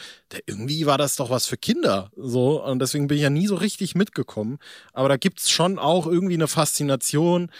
irgendwie 0.46 0.86
war 0.86 0.96
das 0.96 1.16
doch 1.16 1.28
was 1.28 1.46
für 1.46 1.58
Kinder, 1.58 2.10
so. 2.16 2.64
Und 2.64 2.78
deswegen 2.78 3.08
bin 3.08 3.18
ich 3.18 3.22
ja 3.22 3.30
nie 3.30 3.46
so 3.46 3.56
richtig 3.56 3.94
mitgekommen. 3.94 4.58
Aber 4.94 5.10
da 5.10 5.18
gibt 5.18 5.40
es 5.40 5.50
schon 5.50 5.78
auch 5.78 6.06
irgendwie 6.06 6.34
eine 6.34 6.48
Faszination 6.48 7.50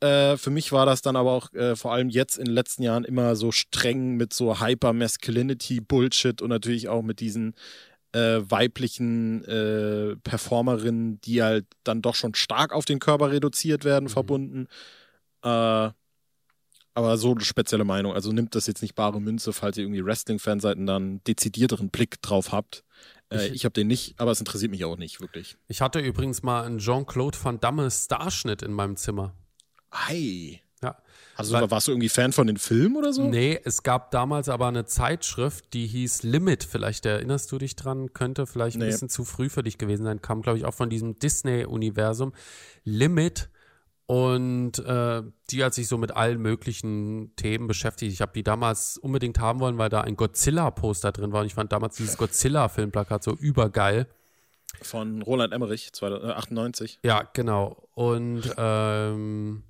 äh, 0.00 0.36
für 0.36 0.50
mich 0.50 0.72
war 0.72 0.86
das 0.86 1.02
dann 1.02 1.16
aber 1.16 1.32
auch 1.32 1.52
äh, 1.52 1.76
vor 1.76 1.92
allem 1.92 2.08
jetzt 2.08 2.38
in 2.38 2.46
den 2.46 2.54
letzten 2.54 2.82
Jahren 2.82 3.04
immer 3.04 3.36
so 3.36 3.52
streng 3.52 4.16
mit 4.16 4.32
so 4.32 4.60
Hyper-Masculinity-Bullshit 4.60 6.42
und 6.42 6.50
natürlich 6.50 6.88
auch 6.88 7.02
mit 7.02 7.20
diesen 7.20 7.54
äh, 8.12 8.40
weiblichen 8.48 9.44
äh, 9.44 10.16
Performerinnen, 10.16 11.20
die 11.22 11.42
halt 11.42 11.66
dann 11.82 12.02
doch 12.02 12.14
schon 12.14 12.34
stark 12.34 12.72
auf 12.72 12.84
den 12.84 13.00
Körper 13.00 13.30
reduziert 13.30 13.84
werden, 13.84 14.04
mhm. 14.04 14.10
verbunden. 14.10 14.66
Äh, 15.42 15.90
aber 16.96 17.18
so 17.18 17.32
eine 17.32 17.44
spezielle 17.44 17.84
Meinung. 17.84 18.12
Also 18.12 18.30
nimmt 18.30 18.54
das 18.54 18.68
jetzt 18.68 18.82
nicht 18.82 18.94
bare 18.94 19.20
Münze, 19.20 19.52
falls 19.52 19.76
ihr 19.76 19.84
irgendwie 19.84 20.04
Wrestling-Fan 20.04 20.60
seid 20.60 20.76
und 20.76 20.86
dann 20.86 21.02
einen 21.02 21.24
dezidierteren 21.24 21.90
Blick 21.90 22.22
drauf 22.22 22.52
habt. 22.52 22.84
Äh, 23.30 23.48
ich, 23.48 23.54
ich 23.54 23.64
habe 23.64 23.72
den 23.72 23.88
nicht, 23.88 24.14
aber 24.20 24.30
es 24.30 24.38
interessiert 24.38 24.70
mich 24.70 24.84
auch 24.84 24.96
nicht 24.96 25.20
wirklich. 25.20 25.56
Ich 25.66 25.80
hatte 25.80 25.98
übrigens 25.98 26.44
mal 26.44 26.62
einen 26.62 26.78
Jean-Claude 26.78 27.36
Van 27.42 27.58
Damme 27.58 27.90
Starschnitt 27.90 28.62
in 28.62 28.72
meinem 28.72 28.96
Zimmer. 28.96 29.34
Ei. 29.94 30.60
Ja. 30.82 30.96
Also 31.36 31.54
Weil, 31.54 31.70
warst 31.70 31.88
du 31.88 31.92
irgendwie 31.92 32.08
Fan 32.08 32.32
von 32.32 32.46
den 32.46 32.58
Filmen 32.58 32.96
oder 32.96 33.12
so? 33.12 33.28
Nee, 33.28 33.58
es 33.64 33.82
gab 33.82 34.10
damals 34.10 34.48
aber 34.48 34.68
eine 34.68 34.84
Zeitschrift, 34.84 35.72
die 35.72 35.86
hieß 35.86 36.22
Limit. 36.22 36.64
Vielleicht 36.64 37.06
erinnerst 37.06 37.50
du 37.50 37.58
dich 37.58 37.76
dran, 37.76 38.12
könnte 38.12 38.46
vielleicht 38.46 38.76
nee. 38.76 38.84
ein 38.84 38.90
bisschen 38.90 39.08
zu 39.08 39.24
früh 39.24 39.48
für 39.48 39.62
dich 39.62 39.78
gewesen 39.78 40.04
sein. 40.04 40.22
Kam, 40.22 40.42
glaube 40.42 40.58
ich, 40.58 40.64
auch 40.64 40.74
von 40.74 40.90
diesem 40.90 41.18
Disney-Universum. 41.18 42.32
Limit. 42.84 43.48
Und 44.06 44.80
äh, 44.80 45.22
die 45.50 45.64
hat 45.64 45.72
sich 45.72 45.88
so 45.88 45.96
mit 45.96 46.14
allen 46.14 46.40
möglichen 46.40 47.34
Themen 47.36 47.66
beschäftigt. 47.66 48.12
Ich 48.12 48.20
habe 48.20 48.32
die 48.34 48.42
damals 48.42 48.98
unbedingt 48.98 49.38
haben 49.38 49.60
wollen, 49.60 49.78
weil 49.78 49.88
da 49.88 50.02
ein 50.02 50.16
Godzilla-Poster 50.16 51.10
drin 51.12 51.32
war. 51.32 51.40
Und 51.40 51.46
ich 51.46 51.54
fand 51.54 51.72
damals 51.72 51.96
dieses 51.96 52.18
Godzilla-Filmplakat 52.18 53.24
so 53.24 53.32
übergeil. 53.32 54.06
Von 54.82 55.22
Roland 55.22 55.54
Emmerich, 55.54 55.90
98. 56.02 56.98
Ja, 57.02 57.22
genau. 57.32 57.88
Und 57.94 58.42
ähm, 58.58 59.62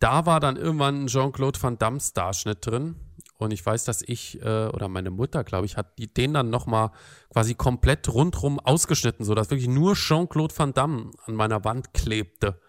da 0.00 0.26
war 0.26 0.40
dann 0.40 0.56
irgendwann 0.56 1.04
ein 1.04 1.06
Jean-Claude 1.06 1.62
Van 1.62 1.78
Damme 1.78 2.00
Starschnitt 2.00 2.66
drin. 2.66 2.96
Und 3.38 3.52
ich 3.52 3.64
weiß, 3.64 3.84
dass 3.84 4.02
ich 4.02 4.40
äh, 4.42 4.66
oder 4.66 4.88
meine 4.88 5.10
Mutter, 5.10 5.44
glaube 5.44 5.64
ich, 5.64 5.76
hat 5.76 5.98
die, 5.98 6.12
den 6.12 6.34
dann 6.34 6.50
nochmal 6.50 6.90
quasi 7.30 7.54
komplett 7.54 8.12
rundrum 8.12 8.58
ausgeschnitten, 8.58 9.24
sodass 9.24 9.50
wirklich 9.50 9.68
nur 9.68 9.94
Jean-Claude 9.94 10.54
Van 10.56 10.74
Damme 10.74 11.10
an 11.24 11.34
meiner 11.34 11.64
Wand 11.64 11.94
klebte. 11.94 12.60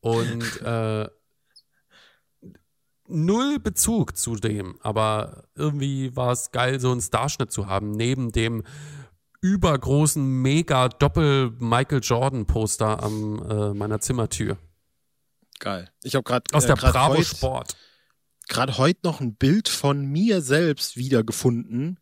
Und 0.00 0.60
äh, 0.62 1.08
null 3.08 3.58
Bezug 3.58 4.16
zu 4.16 4.36
dem, 4.36 4.78
aber 4.82 5.44
irgendwie 5.54 6.14
war 6.16 6.32
es 6.32 6.50
geil, 6.52 6.78
so 6.80 6.92
einen 6.92 7.00
Starschnitt 7.00 7.50
zu 7.52 7.66
haben, 7.66 7.90
neben 7.90 8.30
dem 8.30 8.62
übergroßen, 9.40 10.42
mega 10.42 10.88
Doppel-Michael 10.88 12.00
Jordan-Poster 12.02 13.02
an 13.02 13.38
äh, 13.50 13.74
meiner 13.74 14.00
Zimmertür. 14.00 14.58
Geil. 15.62 15.90
Ich 16.02 16.14
habe 16.14 16.24
gerade 16.24 16.44
aus 16.52 16.64
äh, 16.64 16.68
der 16.68 16.74
Bravo 16.74 17.16
heut, 17.16 17.26
Sport 17.26 17.76
gerade 18.48 18.76
heute 18.76 19.00
noch 19.04 19.20
ein 19.20 19.34
Bild 19.36 19.68
von 19.68 20.04
mir 20.04 20.42
selbst 20.42 20.96
wiedergefunden 20.96 21.98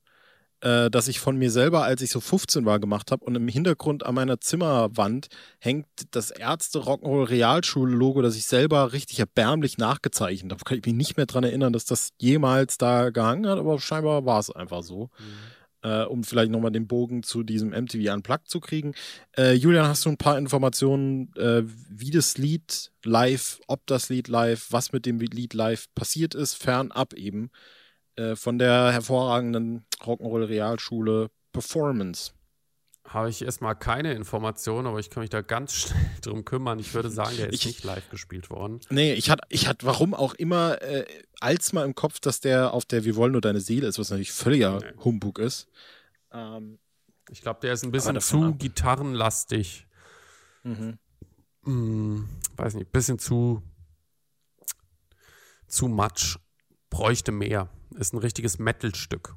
äh, 0.61 0.90
das 0.90 1.08
ich 1.08 1.20
von 1.20 1.36
mir 1.36 1.50
selber, 1.50 1.84
als 1.84 2.02
ich 2.02 2.11
so 2.11 2.20
15 2.20 2.64
war, 2.64 2.78
gemacht 2.78 3.11
habe. 3.11 3.24
Und 3.24 3.34
im 3.34 3.48
Hintergrund 3.48 4.04
an 4.04 4.14
meiner 4.14 4.40
Zimmerwand 4.40 5.28
hängt 5.58 5.86
das 6.11 6.30
Ärzte 6.30 6.80
Rock'n'Roll 6.80 7.28
Realschule-Logo, 7.28 8.22
das 8.22 8.36
ich 8.36 8.46
selber 8.46 8.92
richtig 8.92 9.18
erbärmlich 9.20 9.78
nachgezeichnet 9.78 10.52
habe. 10.52 10.64
Kann 10.64 10.78
ich 10.78 10.84
mich 10.84 10.94
nicht 10.94 11.16
mehr 11.16 11.26
dran 11.26 11.44
erinnern, 11.44 11.72
dass 11.72 11.84
das 11.84 12.11
jemals 12.18 12.78
da 12.78 13.11
gehangen 13.11 13.46
hat, 13.46 13.58
aber 13.58 13.80
scheinbar 13.80 14.26
war 14.26 14.40
es 14.40 14.50
einfach 14.50 14.82
so. 14.82 15.11
Mhm. 15.18 15.59
Äh, 15.82 16.04
um 16.04 16.24
vielleicht 16.24 16.50
nochmal 16.50 16.72
den 16.72 16.86
Bogen 16.86 17.22
zu 17.22 17.42
diesem 17.42 17.70
MTV 17.70 18.12
Unplugged 18.12 18.48
zu 18.48 18.60
kriegen. 18.60 18.94
Äh, 19.34 19.54
Julian, 19.54 19.86
hast 19.88 20.04
du 20.04 20.10
ein 20.10 20.18
paar 20.18 20.36
Informationen, 20.36 21.32
äh, 21.36 21.62
wie 21.64 22.10
das 22.10 22.36
Lied 22.36 22.92
live, 23.02 23.60
ob 23.66 23.86
das 23.86 24.10
Lied 24.10 24.28
live, 24.28 24.66
was 24.70 24.92
mit 24.92 25.06
dem 25.06 25.18
Lied 25.18 25.54
live 25.54 25.86
passiert 25.94 26.34
ist, 26.34 26.54
fernab 26.54 27.14
eben 27.14 27.50
äh, 28.16 28.36
von 28.36 28.58
der 28.58 28.92
hervorragenden 28.92 29.86
Rock'n'Roll 30.02 30.48
Realschule 30.48 31.30
Performance. 31.52 32.32
Habe 33.12 33.28
ich 33.28 33.42
erstmal 33.42 33.74
keine 33.74 34.12
Informationen, 34.14 34.86
aber 34.86 35.00
ich 35.00 35.11
kann 35.11 35.22
mich 35.22 35.30
da 35.30 35.42
ganz 35.42 35.72
schnell 35.74 36.11
drum 36.22 36.44
kümmern. 36.44 36.78
Ich 36.78 36.94
würde 36.94 37.11
sagen, 37.11 37.36
der 37.36 37.48
ist 37.48 37.56
ich, 37.56 37.66
nicht 37.66 37.84
live 37.84 38.08
gespielt 38.08 38.50
worden. 38.50 38.78
Nee, 38.88 39.14
ich 39.14 39.30
hatte, 39.30 39.42
ich 39.48 39.66
hatte 39.66 39.84
warum 39.84 40.14
auch 40.14 40.32
immer, 40.34 40.80
äh, 40.80 41.04
als 41.40 41.72
mal 41.72 41.84
im 41.84 41.96
Kopf, 41.96 42.20
dass 42.20 42.40
der 42.40 42.72
auf 42.72 42.84
der 42.84 43.04
Wir 43.04 43.16
wollen 43.16 43.32
nur 43.32 43.40
deine 43.40 43.61
Seele 43.61 43.88
ist, 43.88 43.98
was 43.98 44.11
natürlich 44.11 44.30
völliger 44.30 44.78
nee. 44.78 45.02
Humbug 45.02 45.40
ist. 45.40 45.68
Ähm, 46.30 46.78
ich 47.30 47.42
glaube, 47.42 47.58
der 47.61 47.72
ist 47.72 47.82
ein 47.82 47.90
bisschen 47.90 48.20
zu 48.20 48.44
ab. 48.44 48.58
gitarrenlastig. 48.61 49.88
Mhm. 50.62 50.96
Hm, 51.64 52.28
weiß 52.56 52.74
nicht, 52.74 52.92
bisschen 52.92 53.18
zu, 53.18 53.61
zu 55.66 55.88
much. 55.88 56.38
Bräuchte 56.90 57.32
mehr. 57.32 57.70
Ist 57.96 58.14
ein 58.14 58.18
richtiges 58.18 58.61
Metal-Stück. 58.61 59.34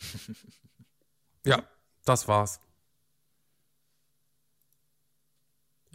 ja, 1.46 1.62
das 2.04 2.28
war's. 2.28 2.60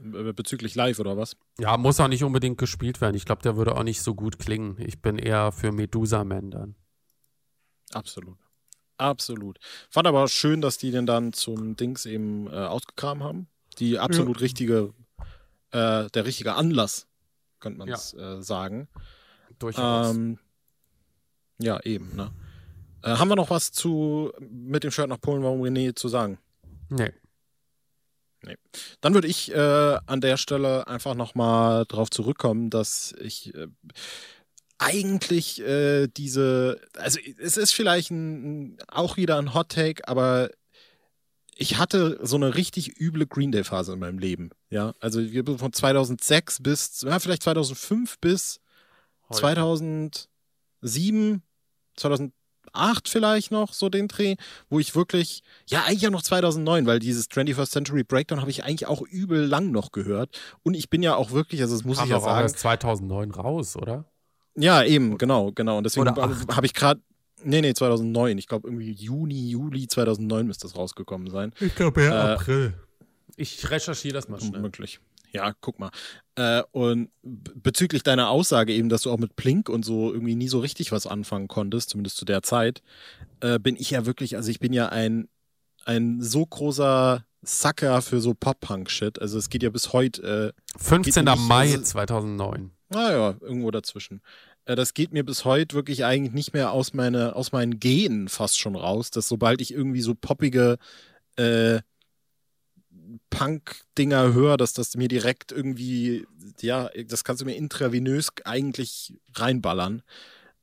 Bezüglich 0.01 0.76
live 0.76 0.99
oder 0.99 1.18
was? 1.18 1.36
Ja, 1.57 1.76
muss 1.76 1.99
auch 1.99 2.07
nicht 2.07 2.24
unbedingt 2.24 2.57
gespielt 2.57 3.01
werden. 3.01 3.16
Ich 3.16 3.26
glaube, 3.26 3.41
der 3.41 3.57
würde 3.57 3.76
auch 3.76 3.84
nicht 3.84 4.01
so 4.01 4.16
gut 4.16 4.39
klingen. 4.39 4.78
Ich 4.80 5.01
bin 5.01 5.18
eher 5.18 5.51
für 5.51 5.72
Medusa 5.72 6.24
Man 6.24 6.51
dann. 6.51 6.76
Absolut. 7.91 8.38
Absolut. 8.97 9.60
Fand 9.89 10.07
aber 10.07 10.28
schön, 10.28 10.62
dass 10.62 10.78
die 10.78 10.91
den 10.91 11.05
dann 11.05 11.34
zum 11.34 11.76
Dings 11.76 12.05
eben 12.05 12.47
äh, 12.47 12.51
ausgegraben 12.51 13.24
haben. 13.24 13.47
Die 13.78 13.97
absolut 13.97 14.38
ja. 14.38 14.41
richtige, 14.41 14.93
äh, 15.72 16.07
der 16.10 16.26
richtige 16.26 16.53
Anlass, 16.55 17.07
könnte 17.60 17.80
man 17.80 17.89
es 17.89 18.14
ja. 18.18 18.38
äh, 18.38 18.43
sagen. 18.43 18.89
Durchaus. 19.57 20.16
Ähm, 20.16 20.39
ja, 21.60 21.80
eben, 21.82 22.16
ne? 22.16 22.32
Äh, 23.04 23.16
haben 23.16 23.30
wir 23.30 23.36
noch 23.36 23.50
was 23.50 23.72
zu 23.72 24.32
mit 24.39 24.84
dem 24.84 24.91
Shirt 24.91 25.10
nach 25.10 25.22
Polen, 25.22 25.43
warum 25.43 25.62
René 25.62 25.95
zu 25.95 26.08
sagen? 26.08 26.38
Nee. 26.89 27.12
Nee. 28.41 28.56
Dann 29.02 29.14
würde 29.14 29.28
ich 29.28 29.54
äh, 29.54 29.97
an 30.06 30.22
der 30.22 30.38
Stelle 30.38 30.88
einfach 30.88 31.14
nochmal 31.14 31.86
darauf 31.86 32.10
zurückkommen, 32.10 32.70
dass 32.70 33.14
ich 33.20 33.54
äh, 33.54 33.68
eigentlich 34.78 35.62
äh, 35.62 36.08
diese, 36.08 36.80
also 36.95 37.20
es 37.38 37.58
ist 37.58 37.74
vielleicht 37.74 38.12
ein, 38.12 38.78
auch 38.88 39.18
wieder 39.18 39.38
ein 39.38 39.54
Hot 39.54 39.70
Take, 39.70 40.08
aber 40.08 40.52
ich 41.56 41.78
hatte 41.78 42.18
so 42.24 42.38
eine 42.38 42.56
richtig 42.56 43.02
üble 43.02 43.28
Green 43.28 43.52
Day 43.52 43.66
Phase 43.66 43.91
in 43.91 44.00
meinem 44.00 44.20
Leben. 44.20 44.52
Ja, 44.70 44.93
also 45.02 45.22
von 45.58 45.74
2006 45.74 46.64
bis, 46.64 47.02
ja, 47.02 47.20
vielleicht 47.20 47.43
2005 47.43 48.20
bis 48.20 48.62
Heute. 49.28 49.41
2007 49.41 51.43
2008 52.74 53.09
vielleicht 53.09 53.51
noch 53.51 53.74
so 53.74 53.89
den 53.89 54.07
Dreh, 54.07 54.36
wo 54.70 54.80
ich 54.80 54.95
wirklich, 54.95 55.43
ja 55.67 55.84
eigentlich 55.86 56.07
auch 56.07 56.11
noch 56.11 56.24
2009, 56.24 56.86
weil 56.86 56.99
dieses 56.99 57.30
21st 57.30 57.70
Century 57.70 58.03
Breakdown 58.03 58.41
habe 58.41 58.51
ich 58.51 58.63
eigentlich 58.63 58.88
auch 58.88 59.01
übel 59.01 59.45
lang 59.45 59.72
noch 59.72 59.91
gehört 59.91 60.39
und 60.63 60.74
ich 60.74 60.89
bin 60.89 61.03
ja 61.03 61.15
auch 61.15 61.32
wirklich, 61.32 61.61
also 61.61 61.76
das 61.76 61.86
muss 61.86 61.97
Kam 61.97 62.05
ich 62.05 62.11
ja 62.11 62.20
sagen. 62.20 62.41
erst 62.41 62.59
2009 62.59 63.32
raus, 63.32 63.76
oder? 63.76 64.05
Ja, 64.55 64.84
eben, 64.84 65.17
genau, 65.17 65.51
genau 65.51 65.78
und 65.78 65.84
deswegen 65.84 66.09
habe 66.09 66.65
ich 66.65 66.74
gerade 66.74 67.01
Nee, 67.41 67.61
nee, 67.61 67.74
2009. 67.74 68.38
Ich 68.38 68.47
glaube, 68.47 68.67
irgendwie 68.67 68.91
Juni, 68.91 69.49
Juli 69.49 69.88
2009 69.88 70.45
müsste 70.45 70.67
das 70.67 70.76
rausgekommen 70.76 71.30
sein. 71.30 71.53
Ich 71.61 71.74
glaube, 71.74 72.03
ja, 72.03 72.32
äh, 72.32 72.34
April. 72.34 72.74
Ich 73.38 73.70
recherchiere 73.72 74.13
das 74.15 74.28
mal 74.28 74.41
schnell. 74.41 74.59
Möglich. 74.59 74.99
Ja, 75.32 75.54
guck 75.62 75.80
mal. 75.80 75.92
Äh, 76.36 76.64
und 76.72 77.10
bezüglich 77.22 78.04
deiner 78.04 78.30
Aussage 78.30 78.74
eben, 78.74 78.90
dass 78.90 79.04
du 79.04 79.12
auch 79.12 79.20
mit 79.20 79.36
Plink 79.36 79.70
und 79.70 79.84
so 79.84 80.12
irgendwie 80.12 80.36
nie 80.36 80.48
so 80.48 80.60
richtig 80.60 80.92
was 80.92 81.06
anfangen 81.06 81.48
konntest, 81.48 81.92
zumindest 81.92 82.18
zu 82.18 82.26
der 82.26 82.42
Zeit, 82.42 82.82
äh, 83.42 83.60
bin 83.60 83.76
ich 83.76 83.92
ja 83.92 84.06
wirklich, 84.06 84.36
also 84.36 84.50
ich 84.50 84.60
bin 84.60 84.74
ja 84.74 84.90
ein, 84.90 85.28
ein 85.86 86.22
so 86.22 86.46
großer 86.46 87.24
Sucker 87.42 88.02
für 88.02 88.20
so 88.22 88.34
Pop-Punk-Shit. 88.34 89.22
Also 89.22 89.38
es 89.38 89.50
geht 89.50 89.64
ja 89.64 89.70
bis 89.70 89.94
heute. 89.94 90.54
Äh, 90.78 90.80
15. 90.80 91.26
Nicht, 91.26 91.38
Mai 91.48 91.72
also, 91.72 91.84
2009. 91.84 92.72
Naja, 92.90 93.36
irgendwo 93.40 93.72
dazwischen. 93.72 94.22
Äh, 94.66 94.76
das 94.76 94.94
geht 94.94 95.14
mir 95.14 95.24
bis 95.24 95.46
heute 95.46 95.76
wirklich 95.76 96.06
eigentlich 96.06 96.34
nicht 96.34 96.54
mehr 96.54 96.72
aus, 96.72 96.94
meine, 96.94 97.36
aus 97.36 97.52
meinen 97.52 97.80
Genen 97.80 98.28
fast 98.28 98.60
schon 98.60 98.76
raus, 98.76 99.12
dass 99.12 99.28
sobald 99.28 99.62
ich 99.62 99.74
irgendwie 99.74 100.02
so 100.02 100.16
poppige 100.16 100.78
äh, 101.38 101.80
Punk-Dinger 103.30 104.34
höre, 104.34 104.57
dass 104.57 104.74
das 104.74 104.95
mir 104.95 105.07
direkt 105.07 105.51
irgendwie, 105.51 106.26
ja, 106.62 106.89
das 107.07 107.24
kannst 107.24 107.41
du 107.41 107.45
mir 107.45 107.55
intravenös 107.55 108.30
eigentlich 108.45 109.14
reinballern. 109.36 110.03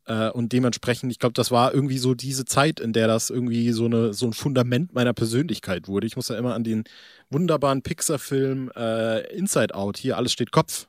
Äh, 0.07 0.31
und 0.31 0.53
dementsprechend, 0.53 1.11
ich 1.11 1.19
glaube, 1.19 1.35
das 1.35 1.51
war 1.51 1.75
irgendwie 1.75 1.99
so 1.99 2.15
diese 2.15 2.45
Zeit, 2.45 2.81
in 2.81 2.93
der 2.93 3.09
das 3.09 3.31
irgendwie 3.31 3.73
so, 3.73 3.87
eine, 3.87 4.15
so 4.15 4.27
ein 4.27 4.33
Fundament 4.33 4.95
meiner 4.95 5.13
Persönlichkeit 5.13 5.89
wurde. 5.89 6.07
Ich 6.07 6.17
muss 6.17 6.29
ja 6.29 6.39
immer 6.39 6.55
an 6.55 6.65
den 6.65 6.85
wunderbaren 7.31 7.83
Pixar-Film 7.83 8.71
äh, 8.77 9.27
Inside 9.37 9.75
Out, 9.75 9.97
hier 9.97 10.17
alles 10.17 10.33
steht 10.33 10.53
Kopf, 10.53 10.89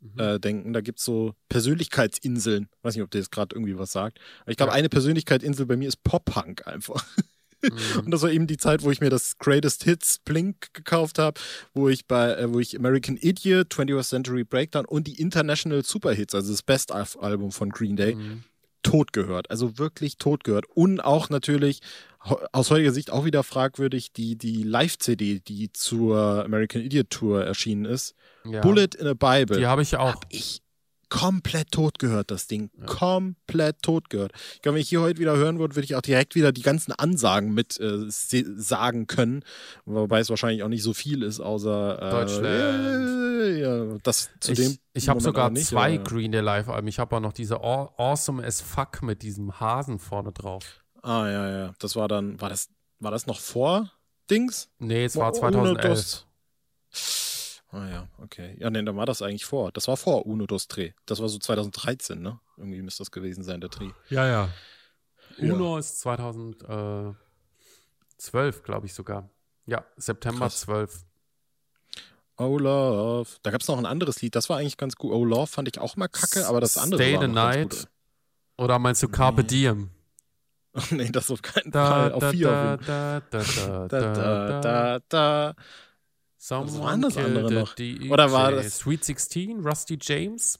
mhm. 0.00 0.20
äh, 0.20 0.40
denken. 0.40 0.72
Da 0.72 0.80
gibt 0.80 0.98
es 0.98 1.04
so 1.04 1.34
Persönlichkeitsinseln. 1.48 2.68
Weiß 2.82 2.94
nicht, 2.94 3.04
ob 3.04 3.10
der 3.10 3.20
jetzt 3.20 3.30
gerade 3.30 3.54
irgendwie 3.54 3.78
was 3.78 3.92
sagt. 3.92 4.18
Aber 4.42 4.50
ich 4.50 4.56
glaube, 4.56 4.72
ja. 4.72 4.76
eine 4.76 4.88
Persönlichkeitsinsel 4.88 5.66
bei 5.66 5.76
mir 5.76 5.88
ist 5.88 6.02
Pop-Punk 6.02 6.66
einfach. 6.66 7.04
Mhm. 7.62 8.00
Und 8.04 8.10
das 8.10 8.22
war 8.22 8.30
eben 8.30 8.46
die 8.46 8.56
Zeit, 8.56 8.82
wo 8.82 8.90
ich 8.90 9.00
mir 9.00 9.10
das 9.10 9.38
Greatest 9.38 9.84
Hits 9.84 10.18
Blink 10.18 10.72
gekauft 10.74 11.18
habe, 11.18 11.40
wo 11.74 11.88
ich 11.88 12.06
bei, 12.06 12.34
äh, 12.34 12.52
wo 12.52 12.60
ich 12.60 12.76
American 12.76 13.16
Idiot, 13.16 13.72
21st 13.72 14.08
Century 14.08 14.44
Breakdown 14.44 14.84
und 14.84 15.06
die 15.06 15.20
International 15.20 15.84
Superhits, 15.84 16.34
also 16.34 16.52
das 16.52 16.62
Best-Album 16.62 17.52
von 17.52 17.70
Green 17.70 17.96
Day, 17.96 18.14
mhm. 18.14 18.44
tot 18.82 19.12
gehört. 19.12 19.50
Also 19.50 19.78
wirklich 19.78 20.18
tot 20.18 20.44
gehört. 20.44 20.66
Und 20.74 21.00
auch 21.00 21.30
natürlich 21.30 21.80
aus 22.52 22.70
heutiger 22.70 22.92
Sicht 22.92 23.10
auch 23.10 23.24
wieder 23.24 23.42
fragwürdig 23.42 24.12
die, 24.12 24.36
die 24.36 24.62
Live-CD, 24.62 25.40
die 25.40 25.72
zur 25.72 26.44
American 26.44 26.82
Idiot 26.82 27.10
Tour 27.10 27.44
erschienen 27.44 27.84
ist. 27.84 28.14
Ja. 28.44 28.60
Bullet 28.60 28.90
in 28.98 29.06
a 29.06 29.14
Bible. 29.14 29.58
Die 29.58 29.66
habe 29.66 29.82
ich 29.82 29.96
auch. 29.96 30.14
Hab 30.14 30.26
ich 30.30 30.62
komplett 31.08 31.70
tot 31.70 31.98
gehört, 31.98 32.30
das 32.30 32.46
Ding. 32.46 32.70
Ja. 32.78 32.86
Komplett 32.86 33.82
tot 33.82 34.10
gehört. 34.10 34.32
Ich 34.54 34.62
glaube, 34.62 34.76
wenn 34.76 34.82
ich 34.82 34.88
hier 34.88 35.00
heute 35.00 35.20
wieder 35.20 35.36
hören 35.36 35.58
würde, 35.58 35.76
würde 35.76 35.84
ich 35.84 35.94
auch 35.94 36.02
direkt 36.02 36.34
wieder 36.34 36.52
die 36.52 36.62
ganzen 36.62 36.92
Ansagen 36.92 37.54
mit 37.54 37.78
äh, 37.80 38.06
sagen 38.08 39.06
können. 39.06 39.44
Wobei 39.84 40.20
es 40.20 40.30
wahrscheinlich 40.30 40.62
auch 40.62 40.68
nicht 40.68 40.82
so 40.82 40.94
viel 40.94 41.22
ist, 41.22 41.40
außer 41.40 42.02
äh, 42.02 42.10
Deutschland. 42.10 42.46
Äh, 42.46 43.60
ja, 43.60 43.98
das 44.02 44.30
zu 44.40 44.52
ich, 44.52 44.58
dem. 44.58 44.78
Ich 44.92 45.08
habe 45.08 45.20
sogar 45.20 45.50
nicht, 45.50 45.66
zwei 45.66 45.94
ja. 45.94 46.02
Green 46.02 46.32
Day 46.32 46.40
Live-Alben. 46.40 46.88
Ich 46.88 46.98
habe 46.98 47.16
auch 47.16 47.20
noch 47.20 47.32
diese 47.32 47.60
Awesome 47.60 48.44
as 48.44 48.60
Fuck 48.60 49.02
mit 49.02 49.22
diesem 49.22 49.60
Hasen 49.60 49.98
vorne 49.98 50.32
drauf. 50.32 50.82
Ah, 51.02 51.28
ja, 51.28 51.50
ja. 51.50 51.74
Das 51.78 51.94
war 51.94 52.08
dann, 52.08 52.40
war 52.40 52.48
das, 52.48 52.68
war 52.98 53.10
das 53.10 53.26
noch 53.26 53.38
vor 53.38 53.92
Dings? 54.30 54.68
Nee, 54.78 55.04
es 55.04 55.16
war 55.16 55.32
2011. 55.32 56.26
Ah 57.76 57.88
ja, 57.90 58.08
okay. 58.22 58.56
Ja, 58.58 58.70
nee, 58.70 58.82
dann 58.82 58.96
war 58.96 59.04
das 59.04 59.20
eigentlich 59.20 59.44
vor. 59.44 59.70
Das 59.70 59.86
war 59.86 59.98
vor 59.98 60.24
Uno 60.24 60.46
dos 60.46 60.66
Dreh. 60.66 60.92
Das 61.04 61.20
war 61.20 61.28
so 61.28 61.38
2013, 61.38 62.22
ne? 62.22 62.40
Irgendwie 62.56 62.80
müsste 62.80 63.02
das 63.02 63.10
gewesen 63.10 63.44
sein, 63.44 63.60
der 63.60 63.68
Dreh. 63.68 63.90
Ja, 64.08 64.26
ja. 64.26 64.48
Uno 65.38 65.74
ja. 65.74 65.80
ist 65.80 66.00
2012, 66.00 67.16
glaube 68.62 68.86
ich 68.86 68.94
sogar. 68.94 69.28
Ja, 69.66 69.84
September 69.98 70.46
Krass. 70.46 70.60
12. 70.60 71.04
Oh 72.38 72.58
Love. 72.58 73.28
Da 73.42 73.50
gab 73.50 73.60
es 73.60 73.68
noch 73.68 73.76
ein 73.76 73.84
anderes 73.84 74.22
Lied, 74.22 74.34
das 74.34 74.48
war 74.48 74.56
eigentlich 74.56 74.78
ganz 74.78 74.96
gut. 74.96 75.12
Oh 75.12 75.24
Love 75.26 75.46
fand 75.46 75.68
ich 75.68 75.78
auch 75.78 75.96
mal 75.96 76.08
kacke, 76.08 76.46
aber 76.46 76.62
das 76.62 76.78
andere 76.78 77.02
Stay 77.02 77.14
war 77.14 77.20
the 77.22 77.28
Night. 77.28 77.88
Oder 78.56 78.78
meinst 78.78 79.02
du 79.02 79.08
Carpe 79.08 79.42
nee. 79.42 79.48
Diem? 79.48 79.90
nee, 80.90 81.10
das 81.10 81.30
auf 81.30 81.42
keinen 81.42 81.70
da, 81.70 81.86
Fall. 81.86 82.12
Auf 82.12 82.20
da, 82.20 82.30
vier. 82.30 82.48
Da, 82.48 82.76
da, 82.76 83.20
da, 83.30 83.40
da, 83.40 83.88
da, 83.88 84.14
da, 84.14 84.60
da, 84.60 85.00
da. 85.08 85.54
Was 86.50 86.78
waren 86.78 87.02
das 87.02 87.16
andere 87.16 87.52
noch? 87.52 87.74
Oder 88.10 88.32
war 88.32 88.52
das 88.52 88.78
Sweet 88.78 89.04
16, 89.04 89.66
Rusty 89.66 89.98
James? 90.00 90.58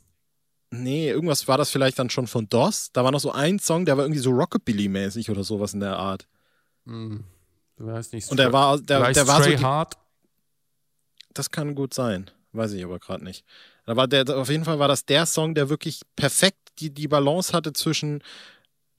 Nee, 0.70 1.08
irgendwas 1.10 1.46
war 1.46 1.58
das 1.58 1.70
vielleicht 1.70 1.98
dann 1.98 2.10
schon 2.10 2.26
von 2.26 2.48
DOS. 2.48 2.90
Da 2.92 3.04
war 3.04 3.12
noch 3.12 3.20
so 3.20 3.30
ein 3.30 3.58
Song, 3.58 3.84
der 3.84 3.96
war 3.96 4.04
irgendwie 4.04 4.20
so 4.20 4.30
Rockabilly-mäßig 4.30 5.30
oder 5.30 5.44
sowas 5.44 5.74
in 5.74 5.80
der 5.80 5.96
Art. 5.96 6.26
Hm, 6.86 7.24
du 7.76 7.86
weißt 7.86 8.12
nicht. 8.12 8.30
Und 8.30 8.38
der 8.38 8.52
war, 8.52 8.78
der, 8.80 9.12
der 9.12 9.26
war 9.28 9.42
so. 9.42 9.50
Die, 9.50 9.58
Hard? 9.58 9.94
Das 11.34 11.50
kann 11.50 11.74
gut 11.74 11.94
sein. 11.94 12.30
Weiß 12.52 12.72
ich 12.72 12.84
aber 12.84 12.98
gerade 12.98 13.22
nicht. 13.22 13.44
Aber 13.84 14.06
der, 14.06 14.28
auf 14.36 14.48
jeden 14.48 14.64
Fall 14.64 14.78
war 14.78 14.88
das 14.88 15.04
der 15.04 15.26
Song, 15.26 15.54
der 15.54 15.68
wirklich 15.68 16.00
perfekt 16.16 16.58
die, 16.80 16.90
die 16.90 17.08
Balance 17.08 17.52
hatte 17.52 17.72
zwischen 17.72 18.22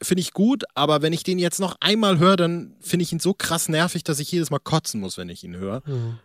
finde 0.02 0.22
ich 0.22 0.34
gut, 0.34 0.64
aber 0.76 1.02
wenn 1.02 1.14
ich 1.14 1.24
den 1.24 1.40
jetzt 1.40 1.60
noch 1.60 1.76
einmal 1.80 2.20
höre, 2.20 2.36
dann 2.36 2.76
finde 2.80 3.04
ich 3.04 3.12
ihn 3.12 3.20
so 3.20 3.34
krass 3.34 3.68
nervig, 3.68 4.04
dass 4.04 4.20
ich 4.20 4.32
jedes 4.32 4.52
Mal 4.52 4.60
kotzen 4.60 5.02
muss, 5.02 5.18
wenn 5.18 5.30
ich 5.30 5.44
ihn 5.44 5.56
höre. 5.56 5.82
Mhm. 5.86 6.20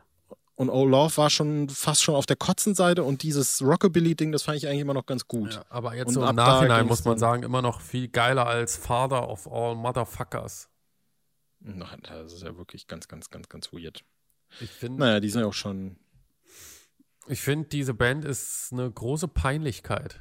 Und 0.55 0.68
Oh 0.68 0.86
Love 0.86 1.16
war 1.16 1.30
schon 1.30 1.68
fast 1.70 2.03
schon 2.03 2.14
auf 2.14 2.26
der 2.26 2.36
Kotzenseite 2.36 3.05
und 3.05 3.22
dieses 3.22 3.62
Rockabilly-Ding, 3.62 4.32
das 4.32 4.42
fand 4.42 4.59
ich 4.59 4.66
eigentlich 4.66 4.80
immer 4.80 4.94
noch 4.94 5.07
ganz 5.07 5.26
gut. 5.26 5.55
Ja, 5.55 5.64
aber 5.70 5.94
jetzt 5.94 6.09
und 6.09 6.14
so 6.14 6.26
im 6.26 6.36
Nachhinein 6.36 6.86
muss 6.86 7.05
man 7.05 7.18
sagen, 7.18 7.42
immer 7.42 7.62
noch 7.62 7.80
viel 7.80 8.09
geiler 8.09 8.46
als 8.46 8.76
Father 8.76 9.28
of 9.28 9.50
All 9.50 9.74
Motherfuckers. 9.74 10.68
Nein, 11.61 12.00
das 12.03 12.34
ist 12.34 12.42
ja 12.42 12.57
wirklich 12.57 12.86
ganz, 12.86 13.09
ganz, 13.09 13.30
ganz, 13.30 13.48
ganz 13.48 13.72
weird. 13.72 14.05
Ich 14.61 14.70
finde. 14.70 14.98
Naja, 15.00 15.20
die 15.20 15.30
sind 15.30 15.40
ja 15.40 15.46
auch 15.46 15.55
schon. 15.55 15.96
Ich 17.28 17.40
finde, 17.40 17.68
diese 17.68 17.94
Band 17.94 18.24
ist 18.24 18.72
eine 18.72 18.90
große 18.90 19.28
Peinlichkeit 19.28 20.20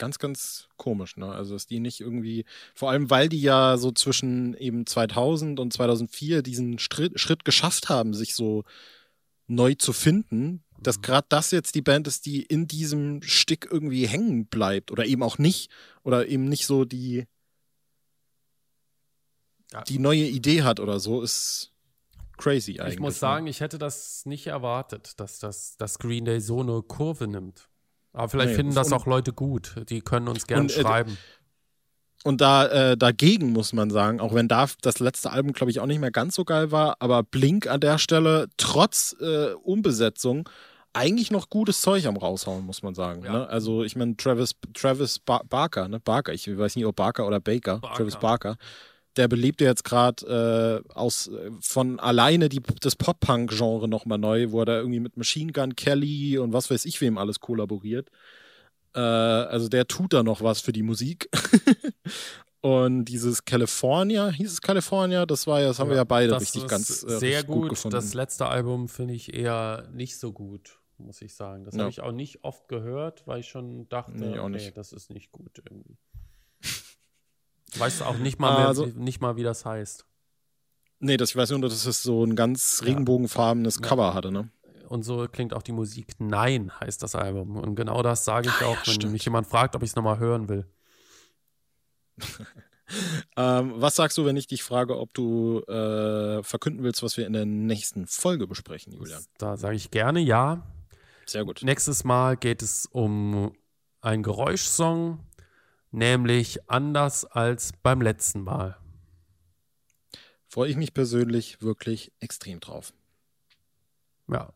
ganz, 0.00 0.18
ganz 0.18 0.68
komisch, 0.76 1.16
ne? 1.16 1.30
Also, 1.30 1.54
dass 1.54 1.66
die 1.66 1.78
nicht 1.78 2.00
irgendwie, 2.00 2.44
vor 2.74 2.90
allem, 2.90 3.10
weil 3.10 3.28
die 3.28 3.40
ja 3.40 3.76
so 3.76 3.92
zwischen 3.92 4.54
eben 4.54 4.86
2000 4.86 5.60
und 5.60 5.72
2004 5.72 6.42
diesen 6.42 6.80
Schritt, 6.80 7.20
Schritt 7.20 7.44
geschafft 7.44 7.88
haben, 7.88 8.14
sich 8.14 8.34
so 8.34 8.64
neu 9.46 9.74
zu 9.74 9.92
finden, 9.92 10.64
dass 10.80 10.98
mhm. 10.98 11.02
gerade 11.02 11.26
das 11.28 11.52
jetzt 11.52 11.74
die 11.74 11.82
Band 11.82 12.08
ist, 12.08 12.26
die 12.26 12.42
in 12.42 12.66
diesem 12.66 13.22
Stick 13.22 13.68
irgendwie 13.70 14.06
hängen 14.06 14.46
bleibt 14.46 14.90
oder 14.90 15.04
eben 15.06 15.22
auch 15.22 15.38
nicht 15.38 15.70
oder 16.02 16.26
eben 16.26 16.48
nicht 16.48 16.66
so 16.66 16.84
die 16.84 17.26
die 19.86 20.00
neue 20.00 20.24
Idee 20.24 20.62
hat 20.62 20.80
oder 20.80 20.98
so, 20.98 21.22
ist 21.22 21.72
crazy 22.36 22.80
eigentlich. 22.80 22.94
Ich 22.94 23.00
muss 23.00 23.14
ne? 23.14 23.18
sagen, 23.20 23.46
ich 23.46 23.60
hätte 23.60 23.78
das 23.78 24.26
nicht 24.26 24.48
erwartet, 24.48 25.20
dass 25.20 25.38
das 25.38 25.76
dass 25.76 25.98
Green 25.98 26.24
Day 26.24 26.40
so 26.40 26.60
eine 26.60 26.82
Kurve 26.82 27.28
nimmt. 27.28 27.69
Aber 28.12 28.28
vielleicht 28.28 28.50
nee, 28.50 28.56
finden 28.56 28.74
das 28.74 28.92
auch 28.92 29.06
Leute 29.06 29.32
gut. 29.32 29.74
Die 29.88 30.00
können 30.00 30.28
uns 30.28 30.46
gerne 30.46 30.66
äh, 30.66 30.80
schreiben. 30.80 31.16
Und 32.22 32.40
da 32.40 32.66
äh, 32.66 32.96
dagegen 32.96 33.52
muss 33.52 33.72
man 33.72 33.90
sagen, 33.90 34.20
auch 34.20 34.34
wenn 34.34 34.46
da 34.46 34.66
das 34.82 34.98
letzte 34.98 35.30
Album, 35.30 35.52
glaube 35.52 35.70
ich, 35.70 35.80
auch 35.80 35.86
nicht 35.86 36.00
mehr 36.00 36.10
ganz 36.10 36.34
so 36.34 36.44
geil 36.44 36.70
war, 36.70 36.96
aber 36.98 37.22
Blink 37.22 37.66
an 37.66 37.80
der 37.80 37.98
Stelle 37.98 38.48
trotz 38.58 39.16
äh, 39.20 39.52
Umbesetzung 39.54 40.48
eigentlich 40.92 41.30
noch 41.30 41.48
gutes 41.48 41.80
Zeug 41.80 42.06
am 42.06 42.16
raushauen, 42.16 42.66
muss 42.66 42.82
man 42.82 42.94
sagen. 42.94 43.24
Ja. 43.24 43.32
Ne? 43.32 43.48
Also 43.48 43.84
ich 43.84 43.96
meine, 43.96 44.16
Travis, 44.16 44.56
Travis 44.74 45.18
ba 45.18 45.42
Barker, 45.48 45.88
ne? 45.88 46.00
Barker, 46.00 46.32
ich 46.32 46.46
weiß 46.46 46.76
nicht, 46.76 46.84
ob 46.84 46.96
Barker 46.96 47.26
oder 47.26 47.40
Baker, 47.40 47.78
Barker. 47.78 47.96
Travis 47.96 48.16
Barker, 48.16 48.56
der 49.20 49.28
belebte 49.28 49.64
jetzt 49.66 49.84
gerade 49.84 50.82
äh, 50.88 50.92
aus 50.94 51.30
von 51.60 52.00
alleine 52.00 52.48
die, 52.48 52.62
das 52.80 52.96
Pop-Punk-Genre 52.96 53.86
nochmal 53.86 54.16
neu, 54.16 54.50
wo 54.50 54.60
er 54.60 54.64
da 54.64 54.78
irgendwie 54.78 55.00
mit 55.00 55.18
Machine 55.18 55.52
Gun 55.52 55.76
Kelly 55.76 56.38
und 56.38 56.54
was 56.54 56.70
weiß 56.70 56.86
ich 56.86 57.02
wem 57.02 57.18
alles 57.18 57.38
kollaboriert. 57.38 58.10
Äh, 58.94 59.00
also 59.00 59.68
der 59.68 59.86
tut 59.86 60.14
da 60.14 60.22
noch 60.22 60.40
was 60.40 60.62
für 60.62 60.72
die 60.72 60.82
Musik. 60.82 61.28
und 62.62 63.04
dieses 63.04 63.44
California, 63.44 64.30
hieß 64.30 64.52
es 64.52 64.62
California, 64.62 65.26
das 65.26 65.46
war 65.46 65.60
ja, 65.60 65.68
das 65.68 65.78
haben 65.78 65.88
ja, 65.88 65.92
wir 65.92 65.98
ja 65.98 66.04
beide 66.04 66.40
richtig 66.40 66.66
ganz 66.66 67.02
äh, 67.02 67.18
sehr 67.18 67.44
gut, 67.44 67.62
gut, 67.62 67.68
gefunden. 67.70 67.94
Das 67.94 68.14
letzte 68.14 68.46
Album 68.46 68.88
finde 68.88 69.12
ich 69.12 69.34
eher 69.34 69.86
nicht 69.92 70.18
so 70.18 70.32
gut, 70.32 70.80
muss 70.96 71.20
ich 71.20 71.34
sagen. 71.34 71.64
Das 71.64 71.74
ja. 71.74 71.80
habe 71.80 71.90
ich 71.90 72.00
auch 72.00 72.12
nicht 72.12 72.42
oft 72.42 72.68
gehört, 72.68 73.26
weil 73.26 73.40
ich 73.40 73.48
schon 73.48 73.86
dachte, 73.90 74.16
nee, 74.16 74.38
okay, 74.38 74.72
das 74.74 74.94
ist 74.94 75.10
nicht 75.10 75.30
gut 75.30 75.62
irgendwie. 75.68 75.98
Weißt 77.78 78.00
du 78.00 78.04
auch 78.04 78.18
nicht 78.18 78.38
mal, 78.38 78.58
mehr, 78.58 78.68
also, 78.68 78.86
nicht 78.86 79.20
mal, 79.20 79.36
wie 79.36 79.42
das 79.42 79.64
heißt. 79.64 80.06
Nee, 81.00 81.16
das, 81.16 81.30
ich 81.30 81.36
weiß 81.36 81.50
nur, 81.50 81.60
dass 81.60 81.86
es 81.86 82.02
so 82.02 82.24
ein 82.24 82.36
ganz 82.36 82.82
regenbogenfarbenes 82.84 83.76
ja. 83.76 83.88
Cover 83.88 84.14
hatte, 84.14 84.30
ne? 84.30 84.50
Und 84.88 85.04
so 85.04 85.26
klingt 85.28 85.54
auch 85.54 85.62
die 85.62 85.72
Musik. 85.72 86.14
Nein, 86.18 86.72
heißt 86.80 87.02
das 87.02 87.14
Album. 87.14 87.56
Und 87.56 87.76
genau 87.76 88.02
das 88.02 88.24
sage 88.24 88.48
ich 88.48 88.66
ah, 88.66 88.70
auch, 88.70 88.84
ja, 88.84 88.94
wenn 89.00 89.12
mich 89.12 89.24
jemand 89.24 89.46
fragt, 89.46 89.76
ob 89.76 89.82
ich 89.82 89.90
es 89.90 89.96
nochmal 89.96 90.18
hören 90.18 90.48
will. 90.48 90.66
ähm, 93.36 93.72
was 93.76 93.94
sagst 93.94 94.18
du, 94.18 94.24
wenn 94.24 94.36
ich 94.36 94.48
dich 94.48 94.64
frage, 94.64 94.98
ob 94.98 95.14
du 95.14 95.60
äh, 95.60 96.42
verkünden 96.42 96.82
willst, 96.82 97.04
was 97.04 97.16
wir 97.16 97.26
in 97.26 97.32
der 97.32 97.46
nächsten 97.46 98.08
Folge 98.08 98.48
besprechen, 98.48 98.92
Julian? 98.92 99.24
Da 99.38 99.56
sage 99.56 99.76
ich 99.76 99.92
gerne 99.92 100.18
ja. 100.18 100.66
Sehr 101.24 101.44
gut. 101.44 101.62
Nächstes 101.62 102.02
Mal 102.02 102.36
geht 102.36 102.60
es 102.60 102.86
um 102.90 103.52
einen 104.00 104.22
Geräuschsong, 104.24 105.20
nämlich 105.90 106.68
anders 106.68 107.24
als 107.24 107.72
beim 107.82 108.00
letzten 108.00 108.42
Mal. 108.42 108.76
Freue 110.48 110.70
ich 110.70 110.76
mich 110.76 110.94
persönlich 110.94 111.62
wirklich 111.62 112.12
extrem 112.20 112.60
drauf. 112.60 112.92
Ja. 114.28 114.52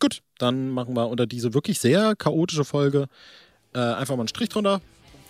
Gut, 0.00 0.22
dann 0.38 0.70
machen 0.70 0.94
wir 0.96 1.08
unter 1.08 1.26
diese 1.26 1.54
wirklich 1.54 1.80
sehr 1.80 2.14
chaotische 2.16 2.64
Folge 2.64 3.08
äh, 3.74 3.78
einfach 3.78 4.16
mal 4.16 4.22
einen 4.22 4.28
Strich 4.28 4.48
drunter 4.48 4.80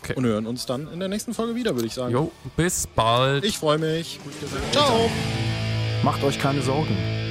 okay. 0.03 0.15
und 0.15 0.25
hören 0.25 0.47
uns 0.47 0.67
dann 0.67 0.93
in 0.93 1.01
der 1.01 1.09
nächsten 1.09 1.35
Folge 1.35 1.55
wieder, 1.55 1.75
würde 1.75 1.87
ich 1.87 1.95
sagen. 1.95 2.13
Jo, 2.13 2.33
bis 2.57 2.87
bald. 2.87 3.45
Ich 3.45 3.59
freue 3.59 3.79
mich. 3.79 4.21
Ciao. 4.73 5.11
Macht 6.03 6.23
euch 6.23 6.39
keine 6.39 6.61
Sorgen. 6.61 7.24